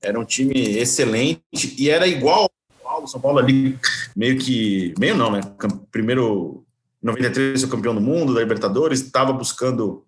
Era 0.02 0.20
um 0.20 0.26
time 0.26 0.54
excelente 0.78 1.42
e 1.78 1.90
era 1.90 2.08
igual 2.08 2.50
ao 2.84 3.08
São 3.08 3.20
Paulo. 3.20 3.40
Ali 3.40 3.78
meio 4.16 4.38
que. 4.38 4.94
Meio 5.00 5.16
não, 5.16 5.32
né? 5.32 5.42
Primeiro, 5.92 6.64
93 7.02 7.62
foi 7.62 7.70
campeão 7.70 7.96
do 7.96 8.02
mundo, 8.02 8.34
da 8.34 8.42
Libertadores, 8.42 9.02
estava 9.02 9.34
buscando 9.34 10.06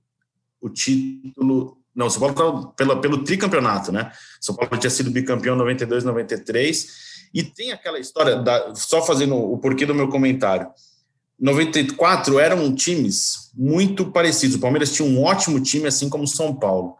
o 0.61 0.69
título. 0.69 1.77
Não, 1.97 2.11
São 2.11 2.19
Paulo 2.19 2.33
estava 2.33 2.67
pelo, 2.73 3.01
pelo 3.01 3.23
tricampeonato, 3.23 3.91
né? 3.91 4.11
São 4.39 4.55
Paulo 4.55 4.77
tinha 4.77 4.91
sido 4.91 5.09
bicampeão 5.09 5.55
92, 5.55 6.03
93. 6.03 6.87
E 7.33 7.43
tem 7.43 7.71
aquela 7.71 7.97
história, 7.97 8.35
da, 8.35 8.75
só 8.75 9.01
fazendo 9.01 9.35
o 9.35 9.57
porquê 9.57 9.83
do 9.83 9.95
meu 9.95 10.07
comentário. 10.07 10.67
94 11.39 12.37
eram 12.39 12.73
times 12.75 13.51
muito 13.55 14.11
parecidos. 14.11 14.57
O 14.57 14.59
Palmeiras 14.59 14.93
tinha 14.93 15.07
um 15.07 15.23
ótimo 15.23 15.59
time, 15.59 15.87
assim 15.87 16.07
como 16.07 16.25
o 16.25 16.27
São 16.27 16.53
Paulo. 16.53 16.95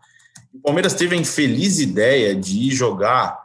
O 0.52 0.60
Palmeiras 0.60 0.96
teve 0.96 1.16
a 1.16 1.20
infeliz 1.20 1.80
ideia 1.80 2.34
de 2.34 2.58
ir 2.58 2.72
jogar 2.72 3.40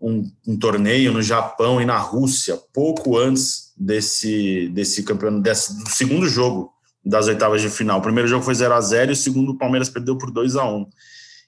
um, 0.00 0.28
um, 0.44 0.58
torneio 0.58 1.12
no 1.12 1.22
Japão 1.22 1.80
e 1.80 1.86
na 1.86 1.98
Rússia 1.98 2.60
pouco 2.74 3.16
antes 3.16 3.72
desse, 3.76 4.68
desse 4.70 5.04
campeonato, 5.04 5.42
desse, 5.42 5.84
do 5.84 5.88
segundo 5.88 6.28
jogo 6.28 6.72
das 7.06 7.28
oitavas 7.28 7.62
de 7.62 7.70
final. 7.70 8.00
O 8.00 8.02
primeiro 8.02 8.28
jogo 8.28 8.44
foi 8.44 8.54
0 8.54 8.74
a 8.74 8.80
0 8.80 9.12
e 9.12 9.14
o 9.14 9.16
segundo 9.16 9.52
o 9.52 9.56
Palmeiras 9.56 9.88
perdeu 9.88 10.18
por 10.18 10.32
2 10.32 10.56
a 10.56 10.64
1 10.68 10.86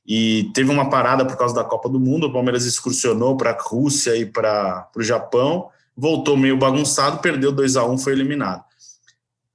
E 0.06 0.50
teve 0.54 0.70
uma 0.70 0.88
parada 0.88 1.24
por 1.26 1.36
causa 1.36 1.52
da 1.52 1.64
Copa 1.64 1.88
do 1.88 1.98
Mundo. 1.98 2.28
O 2.28 2.32
Palmeiras 2.32 2.64
excursionou 2.64 3.36
para 3.36 3.50
a 3.50 3.58
Rússia 3.60 4.16
e 4.16 4.24
para 4.24 4.88
o 4.94 5.02
Japão, 5.02 5.68
voltou 5.96 6.36
meio 6.36 6.56
bagunçado, 6.56 7.18
perdeu 7.18 7.50
2 7.50 7.76
a 7.76 7.84
1 7.84 7.98
foi 7.98 8.12
eliminado. 8.12 8.62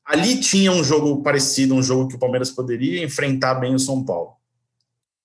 Ali 0.05 0.41
tinha 0.41 0.73
um 0.73 0.83
jogo 0.83 1.23
parecido, 1.23 1.73
um 1.73 1.81
jogo 1.81 2.09
que 2.09 2.15
o 2.15 2.19
Palmeiras 2.19 2.51
poderia 2.51 3.01
enfrentar 3.01 3.55
bem 3.55 3.73
o 3.73 3.79
São 3.79 4.03
Paulo. 4.03 4.33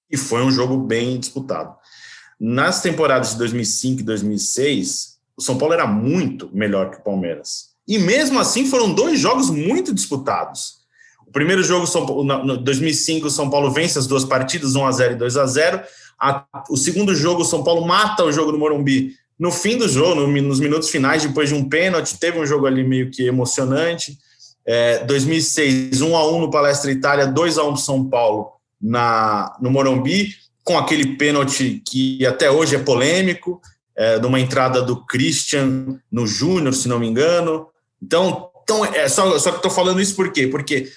E 0.09 0.17
foi 0.17 0.43
um 0.43 0.51
jogo 0.53 0.79
bem 0.79 1.19
disputado. 1.19 1.75
Nas 2.39 2.81
temporadas 2.81 3.33
de 3.33 3.39
2005 3.39 4.01
e 4.01 4.05
2006, 4.05 5.19
o 5.37 5.43
São 5.43 5.59
Paulo 5.59 5.75
era 5.75 5.89
muito 5.89 6.49
melhor 6.55 6.91
que 6.91 6.99
o 6.99 7.03
Palmeiras. 7.03 7.68
E 7.89 7.99
mesmo 7.99 8.39
assim 8.39 8.69
foram 8.69 8.93
dois 8.93 9.19
jogos 9.19 9.49
muito 9.49 9.95
disputados. 9.95 10.79
O 11.27 11.33
primeiro 11.33 11.63
jogo, 11.63 11.87
em 12.23 12.63
2005, 12.63 13.27
o 13.27 13.31
São 13.31 13.49
Paulo 13.49 13.71
vence 13.71 13.99
as 13.99 14.07
duas 14.07 14.25
partidas, 14.25 14.77
1 14.77 14.87
a 14.87 14.93
0 14.93 15.13
e 15.15 15.17
2 15.17 15.37
a 15.39 15.47
0 15.47 15.81
O 16.69 16.77
segundo 16.77 17.15
jogo, 17.15 17.43
o 17.43 17.45
São 17.45 17.65
Paulo 17.65 17.87
mata 17.87 18.25
o 18.25 18.33
jogo 18.33 18.53
do 18.53 18.59
Morumbi 18.59 19.15
no 19.39 19.53
fim 19.53 19.79
do 19.79 19.89
jogo, 19.89 20.27
nos 20.27 20.59
minutos 20.59 20.91
finais, 20.91 21.23
depois 21.23 21.49
de 21.49 21.55
um 21.55 21.69
pênalti. 21.69 22.19
Teve 22.19 22.39
um 22.41 22.47
jogo 22.47 22.67
ali 22.67 22.83
meio 22.83 23.11
que 23.11 23.27
emocionante. 23.27 24.19
É, 24.67 25.05
2006, 25.05 26.03
1 26.03 26.17
a 26.17 26.31
1 26.31 26.41
no 26.41 26.51
Palestra 26.51 26.91
Itália, 26.91 27.27
2 27.27 27.57
a 27.57 27.63
1 27.63 27.69
para 27.69 27.77
São 27.77 28.05
Paulo 28.09 28.53
na, 28.81 29.57
no 29.61 29.71
Morumbi, 29.71 30.35
com 30.65 30.77
aquele 30.77 31.17
pênalti 31.17 31.83
que 31.89 32.27
até 32.27 32.51
hoje 32.51 32.75
é 32.75 32.79
polêmico, 32.79 33.61
é, 33.97 34.19
de 34.19 34.27
uma 34.27 34.41
entrada 34.41 34.83
do 34.83 35.05
Christian 35.07 35.99
no 36.11 36.27
Júnior, 36.27 36.75
se 36.75 36.89
não 36.89 36.99
me 36.99 37.07
engano. 37.07 37.67
Então, 38.03 38.51
então 38.63 38.85
é, 38.85 39.09
só, 39.09 39.39
só 39.39 39.51
que 39.51 39.57
estou 39.57 39.71
falando 39.71 40.01
isso 40.01 40.15
por 40.15 40.33
quê? 40.33 40.47
Porque 40.47 40.91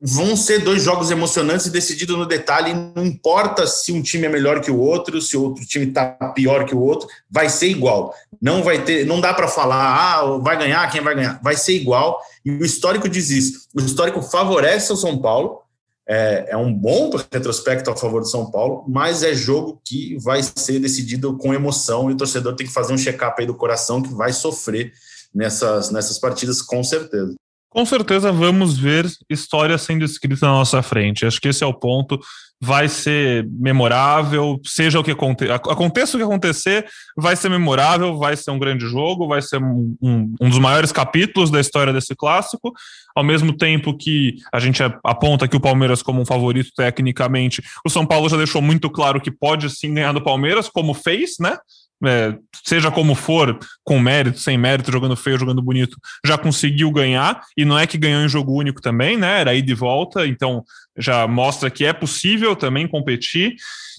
vão 0.00 0.36
ser 0.36 0.60
dois 0.60 0.82
jogos 0.82 1.10
emocionantes 1.10 1.66
e 1.66 1.70
decididos 1.70 2.16
no 2.16 2.26
detalhe. 2.26 2.72
Não 2.94 3.04
importa 3.04 3.66
se 3.66 3.92
um 3.92 4.00
time 4.00 4.26
é 4.26 4.28
melhor 4.28 4.60
que 4.60 4.70
o 4.70 4.78
outro, 4.78 5.20
se 5.20 5.36
o 5.36 5.42
outro 5.42 5.64
time 5.66 5.86
está 5.86 6.06
pior 6.34 6.64
que 6.64 6.74
o 6.74 6.80
outro, 6.80 7.08
vai 7.30 7.48
ser 7.48 7.68
igual. 7.68 8.14
Não 8.40 8.62
vai 8.62 8.84
ter, 8.84 9.04
não 9.04 9.20
dá 9.20 9.34
para 9.34 9.48
falar, 9.48 9.76
ah, 9.76 10.38
vai 10.38 10.56
ganhar, 10.56 10.90
quem 10.90 11.00
vai 11.00 11.14
ganhar. 11.14 11.40
Vai 11.42 11.56
ser 11.56 11.74
igual. 11.74 12.20
E 12.44 12.50
o 12.50 12.64
histórico 12.64 13.08
diz 13.08 13.30
isso. 13.30 13.68
O 13.74 13.80
histórico 13.80 14.22
favorece 14.22 14.92
o 14.92 14.96
São 14.96 15.18
Paulo. 15.18 15.62
É, 16.10 16.46
é 16.50 16.56
um 16.56 16.72
bom 16.72 17.10
retrospecto 17.30 17.90
a 17.90 17.96
favor 17.96 18.22
do 18.22 18.28
São 18.28 18.50
Paulo, 18.50 18.82
mas 18.88 19.22
é 19.22 19.34
jogo 19.34 19.78
que 19.84 20.16
vai 20.18 20.42
ser 20.42 20.78
decidido 20.78 21.36
com 21.36 21.52
emoção 21.52 22.08
e 22.08 22.14
o 22.14 22.16
torcedor 22.16 22.56
tem 22.56 22.66
que 22.66 22.72
fazer 22.72 22.94
um 22.94 22.96
check-up 22.96 23.38
aí 23.38 23.46
do 23.46 23.54
coração 23.54 24.00
que 24.00 24.14
vai 24.14 24.32
sofrer 24.32 24.90
nessas, 25.34 25.90
nessas 25.90 26.18
partidas, 26.18 26.62
com 26.62 26.82
certeza. 26.82 27.34
Com 27.70 27.84
certeza 27.84 28.32
vamos 28.32 28.78
ver 28.78 29.06
história 29.28 29.76
sendo 29.76 30.04
escrita 30.04 30.46
na 30.46 30.52
nossa 30.52 30.82
frente. 30.82 31.26
Acho 31.26 31.40
que 31.40 31.48
esse 31.48 31.62
é 31.62 31.66
o 31.66 31.74
ponto. 31.74 32.18
Vai 32.60 32.88
ser 32.88 33.46
memorável, 33.48 34.58
seja 34.64 34.98
o 34.98 35.04
que 35.04 35.12
aconteça, 35.12 35.54
aconteça 35.54 36.16
o 36.16 36.18
que 36.18 36.24
acontecer, 36.24 36.84
vai 37.16 37.36
ser 37.36 37.48
memorável, 37.48 38.18
vai 38.18 38.36
ser 38.36 38.50
um 38.50 38.58
grande 38.58 38.84
jogo, 38.84 39.28
vai 39.28 39.40
ser 39.40 39.62
um, 39.62 39.96
um, 40.02 40.34
um, 40.40 40.48
dos 40.48 40.58
maiores 40.58 40.90
capítulos 40.90 41.52
da 41.52 41.60
história 41.60 41.92
desse 41.92 42.16
clássico. 42.16 42.72
Ao 43.14 43.22
mesmo 43.22 43.56
tempo 43.56 43.96
que 43.96 44.38
a 44.52 44.58
gente 44.58 44.82
aponta 45.04 45.44
aqui 45.44 45.56
o 45.56 45.60
Palmeiras 45.60 46.02
como 46.02 46.20
um 46.20 46.26
favorito 46.26 46.70
tecnicamente, 46.76 47.62
o 47.86 47.90
São 47.90 48.04
Paulo 48.04 48.28
já 48.28 48.36
deixou 48.36 48.60
muito 48.60 48.90
claro 48.90 49.20
que 49.20 49.30
pode 49.30 49.70
sim 49.70 49.94
ganhar 49.94 50.12
do 50.12 50.24
Palmeiras, 50.24 50.68
como 50.68 50.94
fez, 50.94 51.36
né? 51.38 51.56
É, 52.04 52.36
seja 52.64 52.90
como 52.90 53.14
for, 53.14 53.58
com 53.84 53.98
mérito, 53.98 54.38
sem 54.38 54.56
mérito, 54.56 54.92
jogando 54.92 55.16
feio, 55.16 55.38
jogando 55.38 55.62
bonito, 55.62 55.96
já 56.24 56.38
conseguiu 56.38 56.90
ganhar, 56.90 57.40
e 57.56 57.64
não 57.64 57.78
é 57.78 57.86
que 57.86 57.98
ganhou 57.98 58.22
em 58.22 58.28
jogo 58.28 58.52
único 58.52 58.80
também, 58.80 59.16
né? 59.16 59.40
Era 59.40 59.54
ida 59.54 59.70
e 59.70 59.74
volta, 59.74 60.26
então 60.26 60.64
já 60.96 61.26
mostra 61.26 61.70
que 61.70 61.84
é 61.84 61.92
possível 61.92 62.54
também 62.54 62.86
competir. 62.86 63.56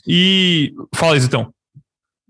E 0.07 0.73
fala, 0.95 1.17
então. 1.17 1.53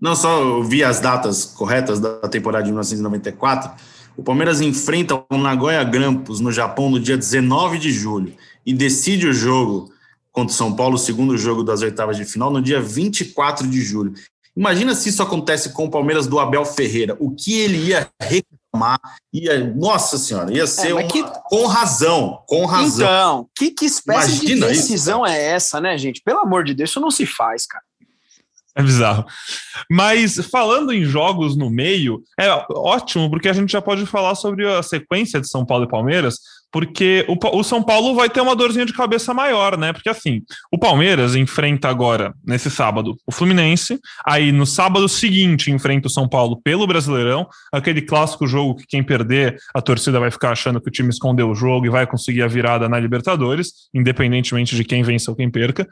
Não 0.00 0.16
só 0.16 0.60
vi 0.60 0.82
as 0.82 0.98
datas 0.98 1.44
corretas 1.44 2.00
da 2.00 2.28
temporada 2.28 2.64
de 2.64 2.70
1994. 2.70 3.70
O 4.16 4.22
Palmeiras 4.22 4.60
enfrenta 4.60 5.22
o 5.30 5.38
Nagoya 5.38 5.84
Grampus 5.84 6.40
no 6.40 6.50
Japão 6.50 6.90
no 6.90 6.98
dia 6.98 7.16
19 7.16 7.78
de 7.78 7.92
julho 7.92 8.34
e 8.64 8.72
decide 8.72 9.26
o 9.26 9.32
jogo 9.32 9.92
contra 10.32 10.52
o 10.52 10.56
São 10.56 10.74
Paulo, 10.74 10.94
o 10.94 10.98
segundo 10.98 11.36
jogo 11.36 11.62
das 11.62 11.82
oitavas 11.82 12.16
de 12.16 12.24
final, 12.24 12.50
no 12.50 12.62
dia 12.62 12.80
24 12.80 13.66
de 13.66 13.80
julho. 13.82 14.14
Imagina 14.56 14.94
se 14.94 15.08
isso 15.08 15.22
acontece 15.22 15.72
com 15.72 15.84
o 15.84 15.90
Palmeiras 15.90 16.26
do 16.26 16.38
Abel 16.38 16.64
Ferreira. 16.64 17.16
O 17.18 17.34
que 17.34 17.58
ele 17.58 17.78
ia 17.78 18.08
reclamar? 18.20 19.00
Ia, 19.32 19.72
nossa 19.74 20.18
senhora, 20.18 20.52
ia 20.52 20.66
ser 20.66 20.90
é, 20.90 20.94
uma, 20.94 21.04
que... 21.04 21.22
com 21.44 21.66
razão, 21.66 22.42
com 22.46 22.66
razão. 22.66 23.06
Então, 23.06 23.48
que, 23.56 23.70
que 23.70 23.84
espécie 23.84 24.44
Imagina 24.44 24.66
de 24.66 24.72
decisão 24.74 25.24
isso, 25.24 25.34
é 25.34 25.42
essa, 25.42 25.80
né, 25.80 25.96
gente? 25.96 26.20
Pelo 26.22 26.40
amor 26.40 26.64
de 26.64 26.74
Deus, 26.74 26.90
isso 26.90 27.00
não 27.00 27.10
se 27.10 27.26
faz, 27.26 27.66
cara. 27.66 27.84
É 28.76 28.82
bizarro. 28.82 29.24
Mas 29.90 30.36
falando 30.46 30.92
em 30.92 31.04
jogos 31.04 31.56
no 31.56 31.68
meio, 31.68 32.22
é 32.38 32.48
ótimo, 32.70 33.28
porque 33.28 33.48
a 33.48 33.52
gente 33.52 33.72
já 33.72 33.82
pode 33.82 34.06
falar 34.06 34.34
sobre 34.34 34.66
a 34.66 34.82
sequência 34.82 35.40
de 35.40 35.48
São 35.48 35.66
Paulo 35.66 35.84
e 35.84 35.88
Palmeiras, 35.88 36.38
porque 36.72 37.24
o, 37.28 37.58
o, 37.58 37.64
São 37.64 37.82
Paulo 37.82 38.14
vai 38.14 38.28
ter 38.28 38.40
uma 38.40 38.54
dorzinha 38.54 38.86
de 38.86 38.92
cabeça 38.92 39.34
maior, 39.34 39.76
né? 39.76 39.92
Porque 39.92 40.08
assim, 40.08 40.42
o 40.70 40.78
Palmeiras 40.78 41.34
enfrenta 41.34 41.88
agora, 41.88 42.34
nesse 42.46 42.70
sábado, 42.70 43.16
o 43.26 43.32
Fluminense, 43.32 43.98
aí 44.24 44.52
no 44.52 44.66
sábado 44.66 45.08
seguinte 45.08 45.70
enfrenta 45.70 46.06
o 46.06 46.10
São 46.10 46.28
Paulo 46.28 46.60
pelo 46.62 46.86
Brasileirão, 46.86 47.48
aquele 47.72 48.02
clássico 48.02 48.46
jogo 48.46 48.76
que 48.76 48.86
quem 48.86 49.02
perder, 49.02 49.56
a 49.74 49.82
torcida 49.82 50.20
vai 50.20 50.30
ficar 50.30 50.52
achando 50.52 50.80
que 50.80 50.88
o 50.88 50.92
time 50.92 51.10
escondeu 51.10 51.50
o 51.50 51.54
jogo 51.54 51.86
e 51.86 51.90
vai 51.90 52.06
conseguir 52.06 52.42
a 52.42 52.48
virada 52.48 52.88
na 52.88 52.98
Libertadores, 52.98 53.88
independentemente 53.92 54.76
de 54.76 54.84
quem 54.84 55.02
vença 55.02 55.30
ou 55.30 55.36
quem 55.36 55.50
perca. 55.50 55.88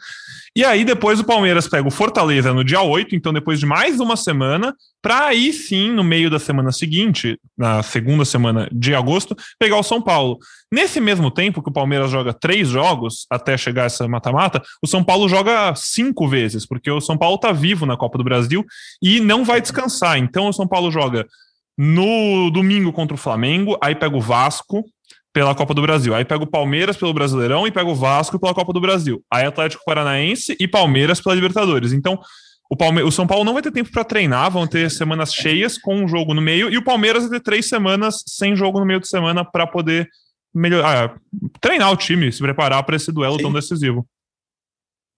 E 0.56 0.64
aí 0.64 0.84
depois 0.84 1.20
o 1.20 1.24
Palmeiras 1.24 1.68
pega 1.68 1.86
o 1.86 1.90
Fortaleza 1.90 2.52
no 2.52 2.64
dia 2.64 2.80
8, 2.80 3.14
então 3.14 3.32
depois 3.32 3.60
de 3.60 3.66
mais 3.66 4.00
uma 4.00 4.16
semana, 4.16 4.74
para 5.02 5.26
aí 5.26 5.52
sim, 5.52 5.90
no 5.90 6.02
meio 6.02 6.30
da 6.30 6.38
semana 6.38 6.72
seguinte, 6.72 7.38
na 7.56 7.82
segunda 7.82 8.24
semana 8.24 8.68
de 8.72 8.94
agosto, 8.94 9.36
pegar 9.58 9.76
o 9.76 9.82
São 9.82 10.00
Paulo. 10.00 10.38
Nesse 10.72 11.00
mesmo 11.00 11.30
tempo 11.30 11.62
que 11.62 11.70
o 11.70 11.72
Palmeiras 11.72 12.10
joga 12.10 12.32
três 12.32 12.68
jogos 12.68 13.26
até 13.30 13.56
chegar 13.56 13.84
essa 13.84 14.06
mata-mata, 14.08 14.62
o 14.82 14.86
São 14.86 15.02
Paulo 15.04 15.28
joga 15.28 15.74
cinco 15.74 16.28
vezes, 16.28 16.66
porque 16.66 16.90
o 16.90 17.00
São 17.00 17.16
Paulo 17.16 17.36
está 17.36 17.52
vivo 17.52 17.86
na 17.86 17.96
Copa 17.96 18.18
do 18.18 18.24
Brasil 18.24 18.64
e 19.02 19.20
não 19.20 19.44
vai 19.44 19.60
descansar. 19.60 20.18
Então 20.18 20.48
o 20.48 20.52
São 20.52 20.66
Paulo 20.66 20.90
joga 20.90 21.26
no 21.76 22.50
domingo 22.50 22.92
contra 22.92 23.14
o 23.14 23.18
Flamengo, 23.18 23.78
aí 23.80 23.94
pega 23.94 24.16
o 24.16 24.20
Vasco 24.20 24.84
pela 25.32 25.54
Copa 25.54 25.74
do 25.74 25.82
Brasil, 25.82 26.14
aí 26.14 26.24
pega 26.24 26.42
o 26.42 26.46
Palmeiras 26.46 26.96
pelo 26.96 27.12
Brasileirão 27.12 27.66
e 27.66 27.70
pega 27.70 27.88
o 27.88 27.94
Vasco 27.94 28.38
pela 28.38 28.54
Copa 28.54 28.72
do 28.72 28.80
Brasil, 28.80 29.22
aí 29.32 29.44
Atlético 29.44 29.84
Paranaense 29.84 30.56
e 30.58 30.66
Palmeiras 30.66 31.20
pela 31.20 31.34
Libertadores. 31.34 31.92
Então 31.92 32.18
o, 32.70 32.76
Palme 32.76 33.02
o 33.02 33.10
São 33.10 33.26
Paulo 33.26 33.44
não 33.44 33.54
vai 33.54 33.62
ter 33.62 33.70
tempo 33.70 33.90
para 33.90 34.04
treinar, 34.04 34.50
vão 34.50 34.66
ter 34.66 34.90
semanas 34.90 35.32
cheias 35.32 35.78
com 35.78 35.96
um 35.96 36.08
jogo 36.08 36.34
no 36.34 36.40
meio, 36.40 36.68
e 36.70 36.76
o 36.76 36.84
Palmeiras 36.84 37.22
vai 37.22 37.38
ter 37.38 37.44
três 37.44 37.68
semanas 37.68 38.22
sem 38.26 38.56
jogo 38.56 38.78
no 38.78 38.86
meio 38.86 39.00
de 39.00 39.08
semana 39.08 39.44
para 39.44 39.66
poder 39.66 40.08
melhorar, 40.54 41.04
ah, 41.04 41.20
treinar 41.60 41.92
o 41.92 41.96
time, 41.96 42.32
se 42.32 42.40
preparar 42.40 42.82
para 42.82 42.96
esse 42.96 43.12
duelo 43.12 43.36
Sim. 43.36 43.42
tão 43.42 43.52
decisivo. 43.52 44.06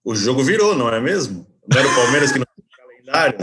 O 0.03 0.15
jogo 0.15 0.43
virou, 0.43 0.75
não 0.75 0.89
é 0.89 0.99
mesmo? 0.99 1.47
Não 1.69 1.79
era 1.79 1.87
o 1.87 1.95
Palmeiras 1.95 2.31
que 2.31 2.39
não 2.39 2.45
calendário. 3.11 3.37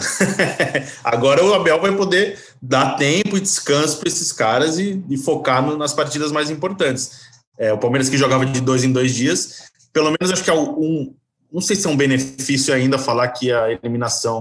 Agora 1.04 1.44
o 1.44 1.54
Abel 1.54 1.80
vai 1.80 1.94
poder 1.94 2.38
dar 2.60 2.96
tempo 2.96 3.36
e 3.36 3.40
descanso 3.40 3.98
para 3.98 4.08
esses 4.08 4.32
caras 4.32 4.78
e, 4.78 5.02
e 5.08 5.18
focar 5.18 5.62
no, 5.62 5.76
nas 5.76 5.92
partidas 5.92 6.32
mais 6.32 6.50
importantes. 6.50 7.28
É, 7.58 7.72
o 7.72 7.78
Palmeiras 7.78 8.08
que 8.08 8.16
jogava 8.16 8.46
de 8.46 8.60
dois 8.60 8.82
em 8.82 8.92
dois 8.92 9.14
dias, 9.14 9.70
pelo 9.92 10.10
menos 10.18 10.32
acho 10.32 10.42
que 10.42 10.50
é 10.50 10.54
um, 10.54 11.14
não 11.52 11.60
sei 11.60 11.76
se 11.76 11.86
é 11.86 11.90
um 11.90 11.96
benefício 11.96 12.74
ainda 12.74 12.98
falar 12.98 13.28
que 13.28 13.50
a 13.50 13.70
eliminação 13.70 14.40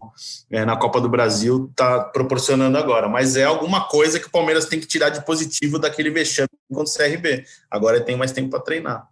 é, 0.52 0.66
na 0.66 0.76
Copa 0.78 1.02
do 1.02 1.10
Brasil 1.10 1.68
está 1.72 2.02
proporcionando 2.02 2.78
agora, 2.78 3.08
mas 3.08 3.36
é 3.36 3.44
alguma 3.44 3.88
coisa 3.88 4.20
que 4.20 4.28
o 4.28 4.32
Palmeiras 4.32 4.66
tem 4.66 4.80
que 4.80 4.88
tirar 4.88 5.10
de 5.10 5.26
positivo 5.26 5.80
daquele 5.80 6.10
vexame 6.10 6.50
contra 6.72 6.92
o 6.92 6.98
CRB. 6.98 7.44
Agora 7.72 8.02
tem 8.02 8.16
mais 8.16 8.32
tempo 8.32 8.50
para 8.50 8.60
treinar. 8.60 9.08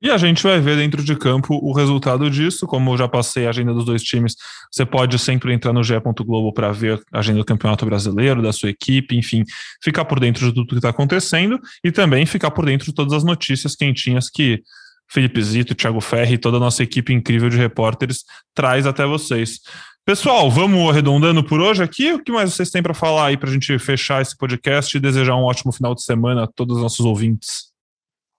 E 0.00 0.10
a 0.10 0.16
gente 0.16 0.44
vai 0.44 0.60
ver 0.60 0.76
dentro 0.76 1.02
de 1.02 1.16
campo 1.16 1.58
o 1.60 1.72
resultado 1.72 2.30
disso. 2.30 2.66
Como 2.66 2.92
eu 2.92 2.96
já 2.96 3.08
passei 3.08 3.46
a 3.46 3.50
agenda 3.50 3.74
dos 3.74 3.84
dois 3.84 4.02
times, 4.02 4.36
você 4.70 4.86
pode 4.86 5.18
sempre 5.18 5.52
entrar 5.52 5.72
no 5.72 5.82
ge.globo 5.82 6.52
para 6.52 6.70
ver 6.70 7.02
a 7.12 7.18
agenda 7.18 7.38
do 7.38 7.44
Campeonato 7.44 7.84
Brasileiro, 7.84 8.40
da 8.40 8.52
sua 8.52 8.70
equipe, 8.70 9.16
enfim, 9.16 9.42
ficar 9.82 10.04
por 10.04 10.20
dentro 10.20 10.46
de 10.46 10.54
tudo 10.54 10.68
que 10.68 10.76
está 10.76 10.90
acontecendo 10.90 11.58
e 11.82 11.90
também 11.90 12.26
ficar 12.26 12.52
por 12.52 12.64
dentro 12.64 12.86
de 12.86 12.94
todas 12.94 13.12
as 13.12 13.24
notícias 13.24 13.74
quentinhas 13.74 14.30
que 14.30 14.62
Felipe 15.10 15.42
Zito, 15.42 15.74
Thiago 15.74 16.00
Ferri 16.00 16.34
e 16.34 16.38
toda 16.38 16.58
a 16.58 16.60
nossa 16.60 16.82
equipe 16.82 17.12
incrível 17.12 17.48
de 17.48 17.56
repórteres 17.56 18.24
traz 18.54 18.86
até 18.86 19.04
vocês. 19.04 19.58
Pessoal, 20.04 20.50
vamos 20.50 20.88
arredondando 20.88 21.42
por 21.42 21.60
hoje 21.60 21.82
aqui. 21.82 22.12
O 22.12 22.22
que 22.22 22.30
mais 22.30 22.54
vocês 22.54 22.70
têm 22.70 22.82
para 22.82 22.94
falar 22.94 23.26
aí 23.26 23.36
para 23.36 23.50
a 23.50 23.52
gente 23.52 23.76
fechar 23.78 24.22
esse 24.22 24.36
podcast 24.36 24.96
e 24.96 25.00
desejar 25.00 25.34
um 25.34 25.42
ótimo 25.42 25.72
final 25.72 25.94
de 25.94 26.02
semana 26.02 26.44
a 26.44 26.46
todos 26.46 26.76
os 26.76 26.82
nossos 26.82 27.04
ouvintes? 27.04 27.67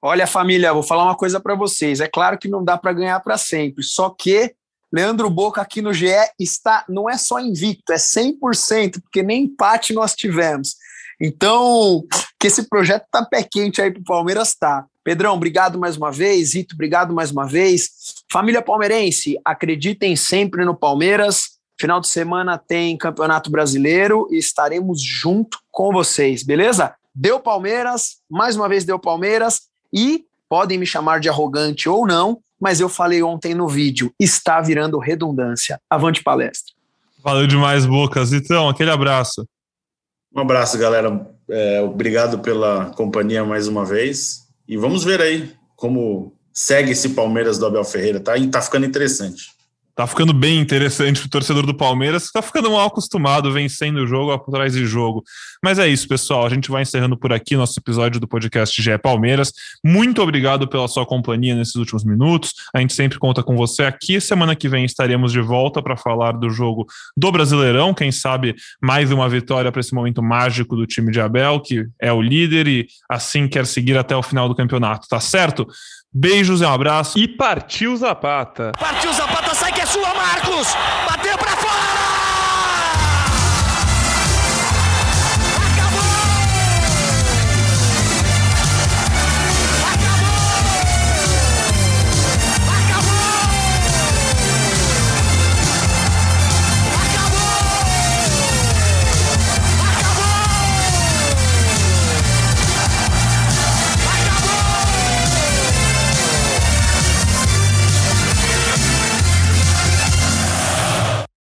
Olha, 0.01 0.25
família, 0.25 0.73
vou 0.73 0.83
falar 0.83 1.03
uma 1.03 1.15
coisa 1.15 1.39
para 1.39 1.55
vocês. 1.55 1.99
É 1.99 2.07
claro 2.07 2.37
que 2.37 2.47
não 2.47 2.63
dá 2.63 2.77
para 2.77 2.93
ganhar 2.93 3.19
para 3.19 3.37
sempre, 3.37 3.83
só 3.83 4.09
que 4.09 4.55
Leandro 4.91 5.29
Boca 5.29 5.61
aqui 5.61 5.81
no 5.81 5.93
GE 5.93 6.07
está, 6.39 6.83
não 6.89 7.09
é 7.09 7.17
só 7.17 7.39
invicto, 7.39 7.91
é 7.91 7.97
100%, 7.97 9.01
porque 9.01 9.21
nem 9.21 9.43
empate 9.43 9.93
nós 9.93 10.15
tivemos. 10.15 10.75
Então, 11.21 12.03
que 12.39 12.47
esse 12.47 12.63
projeto 12.69 13.05
tá 13.11 13.25
pé 13.25 13.43
quente 13.43 13.81
aí 13.81 13.91
pro 13.91 14.03
Palmeiras, 14.03 14.55
tá. 14.55 14.85
Pedrão, 15.03 15.33
obrigado 15.33 15.77
mais 15.77 15.97
uma 15.97 16.11
vez. 16.11 16.55
Ito, 16.55 16.75
obrigado 16.75 17.13
mais 17.13 17.29
uma 17.31 17.45
vez. 17.45 17.89
Família 18.31 18.61
palmeirense, 18.61 19.39
acreditem 19.43 20.15
sempre 20.15 20.63
no 20.63 20.75
Palmeiras. 20.75 21.59
Final 21.79 21.99
de 21.99 22.07
semana 22.07 22.57
tem 22.57 22.97
Campeonato 22.97 23.49
Brasileiro 23.49 24.27
e 24.31 24.37
estaremos 24.37 25.01
junto 25.01 25.57
com 25.71 25.91
vocês, 25.91 26.43
beleza? 26.43 26.93
Deu 27.13 27.39
Palmeiras, 27.39 28.17
mais 28.29 28.55
uma 28.55 28.69
vez 28.69 28.85
deu 28.85 28.99
Palmeiras. 28.99 29.68
E 29.93 30.25
podem 30.47 30.77
me 30.77 30.85
chamar 30.85 31.19
de 31.19 31.29
arrogante 31.29 31.87
ou 31.87 32.05
não, 32.07 32.39
mas 32.59 32.79
eu 32.79 32.89
falei 32.89 33.23
ontem 33.23 33.53
no 33.53 33.67
vídeo, 33.67 34.13
está 34.19 34.59
virando 34.59 34.99
redundância. 34.99 35.79
Avante 35.89 36.23
palestra. 36.23 36.73
Valeu 37.23 37.47
demais, 37.47 37.85
Bocas. 37.85 38.33
Então, 38.33 38.67
aquele 38.67 38.91
abraço. 38.91 39.47
Um 40.35 40.41
abraço, 40.41 40.77
galera. 40.77 41.27
É, 41.49 41.81
obrigado 41.81 42.39
pela 42.39 42.91
companhia 42.95 43.43
mais 43.43 43.67
uma 43.67 43.85
vez. 43.85 44.47
E 44.67 44.77
vamos 44.77 45.03
ver 45.03 45.21
aí 45.21 45.53
como 45.75 46.33
segue 46.53 46.91
esse 46.91 47.09
Palmeiras 47.09 47.57
do 47.57 47.65
Abel 47.65 47.83
Ferreira. 47.83 48.19
Tá, 48.19 48.33
tá 48.51 48.61
ficando 48.61 48.85
interessante. 48.85 49.51
Tá 49.99 50.07
ficando 50.07 50.31
bem 50.31 50.61
interessante 50.61 51.25
o 51.25 51.29
torcedor 51.29 51.65
do 51.65 51.73
Palmeiras, 51.73 52.27
que 52.27 52.31
tá 52.31 52.41
ficando 52.41 52.71
mal 52.71 52.87
acostumado 52.87 53.51
vencendo 53.51 53.97
o 53.97 54.07
jogo 54.07 54.31
atrás 54.31 54.71
de 54.71 54.85
jogo. 54.85 55.25
Mas 55.61 55.77
é 55.77 55.89
isso, 55.89 56.07
pessoal. 56.07 56.45
A 56.45 56.49
gente 56.49 56.71
vai 56.71 56.83
encerrando 56.83 57.17
por 57.17 57.33
aqui 57.33 57.57
nosso 57.57 57.77
episódio 57.77 58.17
do 58.17 58.25
podcast 58.25 58.81
GE 58.81 58.97
Palmeiras. 58.97 59.51
Muito 59.83 60.21
obrigado 60.21 60.69
pela 60.69 60.87
sua 60.87 61.05
companhia 61.05 61.53
nesses 61.53 61.75
últimos 61.75 62.05
minutos. 62.05 62.53
A 62.73 62.79
gente 62.79 62.93
sempre 62.93 63.19
conta 63.19 63.43
com 63.43 63.57
você 63.57 63.83
aqui. 63.83 64.21
Semana 64.21 64.55
que 64.55 64.69
vem 64.69 64.85
estaremos 64.85 65.33
de 65.33 65.41
volta 65.41 65.83
para 65.83 65.97
falar 65.97 66.31
do 66.31 66.49
jogo 66.49 66.87
do 67.17 67.29
Brasileirão. 67.29 67.93
Quem 67.93 68.09
sabe 68.09 68.55
mais 68.81 69.11
uma 69.11 69.27
vitória 69.27 69.69
para 69.69 69.81
esse 69.81 69.93
momento 69.93 70.23
mágico 70.23 70.77
do 70.77 70.87
time 70.87 71.11
de 71.11 71.19
Abel, 71.19 71.59
que 71.59 71.85
é 72.01 72.13
o 72.13 72.21
líder 72.21 72.69
e 72.69 72.87
assim 73.09 73.49
quer 73.49 73.65
seguir 73.65 73.97
até 73.97 74.15
o 74.15 74.23
final 74.23 74.47
do 74.47 74.55
campeonato, 74.55 75.09
tá 75.09 75.19
certo? 75.19 75.67
Beijos 76.11 76.61
e 76.61 76.65
um 76.65 76.69
abraço. 76.69 77.19
E 77.19 77.27
partiu 77.27 77.95
Zapata. 77.95 78.71
Partiu 78.79 79.13
Zapata, 79.13 79.48
sua, 79.89 80.13
Marcos! 80.13 80.67
Bateu 81.07 81.38